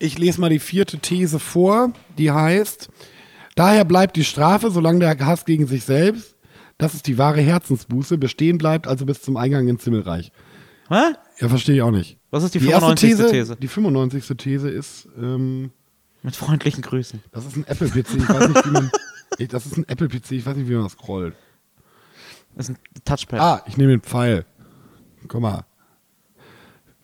Ich 0.01 0.17
lese 0.17 0.41
mal 0.41 0.49
die 0.49 0.57
vierte 0.57 0.97
These 0.97 1.37
vor, 1.37 1.93
die 2.17 2.31
heißt, 2.31 2.89
daher 3.55 3.85
bleibt 3.85 4.15
die 4.15 4.23
Strafe, 4.23 4.71
solange 4.71 4.99
der 4.99 5.19
Hass 5.19 5.45
gegen 5.45 5.67
sich 5.67 5.83
selbst, 5.83 6.35
das 6.79 6.95
ist 6.95 7.05
die 7.05 7.19
wahre 7.19 7.41
Herzensbuße, 7.41 8.17
bestehen 8.17 8.57
bleibt, 8.57 8.87
also 8.87 9.05
bis 9.05 9.21
zum 9.21 9.37
Eingang 9.37 9.67
ins 9.67 9.83
Himmelreich. 9.83 10.31
Hä? 10.89 11.13
Ja, 11.39 11.49
verstehe 11.49 11.75
ich 11.75 11.81
auch 11.83 11.91
nicht. 11.91 12.17
Was 12.31 12.43
ist 12.43 12.55
die 12.55 12.59
erste 12.67 12.97
95. 12.97 13.09
These, 13.09 13.29
These? 13.29 13.55
Die 13.57 13.67
95. 13.67 14.37
These 14.37 14.69
ist, 14.71 15.07
ähm, 15.21 15.69
Mit 16.23 16.35
freundlichen 16.35 16.81
Grüßen. 16.81 17.21
das 17.31 17.45
ist 17.45 17.55
ein 17.55 17.67
Apple-PC, 17.67 18.15
ich 18.15 18.27
weiß 18.29 18.49
nicht, 18.49 18.65
wie 18.65 18.71
man, 18.71 18.91
das 19.49 19.65
ist 19.67 19.77
ein 19.77 19.87
Apple-PC, 19.87 20.31
ich 20.31 20.45
weiß 20.47 20.55
nicht, 20.55 20.67
wie 20.67 20.73
man 20.73 20.83
das 20.83 20.93
scrollt. 20.93 21.35
Das 22.55 22.69
ist 22.69 22.75
ein 22.75 23.03
Touchpad. 23.05 23.39
Ah, 23.39 23.63
ich 23.67 23.77
nehme 23.77 23.91
den 23.91 24.01
Pfeil. 24.01 24.47
Guck 25.27 25.41
mal. 25.41 25.63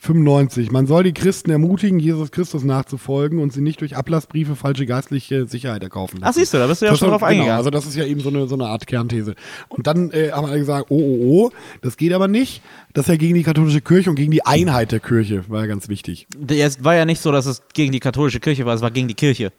95. 0.07 0.71
Man 0.71 0.87
soll 0.87 1.03
die 1.03 1.13
Christen 1.13 1.51
ermutigen, 1.51 1.99
Jesus 1.99 2.31
Christus 2.31 2.63
nachzufolgen 2.63 3.39
und 3.39 3.51
sie 3.53 3.61
nicht 3.61 3.81
durch 3.81 3.95
Ablassbriefe 3.97 4.55
falsche 4.55 4.85
geistliche 4.85 5.45
Sicherheit 5.47 5.83
erkaufen 5.83 6.17
Ach, 6.21 6.27
lassen. 6.27 6.39
siehst 6.39 6.53
du, 6.53 6.57
da 6.57 6.67
bist 6.67 6.81
du 6.81 6.85
ja 6.85 6.91
Das 6.91 6.99
schon 6.99 7.09
ist- 7.09 7.11
drauf 7.11 7.19
genau, 7.21 7.29
eingegangen. 7.31 7.57
Also 7.57 7.69
das 7.69 7.85
ist 7.85 7.95
ja 7.95 8.05
eben 8.05 8.21
so 8.21 8.29
eine, 8.29 8.47
so 8.47 8.55
eine 8.55 8.65
Art 8.67 8.87
Kernthese. 8.87 9.35
Und 9.69 9.85
dann 9.87 10.11
äh, 10.11 10.31
haben 10.31 10.45
alle 10.47 10.59
gesagt, 10.59 10.87
oh, 10.89 10.95
oh, 10.97 11.45
oh, 11.47 11.51
das 11.81 11.97
geht 11.97 12.13
aber 12.13 12.27
nicht. 12.27 12.61
Das 12.93 13.05
ist 13.05 13.09
ja 13.09 13.15
gegen 13.17 13.35
die 13.35 13.43
katholische 13.43 13.81
Kirche 13.81 14.09
und 14.09 14.15
gegen 14.15 14.31
die 14.31 14.45
Einheit 14.45 14.91
der 14.91 14.99
Kirche. 14.99 15.43
War 15.49 15.61
ja 15.61 15.67
ganz 15.67 15.89
wichtig. 15.89 16.27
Es 16.47 16.83
war 16.83 16.95
ja 16.95 17.05
nicht 17.05 17.21
so, 17.21 17.31
dass 17.31 17.45
es 17.45 17.61
gegen 17.73 17.91
die 17.91 17.99
katholische 17.99 18.39
Kirche 18.39 18.65
war, 18.65 18.73
es 18.75 18.81
war 18.81 18.91
gegen 18.91 19.07
die 19.07 19.13
Kirche. 19.15 19.51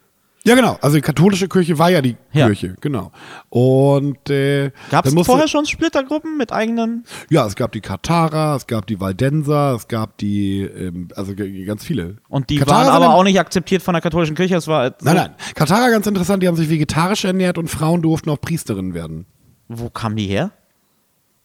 Ja, 0.45 0.55
genau. 0.55 0.77
Also 0.81 0.95
die 0.95 1.01
katholische 1.01 1.49
Kirche 1.49 1.77
war 1.77 1.89
ja 1.91 2.01
die 2.01 2.15
Ja. 2.31 2.47
Kirche, 2.47 2.75
genau. 2.79 3.11
Und 3.49 4.29
äh, 4.29 4.71
Gab 4.89 5.05
es 5.05 5.13
vorher 5.25 5.47
schon 5.49 5.65
Splittergruppen 5.65 6.37
mit 6.37 6.53
eigenen? 6.53 7.03
Ja, 7.29 7.45
es 7.45 7.55
gab 7.55 7.73
die 7.73 7.81
Katharer, 7.81 8.55
es 8.55 8.65
gab 8.65 8.87
die 8.87 8.99
Waldenser, 9.01 9.75
es 9.75 9.87
gab 9.89 10.17
die, 10.17 10.61
ähm, 10.61 11.09
also 11.15 11.33
ganz 11.35 11.83
viele. 11.83 12.17
Und 12.29 12.49
die 12.49 12.57
Katharer 12.57 12.87
waren 12.87 13.03
aber 13.03 13.13
auch 13.15 13.23
nicht 13.23 13.39
akzeptiert 13.39 13.81
von 13.81 13.93
der 13.93 14.01
katholischen 14.01 14.35
Kirche. 14.35 14.55
Es 14.55 14.67
war 14.67 14.87
so, 14.99 15.05
Nein, 15.05 15.15
nein. 15.17 15.35
Katharer 15.55 15.91
ganz 15.91 16.07
interessant, 16.07 16.41
die 16.41 16.47
haben 16.47 16.55
sich 16.55 16.69
vegetarisch 16.69 17.25
ernährt 17.25 17.57
und 17.57 17.67
Frauen 17.69 18.01
durften 18.01 18.29
auch 18.29 18.39
Priesterinnen 18.39 18.93
werden. 18.93 19.25
Wo 19.67 19.89
kamen 19.89 20.15
die 20.15 20.27
her? 20.27 20.51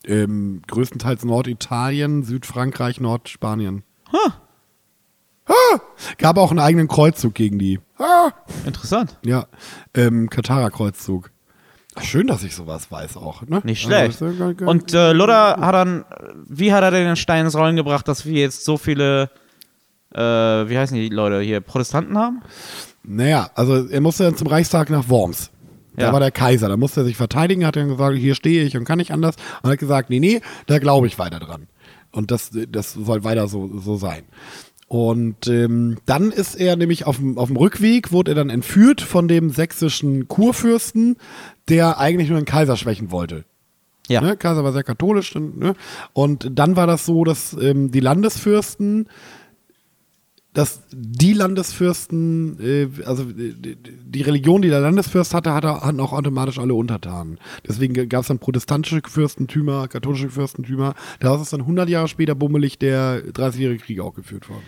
Ähm, 0.06 0.62
größtenteils 0.68 1.24
Norditalien, 1.24 2.22
Südfrankreich, 2.22 3.00
Nordspanien. 3.00 3.82
Huh, 4.12 4.30
Gab 6.18 6.38
auch 6.38 6.50
einen 6.50 6.60
eigenen 6.60 6.88
Kreuzzug 6.88 7.34
gegen 7.34 7.58
die. 7.58 7.80
Interessant. 8.64 9.18
ja, 9.24 9.46
ähm, 9.94 10.28
Katharer-Kreuzzug. 10.30 11.30
Ach, 11.96 12.02
Schön, 12.02 12.26
dass 12.26 12.42
ich 12.42 12.54
sowas 12.56 12.90
weiß 12.90 13.16
auch. 13.16 13.42
Ne? 13.42 13.60
Nicht 13.64 13.86
Also, 13.90 14.24
schlecht. 14.26 14.60
ja 14.60 14.66
Und 14.66 14.92
äh, 14.94 15.12
Luther 15.12 15.58
hat 15.60 15.74
dann, 15.74 16.04
wie 16.48 16.72
hat 16.72 16.82
er 16.82 16.90
denn 16.90 17.06
den 17.06 17.16
Stein 17.16 17.44
ins 17.44 17.54
Rollen 17.56 17.76
gebracht, 17.76 18.08
dass 18.08 18.26
wir 18.26 18.40
jetzt 18.40 18.64
so 18.64 18.76
viele, 18.78 19.30
äh, 20.12 20.18
wie 20.20 20.76
heißen 20.76 20.96
die 20.96 21.08
Leute 21.08 21.40
hier, 21.40 21.60
Protestanten 21.60 22.18
haben? 22.18 22.42
Naja, 23.04 23.48
also 23.54 23.86
er 23.86 24.00
musste 24.00 24.24
dann 24.24 24.36
zum 24.36 24.48
Reichstag 24.48 24.90
nach 24.90 25.08
Worms. 25.08 25.50
Da 25.96 26.06
Ja. 26.06 26.12
war 26.12 26.18
der 26.18 26.32
Kaiser, 26.32 26.68
da 26.68 26.76
musste 26.76 27.02
er 27.02 27.04
sich 27.04 27.16
verteidigen, 27.16 27.64
hat 27.64 27.76
dann 27.76 27.88
gesagt, 27.88 28.16
hier 28.16 28.34
stehe 28.34 28.64
ich 28.64 28.76
und 28.76 28.84
kann 28.84 28.98
nicht 28.98 29.12
anders. 29.12 29.36
Und 29.62 29.70
hat 29.70 29.78
gesagt, 29.78 30.10
nee, 30.10 30.18
nee, 30.18 30.40
da 30.66 30.80
glaube 30.80 31.06
ich 31.06 31.18
weiter 31.20 31.38
dran. 31.38 31.68
Und 32.10 32.32
das, 32.32 32.50
das 32.68 32.92
soll 32.94 33.22
weiter 33.22 33.46
so, 33.46 33.78
so 33.78 33.96
sein. 33.96 34.24
Und 34.88 35.48
ähm, 35.48 35.96
dann 36.06 36.30
ist 36.30 36.54
er 36.54 36.76
nämlich 36.76 37.06
auf 37.06 37.16
dem, 37.16 37.38
auf 37.38 37.48
dem 37.48 37.56
Rückweg, 37.56 38.12
wurde 38.12 38.32
er 38.32 38.34
dann 38.34 38.50
entführt 38.50 39.00
von 39.00 39.28
dem 39.28 39.50
sächsischen 39.50 40.28
Kurfürsten, 40.28 41.16
der 41.68 41.98
eigentlich 41.98 42.28
nur 42.28 42.38
den 42.38 42.44
Kaiser 42.44 42.76
schwächen 42.76 43.10
wollte. 43.10 43.44
Ja. 44.08 44.20
Ne? 44.20 44.36
Kaiser 44.36 44.64
war 44.64 44.72
sehr 44.72 44.82
katholisch. 44.82 45.34
Und, 45.34 45.58
ne? 45.58 45.74
und 46.12 46.50
dann 46.52 46.76
war 46.76 46.86
das 46.86 47.06
so, 47.06 47.24
dass 47.24 47.54
ähm, 47.54 47.90
die 47.90 48.00
Landesfürsten, 48.00 49.08
dass 50.54 50.82
die 50.92 51.32
Landesfürsten, 51.34 52.58
äh, 52.60 52.88
also 53.04 53.24
äh, 53.24 53.54
die- 54.06 54.22
Religion, 54.22 54.62
die 54.62 54.68
der 54.68 54.80
Landesfürst 54.80 55.34
hatte, 55.34 55.52
hatte 55.52 55.82
hatten 55.82 56.00
auch 56.00 56.12
automatisch 56.12 56.58
alle 56.58 56.72
Untertanen. 56.74 57.38
Deswegen 57.66 58.08
gab 58.08 58.22
es 58.22 58.28
dann 58.28 58.38
protestantische 58.38 59.02
Fürstentümer, 59.06 59.88
katholische 59.88 60.30
Fürstentümer. 60.30 60.94
Daraus 61.20 61.42
ist 61.42 61.52
dann 61.52 61.60
100 61.62 61.88
Jahre 61.88 62.08
später 62.08 62.34
bummelig 62.34 62.78
der 62.78 63.22
30-jährige 63.26 63.84
Krieg 63.84 64.00
auch 64.00 64.14
geführt 64.14 64.48
worden. 64.48 64.62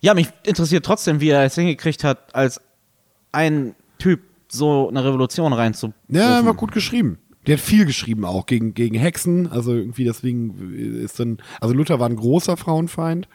Ja, 0.00 0.14
mich 0.14 0.28
interessiert 0.46 0.86
trotzdem, 0.86 1.20
wie 1.20 1.30
er 1.30 1.42
es 1.44 1.56
hingekriegt 1.56 2.04
hat, 2.04 2.34
als 2.34 2.60
ein 3.32 3.74
Typ 3.98 4.20
so 4.46 4.88
eine 4.88 5.04
Revolution 5.04 5.52
reinzu. 5.52 5.92
Ja, 6.08 6.44
war 6.44 6.54
gut 6.54 6.72
geschrieben. 6.72 7.18
Der 7.46 7.56
hat 7.56 7.64
viel 7.64 7.84
geschrieben 7.86 8.24
auch 8.24 8.46
gegen, 8.46 8.74
gegen 8.74 8.94
Hexen. 8.96 9.46
Also 9.46 9.72
irgendwie 9.74 10.04
deswegen 10.04 10.72
ist 11.02 11.18
dann, 11.18 11.38
also 11.60 11.74
Luther 11.74 11.98
war 11.98 12.08
ein 12.08 12.16
großer 12.16 12.56
Frauenfeind. 12.56 13.28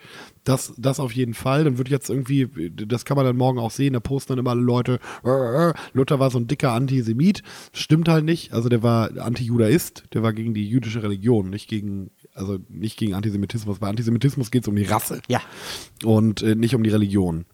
Das, 0.43 0.73
das 0.77 0.99
auf 0.99 1.13
jeden 1.13 1.33
Fall. 1.33 1.63
Dann 1.63 1.77
wird 1.77 1.89
jetzt 1.89 2.09
irgendwie, 2.09 2.71
das 2.87 3.05
kann 3.05 3.15
man 3.15 3.25
dann 3.25 3.37
morgen 3.37 3.59
auch 3.59 3.71
sehen, 3.71 3.93
da 3.93 3.99
posten 3.99 4.33
dann 4.33 4.39
immer 4.39 4.51
alle 4.51 4.61
Leute, 4.61 4.99
äh, 5.23 5.69
äh, 5.69 5.73
Luther 5.93 6.19
war 6.19 6.29
so 6.31 6.37
ein 6.37 6.47
dicker 6.47 6.73
Antisemit. 6.73 7.43
Stimmt 7.71 8.09
halt 8.09 8.25
nicht. 8.25 8.51
Also 8.53 8.67
der 8.69 8.83
war 8.83 9.17
Antijudaist, 9.17 10.03
der 10.13 10.21
war 10.23 10.33
gegen 10.33 10.53
die 10.53 10.67
jüdische 10.67 11.01
Religion, 11.01 11.49
nicht 11.49 11.69
gegen 11.69 12.11
also 12.35 12.57
nicht 12.69 12.97
gegen 12.97 13.13
Antisemitismus. 13.13 13.79
Bei 13.79 13.87
Antisemitismus 13.89 14.51
geht 14.51 14.63
es 14.63 14.67
um 14.67 14.75
die 14.75 14.83
Rasse 14.83 15.21
Ja. 15.27 15.41
und 16.03 16.41
äh, 16.41 16.55
nicht 16.55 16.75
um 16.75 16.83
die 16.83 16.89
Religion. 16.89 17.45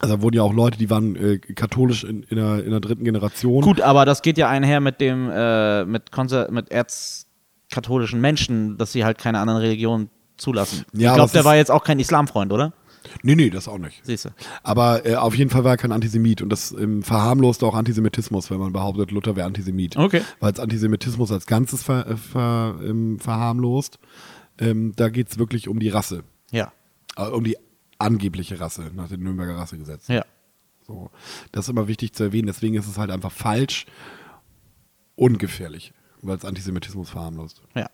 Also 0.00 0.16
da 0.16 0.22
wurden 0.22 0.36
ja 0.36 0.42
auch 0.42 0.52
Leute, 0.52 0.78
die 0.78 0.90
waren 0.90 1.16
äh, 1.16 1.38
katholisch 1.38 2.04
in, 2.04 2.22
in, 2.24 2.36
der, 2.36 2.64
in 2.64 2.70
der 2.70 2.80
dritten 2.80 3.04
Generation. 3.04 3.62
Gut, 3.62 3.80
aber 3.80 4.04
das 4.04 4.22
geht 4.22 4.38
ja 4.38 4.48
einher 4.48 4.80
mit 4.80 5.00
dem, 5.00 5.30
äh, 5.32 5.84
mit, 5.84 6.10
mit 6.50 6.70
erzkatholischen 6.70 8.20
Menschen, 8.20 8.76
dass 8.76 8.92
sie 8.92 9.04
halt 9.04 9.18
keine 9.18 9.38
anderen 9.38 9.60
Religionen 9.60 10.10
zulassen. 10.36 10.84
Ja, 10.92 11.10
ich 11.10 11.16
glaube, 11.16 11.32
der 11.32 11.44
war 11.44 11.56
jetzt 11.56 11.70
auch 11.70 11.84
kein 11.84 11.98
Islamfreund, 11.98 12.52
oder? 12.52 12.72
Nee, 13.22 13.34
nee, 13.34 13.50
das 13.50 13.68
auch 13.68 13.78
nicht. 13.78 14.00
Siehst 14.04 14.26
du. 14.26 14.30
Aber 14.62 15.06
äh, 15.06 15.14
auf 15.16 15.34
jeden 15.34 15.50
Fall 15.50 15.64
war 15.64 15.72
er 15.72 15.76
kein 15.76 15.92
Antisemit 15.92 16.42
und 16.42 16.48
das 16.48 16.72
ähm, 16.72 17.02
verharmlost 17.02 17.62
auch 17.62 17.74
Antisemitismus, 17.74 18.50
wenn 18.50 18.58
man 18.58 18.72
behauptet, 18.72 19.10
Luther 19.10 19.36
wäre 19.36 19.46
Antisemit. 19.46 19.96
Okay. 19.96 20.22
Weil 20.40 20.52
es 20.52 20.60
Antisemitismus 20.60 21.30
als 21.30 21.46
Ganzes 21.46 21.82
ver, 21.82 22.06
äh, 22.06 22.16
ver, 22.16 22.76
ähm, 22.82 23.18
verharmlost. 23.18 23.98
Ähm, 24.58 24.92
da 24.96 25.08
geht 25.08 25.30
es 25.30 25.38
wirklich 25.38 25.68
um 25.68 25.80
die 25.80 25.88
Rasse. 25.88 26.24
Ja. 26.50 26.72
Äh, 27.16 27.26
um 27.28 27.44
die 27.44 27.56
angebliche 27.98 28.60
Rasse 28.60 28.90
nach 28.94 29.08
dem 29.08 29.22
Nürnberger 29.22 29.56
Rassegesetz. 29.56 30.08
Ja. 30.08 30.24
So. 30.86 31.10
Das 31.52 31.66
ist 31.66 31.70
immer 31.70 31.88
wichtig 31.88 32.12
zu 32.14 32.24
erwähnen. 32.24 32.46
Deswegen 32.46 32.74
ist 32.74 32.86
es 32.88 32.98
halt 32.98 33.10
einfach 33.10 33.32
falsch 33.32 33.86
und 35.16 35.38
gefährlich, 35.38 35.92
weil 36.22 36.36
es 36.36 36.44
Antisemitismus 36.44 37.10
verharmlost. 37.10 37.62
Ja. 37.74 37.88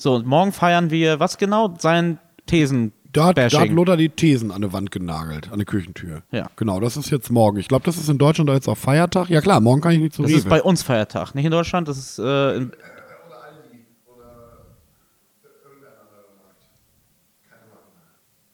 So, 0.00 0.14
und 0.14 0.26
morgen 0.26 0.52
feiern 0.52 0.90
wir, 0.90 1.18
was 1.20 1.36
genau? 1.38 1.74
Sein 1.78 2.18
Thesen. 2.46 2.92
Da 3.12 3.26
hat, 3.26 3.38
da 3.38 3.50
hat. 3.50 3.68
Luther 3.70 3.96
die 3.96 4.10
Thesen 4.10 4.52
an 4.52 4.60
der 4.62 4.72
Wand 4.72 4.90
genagelt, 4.92 5.50
an 5.50 5.58
der 5.58 5.66
Küchentür. 5.66 6.22
Ja. 6.30 6.48
Genau, 6.56 6.78
das 6.78 6.96
ist 6.96 7.10
jetzt 7.10 7.30
morgen. 7.32 7.58
Ich 7.58 7.66
glaube, 7.66 7.84
das 7.84 7.96
ist 7.96 8.08
in 8.08 8.16
Deutschland 8.18 8.48
jetzt 8.50 8.68
auch 8.68 8.76
Feiertag. 8.78 9.28
Ja 9.28 9.40
klar, 9.40 9.60
morgen 9.60 9.80
kann 9.80 9.92
ich 9.92 9.98
nicht 9.98 10.14
zu 10.14 10.22
Das 10.22 10.30
Rewe. 10.30 10.38
ist 10.38 10.48
bei 10.48 10.62
uns 10.62 10.82
Feiertag, 10.84 11.34
nicht 11.34 11.44
in 11.46 11.50
Deutschland. 11.50 11.88
Das 11.88 11.98
ist 11.98 12.18
äh, 12.20 12.56
in, 12.56 12.72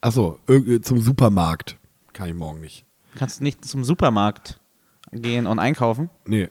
Achso, 0.01 0.39
irg- 0.47 0.81
zum 0.83 0.99
Supermarkt 0.99 1.77
kann 2.13 2.29
ich 2.29 2.35
morgen 2.35 2.61
nicht. 2.61 2.85
kannst 3.15 3.41
nicht 3.41 3.65
zum 3.65 3.83
Supermarkt 3.83 4.59
gehen 5.11 5.47
und 5.47 5.59
einkaufen. 5.59 6.09
Nee, 6.25 6.49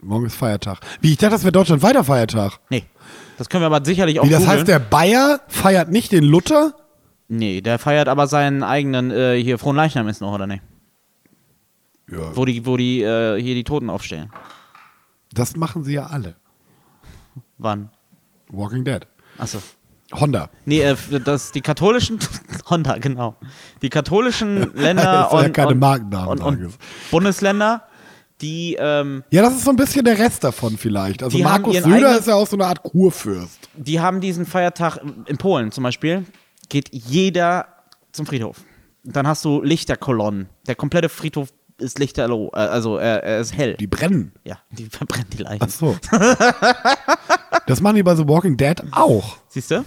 morgen 0.00 0.26
ist 0.26 0.36
Feiertag. 0.36 0.78
Wie, 1.00 1.12
ich 1.12 1.18
dachte, 1.18 1.32
das 1.32 1.42
wäre 1.42 1.52
Deutschland 1.52 1.82
weiter 1.82 2.04
Feiertag. 2.04 2.58
Nee. 2.70 2.84
Das 3.42 3.48
können 3.48 3.62
wir 3.62 3.74
aber 3.74 3.84
sicherlich 3.84 4.20
auch 4.20 4.24
Wie, 4.24 4.30
das 4.30 4.42
googeln. 4.42 4.58
heißt, 4.58 4.68
der 4.68 4.78
Bayer 4.78 5.40
feiert 5.48 5.90
nicht 5.90 6.12
den 6.12 6.22
Luther? 6.22 6.76
Nee, 7.26 7.60
der 7.60 7.80
feiert 7.80 8.06
aber 8.06 8.28
seinen 8.28 8.62
eigenen, 8.62 9.10
äh, 9.10 9.36
hier, 9.42 9.58
Frohen 9.58 9.74
Leichnam 9.74 10.06
ist 10.06 10.20
noch, 10.20 10.32
oder 10.32 10.46
nicht? 10.46 10.62
Ja. 12.08 12.36
Wo 12.36 12.44
die, 12.44 12.64
wo 12.64 12.76
die 12.76 13.02
äh, 13.02 13.42
hier 13.42 13.56
die 13.56 13.64
Toten 13.64 13.90
aufstellen. 13.90 14.30
Das 15.32 15.56
machen 15.56 15.82
sie 15.82 15.94
ja 15.94 16.06
alle. 16.06 16.36
Wann? 17.58 17.90
Walking 18.48 18.84
Dead. 18.84 19.08
Achso. 19.38 19.58
Honda. 20.12 20.48
Nee, 20.64 20.82
äh, 20.82 20.94
das, 21.24 21.50
die 21.50 21.62
katholischen, 21.62 22.20
Honda, 22.70 22.98
genau. 22.98 23.34
Die 23.82 23.90
katholischen 23.90 24.72
Länder 24.76 25.26
soll 25.32 25.40
ja 25.40 25.46
und, 25.48 25.52
keine 25.52 25.70
und, 25.72 26.40
und, 26.40 26.42
und. 26.42 26.78
Bundesländer, 27.10 27.88
die, 28.42 28.76
ähm, 28.78 29.22
Ja, 29.30 29.40
das 29.42 29.54
ist 29.54 29.64
so 29.64 29.70
ein 29.70 29.76
bisschen 29.76 30.04
der 30.04 30.18
Rest 30.18 30.44
davon 30.44 30.76
vielleicht. 30.76 31.22
Also 31.22 31.38
Markus 31.38 31.76
Söder 31.76 31.86
eigenen- 31.94 32.18
ist 32.18 32.26
ja 32.26 32.34
auch 32.34 32.46
so 32.46 32.56
eine 32.56 32.66
Art 32.66 32.82
Kurfürst. 32.82 33.68
die 33.76 34.00
haben 34.00 34.20
diesen 34.20 34.44
Feiertag 34.44 34.98
in 35.26 35.38
Polen 35.38 35.70
zum 35.72 35.84
Beispiel, 35.84 36.24
geht 36.68 36.88
jeder 36.92 37.66
zum 38.12 38.26
Friedhof. 38.26 38.58
Dann 39.04 39.26
hast 39.26 39.44
du 39.44 39.62
Lichterkolonnen. 39.62 40.48
Der 40.66 40.74
komplette 40.74 41.08
Friedhof 41.08 41.48
ist 41.78 41.98
lichterloh, 41.98 42.50
äh, 42.52 42.58
also 42.58 42.96
er, 42.98 43.22
er 43.24 43.40
ist 43.40 43.56
hell. 43.56 43.74
Die 43.80 43.86
brennen. 43.88 44.32
ja, 44.44 44.58
die 44.70 44.84
verbrennen 44.90 45.26
die 45.32 45.42
Leichen. 45.42 45.62
Ach 45.64 45.68
so. 45.70 45.96
das 47.66 47.80
machen 47.80 47.96
die 47.96 48.02
bei 48.02 48.14
The 48.14 48.26
Walking 48.28 48.56
Dead 48.56 48.80
auch. 48.92 49.36
Siehst 49.48 49.70
du? 49.70 49.84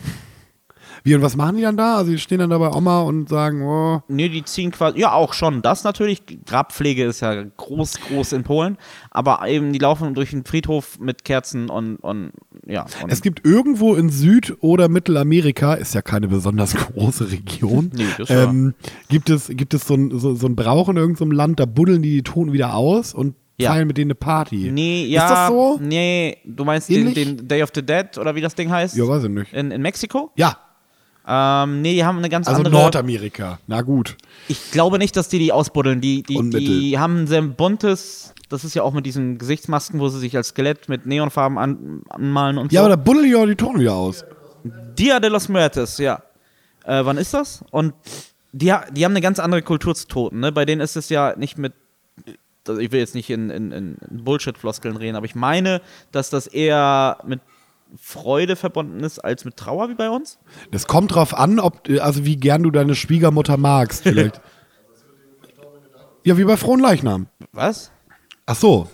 Wie 1.06 1.14
und 1.14 1.22
was 1.22 1.36
machen 1.38 1.56
die 1.58 1.62
dann 1.62 1.78
da? 1.78 1.98
Also 1.98 2.10
die 2.12 2.18
stehen 2.18 2.40
dann 2.40 2.50
da 2.50 2.58
bei 2.58 2.70
Oma 2.74 3.02
und 3.02 3.30
sagen, 3.30 3.62
oh, 3.62 4.02
Nee, 4.08 4.28
die 4.28 4.44
ziehen 4.44 4.72
quasi, 4.72 5.00
ja 5.00 5.12
auch 5.14 5.34
schon, 5.34 5.62
das 5.62 5.84
natürlich, 5.84 6.24
Grabpflege 6.48 7.04
ist 7.06 7.22
ja 7.22 7.44
groß, 7.44 8.00
groß 8.10 8.34
in 8.34 8.42
Polen, 8.44 8.78
aber 9.12 9.48
eben 9.48 9.72
die 9.72 9.78
laufen 9.78 10.16
durch 10.16 10.32
den 10.32 10.44
Friedhof 10.46 11.00
mit 11.00 11.24
Kerzen 11.24 11.70
und, 11.70 11.98
und 11.98 12.32
ja. 12.66 12.88
Und 13.04 13.12
es 13.12 13.22
gibt 13.22 13.46
irgendwo 13.46 13.94
in 13.94 14.10
Süd- 14.10 14.58
oder 14.62 14.90
Mittelamerika, 14.90 15.76
ist 15.76 15.94
ja 15.94 16.02
keine 16.02 16.28
besonders 16.28 16.74
große 16.96 17.32
Region, 17.32 17.92
Nee, 17.94 18.06
das 18.18 18.32
ähm, 18.32 18.74
gibt 19.08 19.30
es, 19.30 19.48
gibt 19.50 19.76
es 19.76 19.86
so 19.88 19.94
ein, 19.94 20.18
so, 20.20 20.34
so 20.34 20.48
ein 20.48 20.56
Brauch 20.56 20.90
in 20.90 20.98
irgendeinem 20.98 21.32
Land, 21.32 21.60
da 21.60 21.66
buddeln 21.66 22.02
die 22.02 22.16
die 22.16 22.24
Toten 22.24 22.52
wieder 22.52 22.74
aus 22.74 23.14
und 23.14 23.36
Ja. 23.60 23.72
feiern 23.72 23.88
mit 23.88 23.98
denen 23.98 24.08
eine 24.12 24.16
Party. 24.16 24.72
nee, 24.72 25.06
ja, 25.06 25.24
Ist 25.24 25.30
das 25.32 25.48
so? 25.50 25.80
nee, 25.82 26.38
du 26.46 26.66
meinst 26.66 26.90
den, 26.90 27.14
den 27.14 27.48
Day 27.48 27.62
of 27.62 27.70
the 27.76 27.82
Dead 27.86 28.18
oder 28.18 28.34
wie 28.36 28.42
das 28.42 28.56
Ding 28.56 28.72
heißt? 28.72 28.98
Ja, 28.98 29.08
weiß 29.08 29.24
ich 29.26 29.30
nicht. 29.30 29.54
In, 29.54 29.70
in 29.72 29.82
Mexiko? 29.84 30.32
Ja, 30.36 30.58
Ähm, 31.28 31.82
nee, 31.82 31.94
die 31.94 32.06
haben 32.06 32.18
eine 32.20 32.30
ganz 32.30 32.48
also 32.48 32.60
andere. 32.60 32.74
Nordamerika. 32.76 33.60
Na 33.68 33.82
gut. 33.82 34.16
Ich 34.48 34.72
glaube 34.72 35.00
nicht, 35.00 35.16
dass 35.18 35.28
die 35.28 35.40
die 35.40 35.52
ausbuddeln. 35.52 36.00
Die, 36.02 36.22
die, 36.22 36.40
die 36.52 37.00
haben 37.00 37.24
ein 37.24 37.28
sehr 37.28 37.42
buntes. 37.42 38.34
Das 38.50 38.64
ist 38.64 38.76
ja 38.76 38.84
auch 38.84 38.94
mit 38.94 39.06
diesen 39.08 39.40
Gesichtsmasken, 39.40 40.00
wo 40.00 40.08
sie 40.10 40.20
sich 40.20 40.38
als 40.38 40.50
Skelett 40.50 40.88
mit 40.88 41.08
Neonfarben 41.08 41.58
an, 41.58 42.04
anmalen 42.10 42.60
und 42.60 42.72
Ja, 42.72 42.82
so. 42.82 42.86
aber 42.86 42.96
da 42.96 43.02
buddeln 43.02 43.26
die 43.26 43.36
auch 43.36 43.46
die 43.48 43.56
Toten 43.56 43.80
wieder 43.80 43.96
aus. 43.96 44.24
Dia 44.96 45.20
de 45.20 45.30
los 45.32 45.50
Muertes, 45.50 45.98
ja. 45.98 46.22
Äh, 46.84 47.04
wann 47.06 47.18
ist 47.18 47.34
das? 47.34 47.64
Und 47.72 47.94
die, 48.52 48.72
die 48.92 49.04
haben 49.04 49.12
eine 49.12 49.22
ganz 49.22 49.40
andere 49.40 49.64
Kultur 49.64 49.96
zu 49.96 50.08
Toten. 50.08 50.40
Ne? 50.40 50.52
Bei 50.52 50.66
denen 50.66 50.82
ist 50.82 50.96
es 50.96 51.10
ja 51.10 51.34
nicht 51.36 51.58
mit. 51.58 51.74
also 52.68 52.80
Ich 52.80 52.92
will 52.92 53.00
jetzt 53.00 53.16
nicht 53.16 53.30
in, 53.32 53.50
in, 53.50 53.72
in 53.72 53.98
Bullshit-Floskeln 54.12 54.96
reden, 54.96 55.16
aber 55.16 55.26
ich 55.26 55.36
meine, 55.36 55.82
dass 56.12 56.30
das 56.30 56.46
eher 56.46 57.18
mit 57.26 57.42
Freude 58.00 58.56
verbunden 58.56 59.04
ist 59.04 59.20
als 59.20 59.46
mit 59.46 59.58
Trauer 59.58 59.90
wie 59.90 59.96
bei 59.96 60.10
uns. 60.10 60.40
Das 60.72 60.88
kommt 60.88 61.14
drauf 61.16 61.34
an, 61.34 61.60
ob, 61.60 61.88
also 62.00 62.26
wie 62.26 62.38
gern 62.38 62.64
du 62.64 62.72
deine 62.72 62.96
Schwiegermutter 62.96 63.58
magst, 63.58 64.04
vielleicht. 64.04 64.42
ja, 66.24 66.38
wie 66.38 66.44
bei 66.44 66.58
Frohen 66.58 66.80
Leichnam. 66.80 67.28
Was? 67.52 67.92
Ach 68.46 68.56
so. 68.56 68.88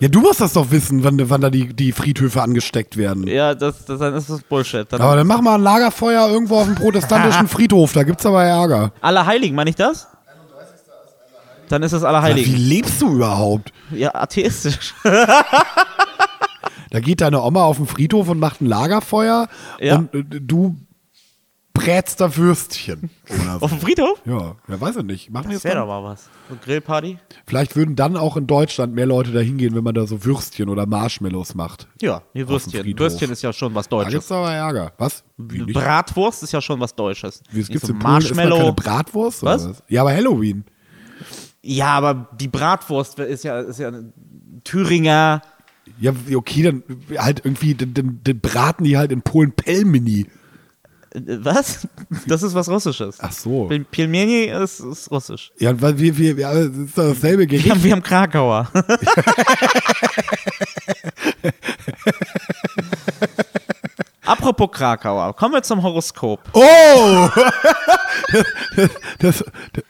Ja, 0.00 0.08
du 0.08 0.20
musst 0.20 0.40
das 0.40 0.52
doch 0.54 0.72
wissen, 0.72 1.04
wann, 1.04 1.30
wann 1.30 1.40
da 1.40 1.48
die, 1.48 1.72
die 1.72 1.92
Friedhöfe 1.92 2.42
angesteckt 2.42 2.96
werden. 2.96 3.28
Ja, 3.28 3.54
das, 3.54 3.84
das, 3.84 4.00
dann 4.00 4.14
ist 4.14 4.28
das 4.28 4.42
Bullshit. 4.42 4.84
Dann 4.92 5.00
Aber 5.00 5.14
dann 5.14 5.28
mach 5.28 5.40
mal 5.40 5.54
ein 5.54 5.62
Lagerfeuer 5.62 6.28
irgendwo 6.28 6.56
auf 6.56 6.64
dem 6.64 6.74
protestantischen 6.74 7.46
Friedhof, 7.48 7.92
da 7.92 8.02
gibt's 8.02 8.26
aber 8.26 8.42
Ärger. 8.42 8.92
Allerheiligen, 9.00 9.54
meine 9.54 9.70
ich 9.70 9.76
das? 9.76 10.08
Dann 11.68 11.84
ist 11.84 11.92
es 11.92 12.02
Wie 12.02 12.06
Allerheiligen. 12.06 12.56
lebst 12.56 13.00
du 13.00 13.14
überhaupt? 13.14 13.72
Ja, 13.92 14.14
atheistisch. 14.14 14.92
Da 16.92 17.00
geht 17.00 17.20
deine 17.22 17.40
Oma 17.42 17.64
auf 17.64 17.78
den 17.78 17.86
Friedhof 17.86 18.28
und 18.28 18.38
macht 18.38 18.60
ein 18.60 18.66
Lagerfeuer 18.66 19.48
Ja. 19.80 19.96
und 19.96 20.14
äh, 20.14 20.22
du 20.24 20.76
brätst 21.74 22.20
da 22.20 22.36
Würstchen. 22.36 23.08
Auf 23.60 23.70
dem 23.70 23.80
Friedhof? 23.80 24.20
Ja, 24.26 24.56
ja, 24.68 24.78
weiß 24.80 24.96
ich 24.96 25.04
nicht. 25.04 25.30
Machen 25.30 25.50
Das 25.50 25.64
wäre 25.64 25.76
doch 25.76 25.86
mal 25.86 26.04
was. 26.04 26.28
So 26.50 26.56
Grillparty? 26.62 27.16
Vielleicht 27.46 27.76
würden 27.76 27.96
dann 27.96 28.18
auch 28.18 28.36
in 28.36 28.46
Deutschland 28.46 28.94
mehr 28.94 29.06
Leute 29.06 29.32
da 29.32 29.40
hingehen, 29.40 29.74
wenn 29.74 29.82
man 29.82 29.94
da 29.94 30.06
so 30.06 30.22
Würstchen 30.22 30.68
oder 30.68 30.84
Marshmallows 30.84 31.54
macht. 31.54 31.88
Ja, 32.02 32.20
dem 32.34 32.46
Würstchen. 32.46 32.98
Würstchen 32.98 33.30
ist 33.32 33.40
ja 33.40 33.54
schon 33.54 33.74
was 33.74 33.88
Da 33.88 33.96
Deutsches. 33.96 34.12
gibt's 34.12 34.32
aber 34.32 34.52
Ärger. 34.52 34.92
Was? 34.98 35.24
Bratwurst 35.38 36.42
ist 36.42 36.52
ja 36.52 36.60
schon 36.60 36.78
was 36.78 36.94
Deutsches. 36.94 37.42
Wie, 37.50 37.60
es 37.60 37.68
gibt's 37.68 37.86
so 37.86 37.94
in 37.94 37.98
Polen, 37.98 38.18
ist 38.18 38.30
da 38.30 38.34
keine 38.34 38.50
Marshmallow. 38.50 38.72
Bratwurst? 38.74 39.42
Was? 39.42 39.66
Was? 39.70 39.82
Ja, 39.88 40.02
aber 40.02 40.12
Halloween. 40.14 40.64
Ja, 41.62 41.86
aber 41.94 42.28
die 42.38 42.48
Bratwurst 42.48 43.18
ist 43.18 43.44
ja, 43.44 43.60
ist 43.60 43.78
ja 43.78 43.88
eine 43.88 44.12
Thüringer. 44.64 45.40
Ja, 45.98 46.12
okay, 46.34 46.62
dann 46.62 46.82
halt 47.18 47.42
irgendwie, 47.44 47.74
dann, 47.74 48.20
dann, 48.22 48.40
braten 48.40 48.84
die 48.84 48.96
halt 48.96 49.12
in 49.12 49.22
Polen 49.22 49.52
Pelmeni. 49.52 50.26
Äh, 51.14 51.20
Was? 51.42 51.86
Das 52.26 52.42
ist 52.42 52.54
was 52.54 52.68
Russisches. 52.68 53.18
Ach 53.20 53.32
so. 53.32 53.70
Pelmeni 53.90 54.44
ist, 54.44 54.80
ist 54.80 55.10
russisch. 55.10 55.50
Ja, 55.58 55.80
weil 55.80 55.98
wir, 55.98 56.16
wir, 56.18 56.34
ja, 56.34 56.52
das 56.54 56.76
ist 56.76 56.96
doch 56.98 57.08
dasselbe 57.08 57.40
Wir 57.40 57.46
Gericht. 57.46 57.70
haben, 57.70 57.82
wir 57.82 57.92
haben 57.92 58.02
Krakauer. 58.02 58.70
Apropos 64.24 64.70
Krakauer, 64.70 65.34
kommen 65.34 65.54
wir 65.54 65.62
zum 65.62 65.82
Horoskop. 65.82 66.40
Oh! 66.52 67.28
das, 68.78 68.88
das, 69.18 69.44
das 69.72 69.84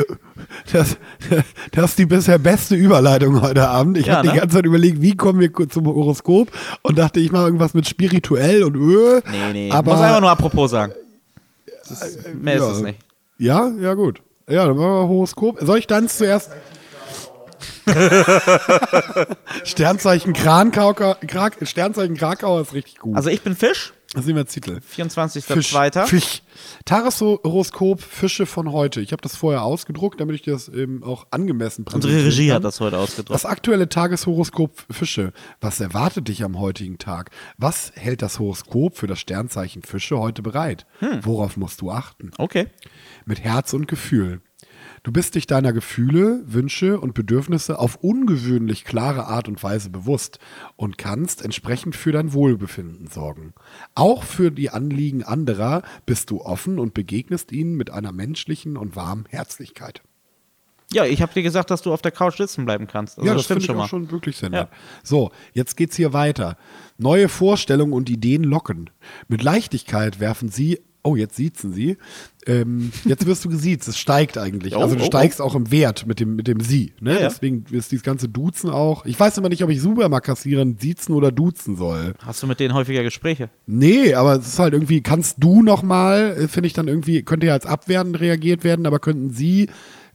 ist 0.73 1.99
die 1.99 2.07
bisher 2.07 2.39
beste 2.39 2.75
Überleitung 2.75 3.41
heute 3.41 3.69
Abend. 3.69 3.99
Ich 3.99 4.07
Ja, 4.07 4.17
habe 4.17 4.27
ne? 4.27 4.33
die 4.33 4.39
ganze 4.39 4.57
Zeit 4.57 4.67
überlegt, 4.67 5.03
wie 5.03 5.17
kommen 5.17 5.41
wir 5.41 5.53
zum 5.69 5.87
Horoskop 5.87 6.51
und 6.83 6.99
dachte, 6.99 7.21
ich 7.21 7.33
mache 7.33 7.45
irgendwas 7.45 7.75
mit 7.75 7.89
spirituell 7.89 8.63
und 8.65 8.77
öh. 8.77 9.21
Nee, 9.31 9.53
nee. 9.53 9.71
Aber, 9.71 9.93
Muss 9.93 10.01
einfach 10.01 10.21
nur 10.21 10.31
apropos 10.31 10.71
sagen. 10.71 10.93
Das 11.89 12.03
ist, 12.03 12.35
mehr 12.35 12.57
ja. 12.57 12.71
ist 12.71 12.77
es 12.77 12.83
nicht. 12.83 12.99
Ja, 13.39 13.71
ja, 13.81 13.95
gut. 13.95 14.23
Ja, 14.49 14.67
dann 14.67 14.77
machen 14.77 14.91
wir 14.91 15.09
Horoskop. 15.09 15.59
Soll 15.61 15.79
ich 15.79 15.87
dann 15.87 16.09
zuerst. 16.09 16.51
Sternzeichen 19.65 20.33
Krankau, 20.33 20.95
Krak, 20.95 21.57
Sternzeichen 21.63 22.17
Krakau 22.17 22.61
ist 22.61 22.75
richtig 22.75 22.99
gut. 22.99 23.17
Also 23.17 23.29
ich 23.31 23.43
bin 23.43 23.57
Fisch. 23.57 23.93
Das 24.15 24.27
sind 24.27 24.37
wir 24.37 24.45
Titel. 24.45 24.81
24.02. 24.95 26.07
Fisch. 26.07 26.43
Tageshoroskop 26.85 28.03
Fische 28.03 28.45
von 28.45 28.71
heute. 28.71 29.01
Ich 29.01 29.13
habe 29.13 29.23
das 29.23 29.37
vorher 29.37 29.63
ausgedruckt, 29.63 30.21
damit 30.21 30.35
ich 30.35 30.43
das 30.43 30.69
eben 30.69 31.03
auch 31.03 31.27
angemessen 31.31 31.87
präsentieren 31.87 32.17
Unsere 32.17 32.31
Regie 32.31 32.49
kann. 32.49 32.57
hat 32.57 32.65
das 32.65 32.81
heute 32.81 32.99
ausgedruckt. 32.99 33.35
Das 33.35 33.47
aktuelle 33.47 33.89
Tageshoroskop 33.89 34.85
Fische. 34.91 35.33
Was 35.63 35.81
erwartet 35.81 36.29
dich 36.29 36.45
am 36.45 36.59
heutigen 36.59 36.99
Tag? 36.99 37.31
Was 37.57 37.93
hält 37.95 38.21
das 38.21 38.39
Horoskop 38.39 38.99
für 38.99 39.07
das 39.07 39.19
Sternzeichen 39.19 39.83
Fische 39.83 40.19
heute 40.19 40.43
bereit? 40.43 40.85
Hm. 40.99 41.25
Worauf 41.25 41.57
musst 41.57 41.81
du 41.81 41.91
achten? 41.91 42.33
Okay. 42.37 42.67
Mit 43.25 43.41
Herz 43.41 43.73
und 43.73 43.89
Gefühl. 43.89 44.43
Du 45.05 45.11
bist 45.11 45.35
dich 45.35 45.49
deiner 45.49 45.73
Gefühle, 45.73 46.45
Wünsche 46.47 47.01
und 47.01 47.15
Bedürfnisse 47.15 47.81
auf 47.81 47.97
ungewöhnlich 47.97 48.85
klare 48.85 49.27
Art 49.27 49.49
und 49.49 49.61
Weise 49.61 49.91
bewusst 49.91 50.39
und 50.77 50.97
kannst 50.97 51.43
entsprechend 51.43 51.97
für 51.97 52.13
dein 52.13 52.33
Wohlbefinden 52.33 53.09
sorgen. 53.09 53.53
Auch 53.97 54.23
für 54.23 54.53
die 54.53 54.71
Anliegen 54.71 55.25
anderer 55.25 55.83
bist 56.07 56.31
du 56.31 56.41
offen 56.43 56.79
und 56.79 56.95
begegnest 56.95 57.51
ihnen 57.51 57.77
mit 57.77 57.91
einer 57.91 58.13
menschlichen 58.13 58.77
und 58.77 58.95
warmen 58.95 59.25
Herzlichkeit. 59.29 60.03
Ja, 60.93 61.05
ich 61.05 61.21
habe 61.21 61.33
dir 61.33 61.43
gesagt, 61.43 61.71
dass 61.71 61.83
du 61.83 61.93
auf 61.93 62.03
der 62.03 62.13
Couch 62.13 62.37
sitzen 62.37 62.65
bleiben 62.65 62.87
kannst. 62.87 63.19
Also 63.19 63.27
ja, 63.27 63.35
das, 63.35 63.43
das 63.43 63.47
finde 63.49 63.61
ich 63.61 63.67
schon 63.67 63.77
auch 63.77 63.81
mal. 63.81 63.89
schon 63.89 64.11
wirklich 64.13 64.37
sehr 64.37 64.51
Ja. 64.53 64.69
So, 65.03 65.33
jetzt 65.53 65.77
geht's 65.77 65.97
hier 65.97 66.13
weiter. 66.13 66.57
Neue 66.99 67.29
Vorstellungen 67.29 67.93
und 67.93 68.09
Ideen 68.09 68.45
locken. 68.45 68.91
Mit 69.27 69.43
Leichtigkeit 69.43 70.21
werfen 70.21 70.49
sie, 70.49 70.81
oh, 71.03 71.17
jetzt 71.17 71.37
siezen 71.37 71.73
sie. 71.73 71.97
Ähm, 72.47 72.93
jetzt 73.05 73.27
wirst 73.27 73.45
du 73.45 73.49
gesiezt, 73.49 73.89
es 73.89 73.99
steigt 73.99 74.39
eigentlich. 74.39 74.77
Oh, 74.77 74.81
also 74.81 74.97
du 74.97 75.03
oh, 75.03 75.07
steigst 75.07 75.41
auch 75.41 75.55
im 75.55 75.71
Wert 75.71 76.07
mit 76.07 76.21
dem, 76.21 76.35
mit 76.37 76.49
dem 76.49 76.61
Sie. 76.61 76.93
Ne? 77.01 77.15
Ja. 77.15 77.29
Deswegen 77.29 77.65
ist 77.71 77.93
dieses 77.93 78.03
ganze 78.03 78.29
Duzen 78.29 78.71
auch. 78.71 79.05
Ich 79.05 79.19
weiß 79.19 79.39
immer 79.39 79.49
nicht, 79.49 79.63
ob 79.63 79.71
ich 79.71 79.81
Supermarktkassierern 79.81 80.77
siezen 80.79 81.15
oder 81.15 81.31
duzen 81.31 81.77
soll. 81.77 82.15
Hast 82.25 82.43
du 82.43 82.47
mit 82.47 82.61
denen 82.61 82.75
häufiger 82.75 83.03
Gespräche? 83.03 83.51
Nee, 83.67 84.15
aber 84.15 84.37
es 84.37 84.47
ist 84.47 84.59
halt 84.59 84.75
irgendwie, 84.75 85.03
kannst 85.03 85.37
du 85.39 85.63
nochmal, 85.63 86.49
finde 86.49 86.67
ich 86.67 86.73
dann 86.73 86.89
irgendwie, 86.89 87.23
könnte 87.23 87.47
ja 87.47 87.53
als 87.53 87.67
abwertend 87.67 88.21
reagiert 88.21 88.65
werden, 88.65 88.87
aber 88.87 88.99
könnten 88.99 89.31
sie, 89.31 89.69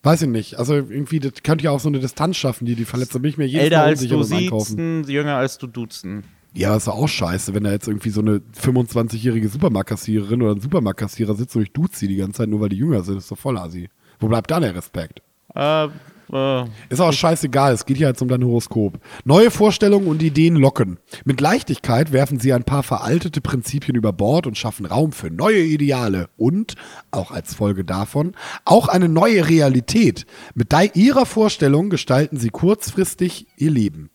weiß 0.03 0.23
ich 0.23 0.29
nicht, 0.29 0.55
also 0.55 0.75
irgendwie, 0.75 1.19
das 1.19 1.33
könnte 1.43 1.65
ja 1.65 1.71
auch 1.71 1.79
so 1.79 1.89
eine 1.89 1.99
Distanz 1.99 2.37
schaffen, 2.37 2.65
die 2.65 2.75
die 2.75 2.85
verletzt. 2.85 3.15
Da 3.15 3.19
bin 3.19 3.29
ich 3.29 3.37
mir 3.37 3.45
jedes 3.45 3.63
Älter 3.65 3.77
Mal 3.77 3.85
als 3.85 4.01
unsicher 4.01 4.21
du 4.21 4.29
beim 4.29 4.37
Einkaufen. 4.37 4.65
siezen, 4.65 5.03
jünger 5.07 5.35
als 5.35 5.57
du 5.57 5.67
duzen. 5.67 6.23
Ja, 6.57 6.75
ist 6.75 6.87
doch 6.87 6.95
auch 6.95 7.07
scheiße, 7.07 7.53
wenn 7.53 7.65
da 7.65 7.71
jetzt 7.71 7.87
irgendwie 7.87 8.09
so 8.09 8.21
eine 8.21 8.41
25-jährige 8.59 9.47
Supermarktkassiererin 9.47 10.41
oder 10.41 10.55
ein 10.55 10.59
Supermarktkassierer 10.59 11.35
sitzt 11.35 11.55
und 11.55 11.61
ich 11.61 11.71
duze 11.71 11.99
sie 11.99 12.07
die 12.07 12.15
ganze 12.15 12.39
Zeit, 12.39 12.49
nur 12.49 12.61
weil 12.61 12.69
die 12.69 12.77
jünger 12.77 13.03
sind, 13.03 13.17
ist 13.17 13.29
doch 13.29 13.37
voll 13.37 13.59
assi. 13.59 13.89
Wo 14.19 14.27
bleibt 14.27 14.49
da 14.49 14.59
der 14.59 14.73
Respekt? 14.73 15.21
Äh, 15.53 15.85
äh, 16.33 16.65
Ist 16.89 16.99
auch 16.99 17.13
scheißegal, 17.13 17.73
es 17.73 17.85
geht 17.85 17.99
ja 17.99 18.09
jetzt 18.09 18.23
um 18.23 18.27
dein 18.27 18.43
Horoskop. 18.43 18.99
Neue 19.23 19.51
Vorstellungen 19.51 20.07
und 20.07 20.23
Ideen 20.23 20.55
locken. 20.55 20.97
Mit 21.25 21.41
Leichtigkeit 21.41 22.11
werfen 22.11 22.39
sie 22.39 22.51
ein 22.53 22.63
paar 22.63 22.81
veraltete 22.81 23.39
Prinzipien 23.39 23.95
über 23.95 24.11
Bord 24.11 24.47
und 24.47 24.57
schaffen 24.57 24.87
Raum 24.87 25.11
für 25.11 25.29
neue 25.29 25.61
Ideale 25.61 26.27
und, 26.37 26.73
auch 27.11 27.29
als 27.29 27.53
Folge 27.53 27.85
davon, 27.85 28.33
auch 28.65 28.87
eine 28.87 29.09
neue 29.09 29.47
Realität. 29.47 30.25
Mit 30.55 30.73
ihrer 30.95 31.27
Vorstellung 31.27 31.91
gestalten 31.91 32.37
sie 32.37 32.49
kurzfristig 32.49 33.45
ihr 33.57 33.69
Leben. 33.69 34.09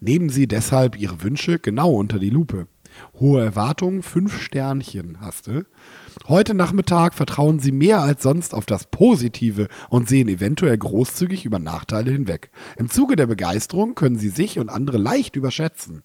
Nehmen 0.00 0.28
Sie 0.28 0.46
deshalb 0.46 0.98
Ihre 0.98 1.22
Wünsche 1.22 1.58
genau 1.58 1.92
unter 1.92 2.18
die 2.18 2.30
Lupe. 2.30 2.66
Hohe 3.18 3.42
Erwartungen, 3.44 4.02
fünf 4.02 4.40
Sternchen 4.40 5.20
hast 5.20 5.46
du. 5.46 5.66
Heute 6.28 6.54
Nachmittag 6.54 7.14
vertrauen 7.14 7.60
Sie 7.60 7.72
mehr 7.72 8.00
als 8.00 8.22
sonst 8.22 8.54
auf 8.54 8.66
das 8.66 8.86
Positive 8.86 9.68
und 9.90 10.08
sehen 10.08 10.28
eventuell 10.28 10.76
großzügig 10.76 11.44
über 11.44 11.58
Nachteile 11.58 12.10
hinweg. 12.10 12.50
Im 12.76 12.90
Zuge 12.90 13.16
der 13.16 13.26
Begeisterung 13.26 13.94
können 13.94 14.18
Sie 14.18 14.30
sich 14.30 14.58
und 14.58 14.68
andere 14.68 14.98
leicht 14.98 15.36
überschätzen. 15.36 16.02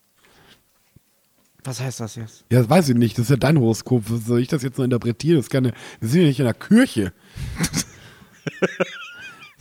was 1.63 1.79
heißt 1.79 1.99
das 1.99 2.15
jetzt? 2.15 2.45
Ja, 2.51 2.59
das 2.59 2.69
weiß 2.69 2.89
ich 2.89 2.95
nicht, 2.95 3.17
das 3.17 3.25
ist 3.25 3.31
ja 3.31 3.37
dein 3.37 3.59
Horoskop. 3.59 4.03
Soll 4.07 4.41
ich 4.41 4.47
das 4.47 4.63
jetzt 4.63 4.77
noch 4.77 4.85
interpretieren? 4.85 5.37
Das 5.37 5.45
ist 5.45 5.51
keine, 5.51 5.73
wir 5.99 6.09
sind 6.09 6.21
ja 6.21 6.27
nicht 6.27 6.39
in 6.39 6.45
der 6.45 6.53
Kirche. 6.53 7.13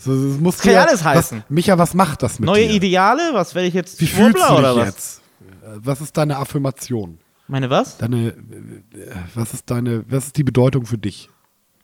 so, 0.01 0.31
das 0.31 0.41
muss 0.41 0.59
kann 0.59 0.73
ja 0.73 0.85
alles 0.85 1.05
heißen. 1.05 1.39
Was, 1.39 1.51
Micha, 1.51 1.79
was 1.79 1.95
macht 1.95 2.23
das 2.23 2.39
mit 2.39 2.47
Neue 2.47 2.67
dir? 2.67 2.75
Ideale? 2.75 3.31
Was 3.33 3.55
werde 3.55 3.69
ich 3.69 3.75
jetzt? 3.75 4.01
Wie 4.01 4.07
fühlst 4.07 4.39
du 4.49 4.57
dich 4.63 4.85
jetzt? 4.85 5.21
Äh, 5.63 5.67
Was 5.77 6.01
ist 6.01 6.17
deine 6.17 6.39
Affirmation? 6.39 7.19
Meine 7.49 7.69
was? 7.71 7.99
Deine, 7.99 8.29
äh, 8.29 8.35
was 9.35 9.53
ist 9.55 9.71
deine, 9.71 10.05
was 10.09 10.27
ist 10.27 10.37
die 10.37 10.45
Bedeutung 10.45 10.87
für 10.87 10.99
dich? 10.99 11.29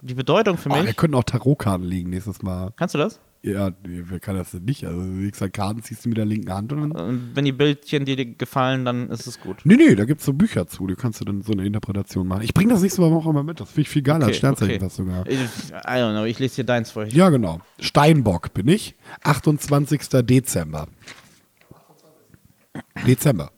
Die 0.02 0.14
Bedeutung 0.14 0.56
für 0.58 0.70
Oh, 0.70 0.74
wir 0.74 0.82
mich? 0.84 0.96
könnten 0.96 1.16
auch 1.16 1.24
Tarotkarten 1.24 1.84
legen 1.86 2.10
nächstes 2.10 2.42
Mal. 2.42 2.72
Kannst 2.76 2.94
du 2.94 2.98
das? 2.98 3.18
Ja, 3.46 3.70
wer 3.84 4.18
kann 4.18 4.34
das 4.34 4.50
denn 4.50 4.64
nicht? 4.64 4.84
Also, 4.84 5.00
du 5.00 5.20
legst 5.20 5.40
halt 5.40 5.52
Karten, 5.52 5.80
ziehst 5.80 6.04
du 6.04 6.08
mit 6.08 6.18
der 6.18 6.24
linken 6.24 6.52
Hand 6.52 6.72
und 6.72 6.80
dann. 6.80 6.90
Und 6.90 7.30
wenn 7.36 7.44
die 7.44 7.52
Bildchen 7.52 8.04
dir 8.04 8.16
gefallen, 8.16 8.84
dann 8.84 9.08
ist 9.08 9.28
es 9.28 9.40
gut. 9.40 9.58
Nee, 9.62 9.76
nee, 9.76 9.94
da 9.94 10.04
gibt's 10.04 10.24
so 10.24 10.32
Bücher 10.32 10.66
zu, 10.66 10.88
die 10.88 10.96
kannst 10.96 11.20
du 11.20 11.24
dann 11.24 11.42
so 11.42 11.52
eine 11.52 11.64
Interpretation 11.64 12.26
machen. 12.26 12.42
Ich 12.42 12.52
bringe 12.52 12.72
das 12.72 12.82
nächste 12.82 13.02
Mal 13.02 13.12
auch 13.12 13.32
mal 13.32 13.44
mit, 13.44 13.60
das 13.60 13.68
finde 13.68 13.82
ich 13.82 13.88
viel 13.88 14.02
geiler 14.02 14.26
als 14.26 14.38
Sternzeichen 14.38 14.80
fast 14.80 14.96
sogar. 14.96 15.24
Ich, 15.28 15.38
I 15.38 15.76
don't 15.84 16.10
know, 16.10 16.24
ich 16.24 16.40
lese 16.40 16.56
dir 16.56 16.64
deins 16.64 16.90
vor. 16.90 17.04
Ja, 17.04 17.28
genau. 17.30 17.60
Steinbock 17.78 18.52
bin 18.52 18.66
ich. 18.66 18.96
28. 19.22 20.08
Dezember. 20.24 20.88
Dezember. 23.06 23.52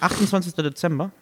28. 0.00 0.54
Dezember. 0.54 1.12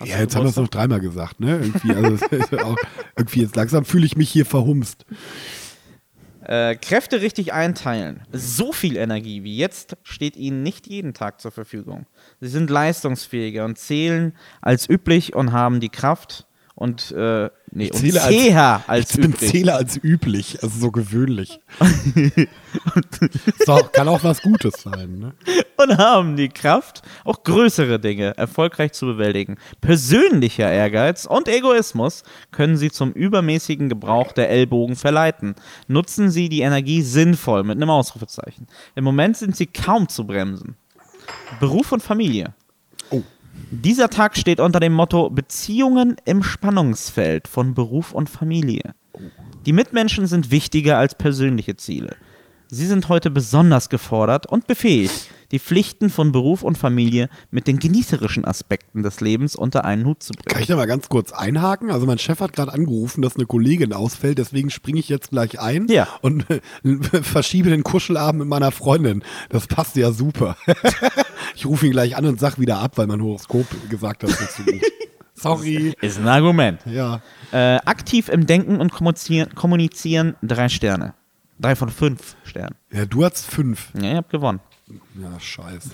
Hast 0.00 0.08
ja, 0.08 0.16
du 0.16 0.22
jetzt 0.22 0.34
haben 0.34 0.42
wir 0.42 0.50
es 0.50 0.56
noch 0.56 0.66
dreimal 0.66 0.98
gesagt, 0.98 1.38
ne? 1.38 1.60
Irgendwie, 1.60 1.92
also, 1.92 2.26
es 2.32 2.52
auch, 2.58 2.76
irgendwie 3.16 3.42
jetzt 3.42 3.54
langsam 3.54 3.84
fühle 3.84 4.06
ich 4.06 4.16
mich 4.16 4.28
hier 4.28 4.44
verhumst. 4.44 5.06
Äh, 6.44 6.74
Kräfte 6.76 7.20
richtig 7.20 7.52
einteilen. 7.52 8.22
So 8.32 8.72
viel 8.72 8.96
Energie 8.96 9.44
wie 9.44 9.56
jetzt 9.56 9.96
steht 10.02 10.36
ihnen 10.36 10.62
nicht 10.62 10.86
jeden 10.88 11.14
Tag 11.14 11.40
zur 11.40 11.52
Verfügung. 11.52 12.06
Sie 12.40 12.48
sind 12.48 12.68
leistungsfähiger 12.68 13.64
und 13.64 13.78
zählen 13.78 14.36
als 14.60 14.88
üblich 14.88 15.34
und 15.34 15.52
haben 15.52 15.78
die 15.80 15.88
Kraft 15.88 16.46
und, 16.74 17.12
äh, 17.12 17.50
nee, 17.70 17.90
und 17.90 17.98
zähle 17.98 18.22
als- 18.22 18.30
zäher 18.30 18.82
als 18.86 19.10
ich 19.10 19.16
bin 19.20 19.32
üblich. 19.32 19.50
Zähler 19.50 19.76
als 19.76 19.96
üblich, 20.02 20.62
also 20.62 20.78
so 20.80 20.90
gewöhnlich. 20.90 21.60
so, 23.66 23.76
kann 23.92 24.08
auch 24.08 24.24
was 24.24 24.42
Gutes 24.42 24.82
sein, 24.82 25.18
ne? 25.18 25.34
und 25.76 25.98
haben 25.98 26.36
die 26.36 26.48
Kraft, 26.48 27.02
auch 27.24 27.42
größere 27.42 27.98
Dinge 28.00 28.36
erfolgreich 28.36 28.92
zu 28.92 29.06
bewältigen. 29.06 29.56
Persönlicher 29.80 30.70
Ehrgeiz 30.70 31.26
und 31.26 31.48
Egoismus 31.48 32.22
können 32.50 32.76
sie 32.76 32.90
zum 32.90 33.12
übermäßigen 33.12 33.88
Gebrauch 33.88 34.32
der 34.32 34.48
Ellbogen 34.50 34.96
verleiten. 34.96 35.54
Nutzen 35.88 36.30
sie 36.30 36.48
die 36.48 36.60
Energie 36.62 37.02
sinnvoll 37.02 37.64
mit 37.64 37.76
einem 37.76 37.90
Ausrufezeichen. 37.90 38.66
Im 38.94 39.04
Moment 39.04 39.36
sind 39.36 39.56
sie 39.56 39.66
kaum 39.66 40.08
zu 40.08 40.26
bremsen. 40.26 40.76
Beruf 41.60 41.92
und 41.92 42.02
Familie. 42.02 42.54
Dieser 43.74 44.10
Tag 44.10 44.36
steht 44.36 44.60
unter 44.60 44.80
dem 44.80 44.92
Motto 44.92 45.30
Beziehungen 45.30 46.16
im 46.26 46.42
Spannungsfeld 46.42 47.48
von 47.48 47.72
Beruf 47.72 48.12
und 48.12 48.28
Familie. 48.28 48.94
Die 49.64 49.72
Mitmenschen 49.72 50.26
sind 50.26 50.50
wichtiger 50.50 50.98
als 50.98 51.14
persönliche 51.14 51.74
Ziele. 51.76 52.14
Sie 52.74 52.86
sind 52.86 53.10
heute 53.10 53.30
besonders 53.30 53.90
gefordert 53.90 54.46
und 54.46 54.66
befähigt, 54.66 55.28
die 55.50 55.58
Pflichten 55.58 56.08
von 56.08 56.32
Beruf 56.32 56.62
und 56.62 56.78
Familie 56.78 57.28
mit 57.50 57.66
den 57.66 57.78
genießerischen 57.78 58.46
Aspekten 58.46 59.02
des 59.02 59.20
Lebens 59.20 59.54
unter 59.54 59.84
einen 59.84 60.06
Hut 60.06 60.22
zu 60.22 60.32
Kann 60.32 60.42
bringen. 60.46 60.60
ich 60.62 60.68
da 60.68 60.76
mal 60.76 60.86
ganz 60.86 61.10
kurz 61.10 61.32
einhaken? 61.32 61.90
Also 61.90 62.06
mein 62.06 62.18
Chef 62.18 62.40
hat 62.40 62.54
gerade 62.54 62.72
angerufen, 62.72 63.20
dass 63.20 63.36
eine 63.36 63.44
Kollegin 63.44 63.92
ausfällt, 63.92 64.38
deswegen 64.38 64.70
springe 64.70 65.00
ich 65.00 65.10
jetzt 65.10 65.32
gleich 65.32 65.60
ein 65.60 65.86
Ja. 65.90 66.08
und 66.22 66.46
verschiebe 67.22 67.68
den 67.68 67.82
Kuschelabend 67.82 68.38
mit 68.40 68.48
meiner 68.48 68.70
Freundin. 68.70 69.22
Das 69.50 69.66
passt 69.66 69.94
ja 69.96 70.10
super. 70.10 70.56
ich 71.54 71.66
rufe 71.66 71.84
ihn 71.84 71.92
gleich 71.92 72.16
an 72.16 72.24
und 72.24 72.40
sag 72.40 72.58
wieder 72.58 72.78
ab, 72.78 72.92
weil 72.96 73.06
mein 73.06 73.20
Horoskop 73.20 73.66
gesagt 73.90 74.22
hat, 74.22 74.30
das 74.30 74.40
ist 74.40 74.56
so 74.56 74.62
gut. 74.62 74.80
Sorry. 75.34 75.92
Ist 76.00 76.18
ein 76.18 76.26
Argument. 76.28 76.80
Ja. 76.86 77.20
Äh, 77.52 77.76
aktiv 77.84 78.30
im 78.30 78.46
Denken 78.46 78.80
und 78.80 78.92
kommunizieren, 78.92 79.54
kommunizieren 79.54 80.36
drei 80.40 80.70
Sterne. 80.70 81.12
Drei 81.62 81.76
von 81.76 81.90
fünf 81.90 82.36
Sternen. 82.42 82.74
Ja, 82.92 83.06
du 83.06 83.24
hast 83.24 83.46
fünf. 83.46 83.90
Ja, 83.94 84.10
ihr 84.10 84.16
habt 84.16 84.30
gewonnen. 84.30 84.58
Ja, 85.14 85.38
scheiße. 85.38 85.90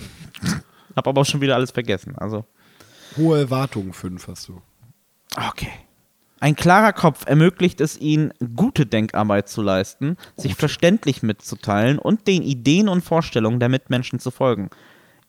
Hab 0.97 1.07
aber 1.07 1.21
auch 1.21 1.27
schon 1.27 1.43
wieder 1.43 1.55
alles 1.55 1.71
vergessen. 1.71 2.17
Also. 2.17 2.47
Hohe 3.19 3.41
Erwartungen 3.41 3.93
fünf 3.93 4.27
hast 4.29 4.49
du. 4.49 4.63
Okay. 5.37 5.71
Ein 6.41 6.57
klarer 6.57 6.95
Kopf 6.95 7.27
ermöglicht 7.27 7.83
es 7.83 8.01
ihnen, 8.01 8.33
gute 8.57 8.87
Denkarbeit 8.87 9.49
zu 9.49 9.61
leisten, 9.61 10.17
sich 10.37 10.55
verständlich 10.55 11.23
mitzuteilen 11.23 11.99
und 11.99 12.27
den 12.27 12.43
Ideen 12.43 12.89
und 12.89 13.03
Vorstellungen 13.03 13.61
der 13.61 13.69
Mitmenschen 13.69 14.21
zu 14.21 14.31
folgen. 14.31 14.71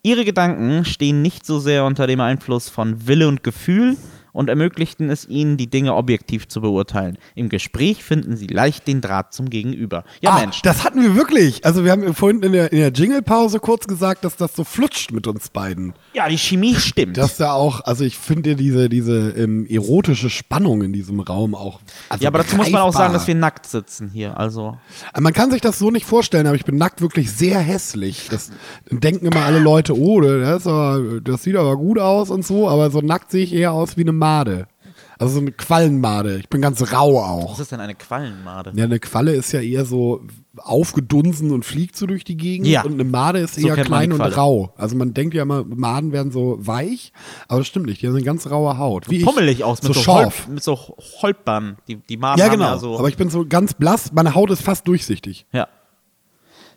Ihre 0.03 0.23
Gedanken 0.23 0.85
stehen 0.85 1.21
nicht 1.21 1.45
so 1.45 1.59
sehr 1.59 1.83
unter 1.83 2.07
dem 2.07 2.21
Einfluss 2.21 2.69
von 2.69 3.07
Wille 3.07 3.27
und 3.27 3.43
Gefühl 3.43 3.97
und 4.33 4.49
ermöglichten 4.49 5.09
es 5.09 5.27
ihnen, 5.27 5.57
die 5.57 5.69
Dinge 5.69 5.95
objektiv 5.95 6.47
zu 6.47 6.61
beurteilen. 6.61 7.17
Im 7.35 7.49
Gespräch 7.49 8.03
finden 8.03 8.37
sie 8.37 8.47
leicht 8.47 8.87
den 8.87 9.01
Draht 9.01 9.33
zum 9.33 9.49
Gegenüber. 9.49 10.03
Ja, 10.21 10.31
ah, 10.31 10.39
Mensch. 10.39 10.61
das 10.61 10.83
hatten 10.83 11.01
wir 11.01 11.15
wirklich. 11.15 11.65
Also 11.65 11.83
wir 11.83 11.91
haben 11.91 12.13
vorhin 12.13 12.41
in 12.41 12.53
der, 12.53 12.71
in 12.71 12.79
der 12.79 12.91
Jingle-Pause 12.91 13.59
kurz 13.59 13.87
gesagt, 13.87 14.23
dass 14.23 14.35
das 14.35 14.55
so 14.55 14.63
flutscht 14.63 15.11
mit 15.11 15.27
uns 15.27 15.49
beiden. 15.49 15.93
Ja, 16.13 16.27
die 16.27 16.37
Chemie 16.37 16.75
stimmt. 16.75 17.17
Dass 17.17 17.37
da 17.37 17.53
auch, 17.53 17.81
also 17.81 18.03
ich 18.03 18.17
finde 18.17 18.55
diese, 18.55 18.89
diese 18.89 19.31
ähm, 19.31 19.65
erotische 19.67 20.29
Spannung 20.29 20.81
in 20.83 20.93
diesem 20.93 21.19
Raum 21.19 21.55
auch. 21.55 21.79
Also 22.09 22.23
ja, 22.23 22.29
aber 22.29 22.39
dazu 22.39 22.55
muss 22.55 22.69
man 22.69 22.81
auch 22.81 22.93
sagen, 22.93 23.13
greifbar. 23.13 23.19
dass 23.19 23.27
wir 23.27 23.35
nackt 23.35 23.65
sitzen 23.65 24.09
hier. 24.09 24.37
Also, 24.37 24.77
Man 25.19 25.33
kann 25.33 25.51
sich 25.51 25.61
das 25.61 25.79
so 25.79 25.91
nicht 25.91 26.05
vorstellen, 26.05 26.47
aber 26.47 26.55
ich 26.55 26.65
bin 26.65 26.77
nackt 26.77 27.01
wirklich 27.01 27.31
sehr 27.31 27.59
hässlich. 27.59 28.27
Das 28.29 28.51
denken 28.89 29.25
immer 29.25 29.45
alle 29.45 29.59
Leute, 29.59 29.97
oh, 29.97 30.21
das, 30.21 30.61
ist 30.61 30.67
aber, 30.67 31.19
das 31.21 31.43
sieht 31.43 31.55
aber 31.55 31.75
gut 31.77 31.99
aus 31.99 32.29
und 32.29 32.45
so, 32.45 32.69
aber 32.69 32.91
so 32.91 33.01
nackt 33.01 33.31
sehe 33.31 33.43
ich 33.43 33.53
eher 33.53 33.73
aus 33.73 33.97
wie 33.97 34.01
eine 34.01 34.11
Made. 34.19 34.67
Also 35.17 35.33
so 35.33 35.39
eine 35.41 35.51
Quallenmade. 35.51 36.37
Ich 36.37 36.47
bin 36.47 36.61
ganz 36.61 36.81
rau 36.93 37.19
auch. 37.19 37.51
was 37.51 37.59
ist 37.59 37.73
denn 37.73 37.81
eine 37.81 37.95
Quallenmade? 37.95 38.71
Ja, 38.75 38.85
eine 38.85 38.99
Qualle 38.99 39.33
ist 39.33 39.51
ja 39.51 39.59
eher 39.59 39.83
so 39.83 40.21
aufgedunsen 40.57 41.51
und 41.51 41.65
fliegt 41.65 41.97
so 41.97 42.05
durch 42.05 42.23
die 42.23 42.37
Gegend. 42.37 42.67
Ja. 42.67 42.83
Und 42.83 42.93
eine 42.93 43.03
Made 43.03 43.39
ist 43.39 43.55
So 43.55 43.67
eher 43.67 43.83
klein 43.83 44.13
und 44.13 44.21
rau. 44.21 44.73
Also 44.77 44.95
man 44.95 45.13
denkt 45.13 45.33
ja 45.33 45.43
immer, 45.43 45.65
Maden 45.65 46.13
werden 46.13 46.31
so 46.31 46.57
weich, 46.59 47.11
aber 47.49 47.59
das 47.59 47.67
stimmt 47.67 47.87
nicht. 47.87 48.01
Die 48.01 48.07
haben 48.07 48.15
eine 48.15 48.23
ganz 48.23 48.49
raue 48.49 48.77
Haut. 48.77 49.09
Wie 49.09 49.23
Pummelig 49.23 49.59
ich, 49.59 49.63
aus, 49.63 49.83
mit 49.83 49.93
so, 49.93 50.01
so, 50.01 50.13
Holp, 50.13 50.33
mit 50.47 50.63
so 50.63 50.77
Holpern. 51.21 51.77
Die, 51.87 51.97
die 51.97 52.15
Maden 52.17 52.39
Ja, 52.39 52.47
genau. 52.47 52.65
ja 52.65 52.77
so. 52.77 52.97
Aber 52.97 53.09
ich 53.09 53.17
bin 53.17 53.29
so 53.29 53.45
ganz 53.45 53.73
blass. 53.73 54.13
Meine 54.13 54.35
Haut 54.35 54.51
ist 54.51 54.61
fast 54.61 54.87
durchsichtig. 54.87 55.45
Ja. 55.51 55.67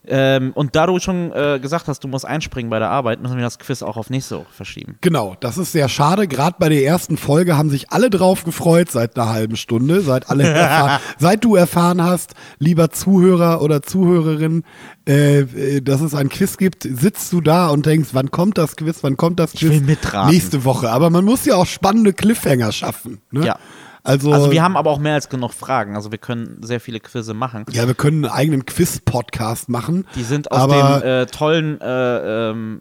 Ähm, 0.05 0.53
und 0.55 0.74
da 0.74 0.86
du 0.86 0.98
schon 0.98 1.30
äh, 1.32 1.61
gesagt 1.61 1.86
hast, 1.86 2.03
du 2.03 2.09
musst 2.09 2.26
einspringen 2.26 2.70
bei 2.70 2.80
der 2.80 2.90
Arbeit, 2.90 3.22
müssen 3.22 3.36
wir 3.36 3.42
das 3.42 3.59
Quiz 3.61 3.82
auch 3.82 3.96
auf 3.96 4.11
nächste 4.11 4.38
Woche 4.38 4.53
verschieben. 4.53 4.96
Genau, 5.00 5.36
das 5.38 5.59
ist 5.59 5.72
sehr 5.72 5.88
schade. 5.88 6.26
Gerade 6.26 6.57
bei 6.59 6.68
der 6.68 6.84
ersten 6.84 7.16
Folge 7.16 7.57
haben 7.57 7.70
sich 7.70 7.90
alle 7.90 8.11
drauf 8.11 8.42
gefreut 8.44 8.90
seit 8.90 9.16
einer 9.16 9.28
halben 9.28 9.57
Stunde, 9.57 10.00
seit 10.00 10.28
alle 10.28 10.42
erfahren, 10.48 11.00
seit 11.18 11.44
du 11.44 11.55
erfahren 11.55 12.03
hast, 12.03 12.34
lieber 12.59 12.90
Zuhörer 12.90 13.62
oder 13.62 13.82
Zuhörerin, 13.82 14.64
äh, 15.09 15.40
äh, 15.40 15.80
dass 15.80 16.00
es 16.00 16.14
ein 16.14 16.28
Quiz 16.28 16.57
gibt, 16.57 16.82
sitzt 16.82 17.32
du 17.32 17.40
da 17.40 17.68
und 17.68 17.86
denkst, 17.86 18.11
wann 18.12 18.30
kommt 18.32 18.59
das 18.59 18.74
Quiz, 18.76 18.98
wann 19.03 19.16
kommt 19.16 19.38
das 19.38 19.53
Quiz? 19.53 19.70
will 19.70 19.80
mitraten. 19.82 20.30
Nächste 20.30 20.64
Woche. 20.64 20.90
Aber 20.90 21.11
man 21.11 21.24
muss 21.24 21.44
ja 21.44 21.55
auch 21.55 21.66
spannende 21.66 22.12
Cliffhanger 22.12 22.72
schaffen. 22.72 23.20
Ne? 23.30 23.46
Ja. 23.46 23.59
Also, 24.05 24.32
Also 24.32 24.50
wir 24.50 24.62
haben 24.62 24.76
aber 24.76 24.90
auch 24.90 24.98
mehr 24.98 25.14
als 25.14 25.28
genug 25.28 25.53
Fragen. 25.53 25.94
Also 25.94 26.11
wir 26.11 26.18
können 26.18 26.61
sehr 26.62 26.80
viele 26.80 26.98
Quizze 27.00 27.34
machen. 27.34 27.64
ja, 27.70 27.86
wir 27.86 27.94
können 27.94 28.24
einen 28.24 28.34
eigenen 28.34 28.66
Quiz-Podcast 28.66 29.68
machen. 29.68 30.07
Die 30.16 30.24
sind 30.24 30.50
aus 30.50 30.68
dem 30.68 31.09
äh, 31.09 31.26
tollen, 31.26 31.80
äh, 31.80 32.50
ähm, 32.50 32.80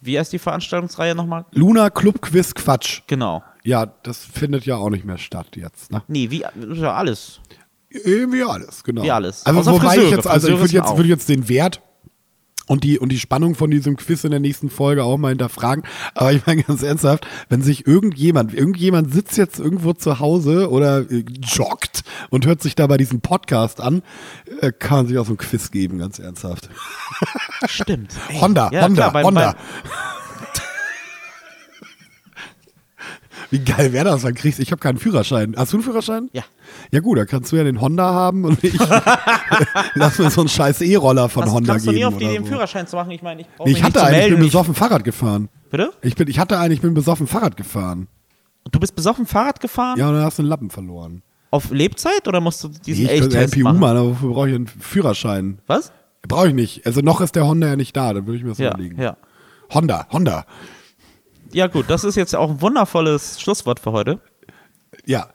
wie 0.00 0.18
heißt 0.18 0.32
die 0.32 0.38
Veranstaltungsreihe 0.38 1.14
nochmal? 1.14 1.46
Luna 1.52 1.90
Club 1.90 2.20
Quiz 2.20 2.54
Quatsch. 2.54 3.02
Genau. 3.06 3.42
Ja, 3.64 3.86
das 3.86 4.24
findet 4.24 4.66
ja 4.66 4.76
auch 4.76 4.90
nicht 4.90 5.04
mehr 5.04 5.18
statt 5.18 5.56
jetzt. 5.56 5.90
Ne? 5.90 6.02
Nee, 6.06 6.30
wie, 6.30 6.42
ja, 6.42 6.94
alles. 6.94 7.40
Wie 7.90 8.42
alles, 8.44 8.84
genau. 8.84 9.02
Wie 9.02 9.10
alles. 9.10 9.44
Also 9.46 9.60
Außer 9.60 9.72
wobei 9.72 9.88
Friseure. 9.88 10.04
ich 10.04 10.10
jetzt, 10.10 10.26
also 10.26 10.48
ich 10.48 10.58
würde 10.58 10.72
jetzt, 10.72 10.96
würde 10.96 11.08
jetzt 11.08 11.28
den 11.28 11.48
Wert 11.48 11.80
und 12.66 12.84
die, 12.84 12.98
und 12.98 13.10
die 13.10 13.18
Spannung 13.18 13.54
von 13.54 13.70
diesem 13.70 13.96
Quiz 13.96 14.24
in 14.24 14.30
der 14.32 14.40
nächsten 14.40 14.70
Folge 14.70 15.04
auch 15.04 15.16
mal 15.18 15.28
hinterfragen. 15.30 15.84
Aber 16.14 16.32
ich 16.32 16.44
meine 16.46 16.62
ganz 16.64 16.82
ernsthaft, 16.82 17.26
wenn 17.48 17.62
sich 17.62 17.86
irgendjemand, 17.86 18.52
irgendjemand 18.54 19.12
sitzt 19.12 19.36
jetzt 19.36 19.58
irgendwo 19.58 19.92
zu 19.92 20.18
Hause 20.18 20.70
oder 20.70 21.10
äh, 21.10 21.24
joggt 21.42 22.02
und 22.30 22.46
hört 22.46 22.62
sich 22.62 22.74
dabei 22.74 22.96
diesen 22.96 23.20
Podcast 23.20 23.80
an, 23.80 24.02
äh, 24.60 24.72
kann 24.72 24.98
man 24.98 25.06
sich 25.06 25.18
auch 25.18 25.26
so 25.26 25.32
ein 25.34 25.36
Quiz 25.38 25.70
geben, 25.70 25.98
ganz 25.98 26.18
ernsthaft. 26.18 26.68
Stimmt. 27.66 28.12
Honda, 28.40 28.70
Ja, 28.72 28.82
Honda, 28.82 28.94
klar, 29.02 29.12
beim- 29.12 29.26
Honda. 29.26 29.52
beim- 29.52 29.56
Wie 33.50 33.60
geil 33.60 33.92
wäre 33.92 34.04
das, 34.06 34.22
dann 34.22 34.34
kriegst 34.34 34.58
ich 34.58 34.72
habe 34.72 34.80
keinen 34.80 34.98
Führerschein. 34.98 35.54
Hast 35.56 35.72
du 35.72 35.76
einen 35.76 35.84
Führerschein? 35.84 36.28
Ja. 36.32 36.42
Ja 36.90 37.00
gut, 37.00 37.18
dann 37.18 37.26
kannst 37.26 37.52
du 37.52 37.56
ja 37.56 37.64
den 37.64 37.80
Honda 37.80 38.12
haben 38.12 38.44
und 38.44 38.62
ich 38.64 38.76
lass 39.94 40.18
mir 40.18 40.30
so 40.30 40.40
einen 40.42 40.48
scheiß 40.48 40.80
E-Roller 40.82 41.28
von 41.28 41.44
Hast, 41.44 41.52
Honda 41.52 41.72
kannst 41.74 41.86
du 41.86 41.90
geben. 41.90 42.00
nie 42.00 42.04
auf 42.06 42.16
die 42.16 42.24
Idee, 42.24 42.34
den 42.34 42.44
so. 42.44 42.50
Führerschein 42.50 42.86
zu 42.86 42.96
machen? 42.96 43.10
Ich 43.12 43.22
meine, 43.22 43.42
ich 43.42 43.46
Nee, 43.64 43.70
ich 43.72 43.82
hatte 43.82 44.02
einen, 44.02 44.22
ich 44.24 44.30
bin 44.30 44.40
besoffen 44.40 44.74
Fahrrad 44.74 45.04
gefahren. 45.04 45.48
bitte? 45.70 45.92
Ich, 46.02 46.14
bin, 46.16 46.28
ich 46.28 46.38
hatte 46.38 46.58
einen, 46.58 46.72
ich 46.74 46.80
bin 46.80 46.94
besoffen 46.94 47.26
Fahrrad 47.26 47.56
gefahren. 47.56 48.08
Du 48.72 48.80
bist 48.80 48.96
besoffen 48.96 49.26
Fahrrad 49.26 49.60
gefahren? 49.60 49.98
Ja, 49.98 50.08
und 50.08 50.14
dann 50.14 50.24
hast 50.24 50.38
du 50.38 50.42
einen 50.42 50.48
Lappen 50.48 50.70
verloren. 50.70 51.22
Auf 51.52 51.70
Lebzeit 51.70 52.26
oder 52.26 52.40
musst 52.40 52.62
du 52.64 52.68
diesen 52.68 53.06
Nee, 53.06 53.14
ich 53.14 53.20
bin 53.20 53.30
Elchtest 53.32 53.54
MPU, 53.56 53.64
machen? 53.64 53.78
Mann, 53.78 53.96
aber 53.96 54.08
wofür 54.10 54.30
brauche 54.30 54.48
ich 54.48 54.54
einen 54.56 54.66
Führerschein? 54.66 55.58
Was? 55.68 55.92
Brauche 56.26 56.48
ich 56.48 56.54
nicht. 56.54 56.84
Also 56.86 57.00
noch 57.00 57.20
ist 57.20 57.36
der 57.36 57.46
Honda 57.46 57.68
ja 57.68 57.76
nicht 57.76 57.96
da, 57.96 58.12
dann 58.12 58.26
würde 58.26 58.38
ich 58.38 58.42
mir 58.42 58.50
das 58.50 58.58
Ja, 58.58 58.70
überlegen. 58.70 59.00
ja. 59.00 59.16
Honda, 59.72 60.06
Honda. 60.10 60.44
Ja 61.56 61.68
gut, 61.68 61.86
das 61.88 62.04
ist 62.04 62.16
jetzt 62.16 62.36
auch 62.36 62.50
ein 62.50 62.60
wundervolles 62.60 63.40
Schlusswort 63.40 63.80
für 63.80 63.90
heute. 63.90 64.20
Ja. 65.06 65.30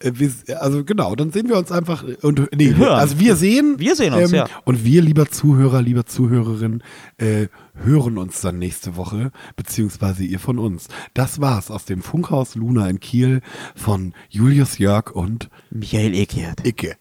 Äh, 0.00 0.10
Also 0.56 0.84
genau, 0.84 1.14
dann 1.14 1.30
sehen 1.30 1.48
wir 1.48 1.56
uns 1.56 1.70
einfach 1.70 2.02
und 2.22 2.50
nee, 2.52 2.74
hören. 2.74 2.98
also 2.98 3.20
wir 3.20 3.36
sehen, 3.36 3.74
ähm, 3.74 3.78
Wir 3.78 3.94
sehen 3.94 4.12
uns, 4.12 4.32
ja. 4.32 4.48
Und 4.64 4.84
wir, 4.84 5.02
lieber 5.02 5.28
Zuhörer, 5.30 5.80
lieber 5.80 6.04
Zuhörerin, 6.04 6.82
äh, 7.18 7.46
hören 7.74 8.18
uns 8.18 8.40
dann 8.40 8.58
nächste 8.58 8.96
Woche, 8.96 9.30
beziehungsweise 9.54 10.24
ihr 10.24 10.40
von 10.40 10.58
uns. 10.58 10.88
Das 11.14 11.40
war's 11.40 11.70
aus 11.70 11.84
dem 11.84 12.02
Funkhaus 12.02 12.56
Luna 12.56 12.90
in 12.90 12.98
Kiel 12.98 13.40
von 13.76 14.14
Julius 14.30 14.78
Jörg 14.78 15.12
und 15.12 15.48
Michael 15.70 16.12
Eckert. 16.14 16.66
Icke. 16.66 16.96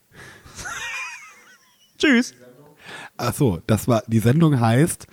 Tschüss. 1.97 2.35
Ach 3.17 3.33
so, 3.33 3.59
das 3.65 3.87
war, 3.87 4.03
die 4.05 4.19
Sendung 4.19 4.59
heißt 4.59 5.07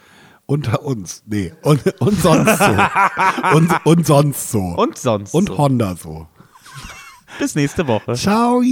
Unter 0.51 0.83
uns. 0.83 1.23
Nee, 1.27 1.53
und, 1.61 2.01
und 2.01 2.23
sonst 2.23 2.59
so. 2.59 2.77
und, 3.55 3.71
und 3.85 4.07
sonst 4.07 4.51
so. 4.51 4.61
Und 4.61 4.97
sonst. 4.97 5.35
und 5.35 5.49
so. 5.49 5.59
Honda 5.59 5.95
so. 5.95 6.27
Bis 7.39 7.55
nächste 7.55 7.87
Woche. 7.87 8.15
Ciao. 8.15 8.63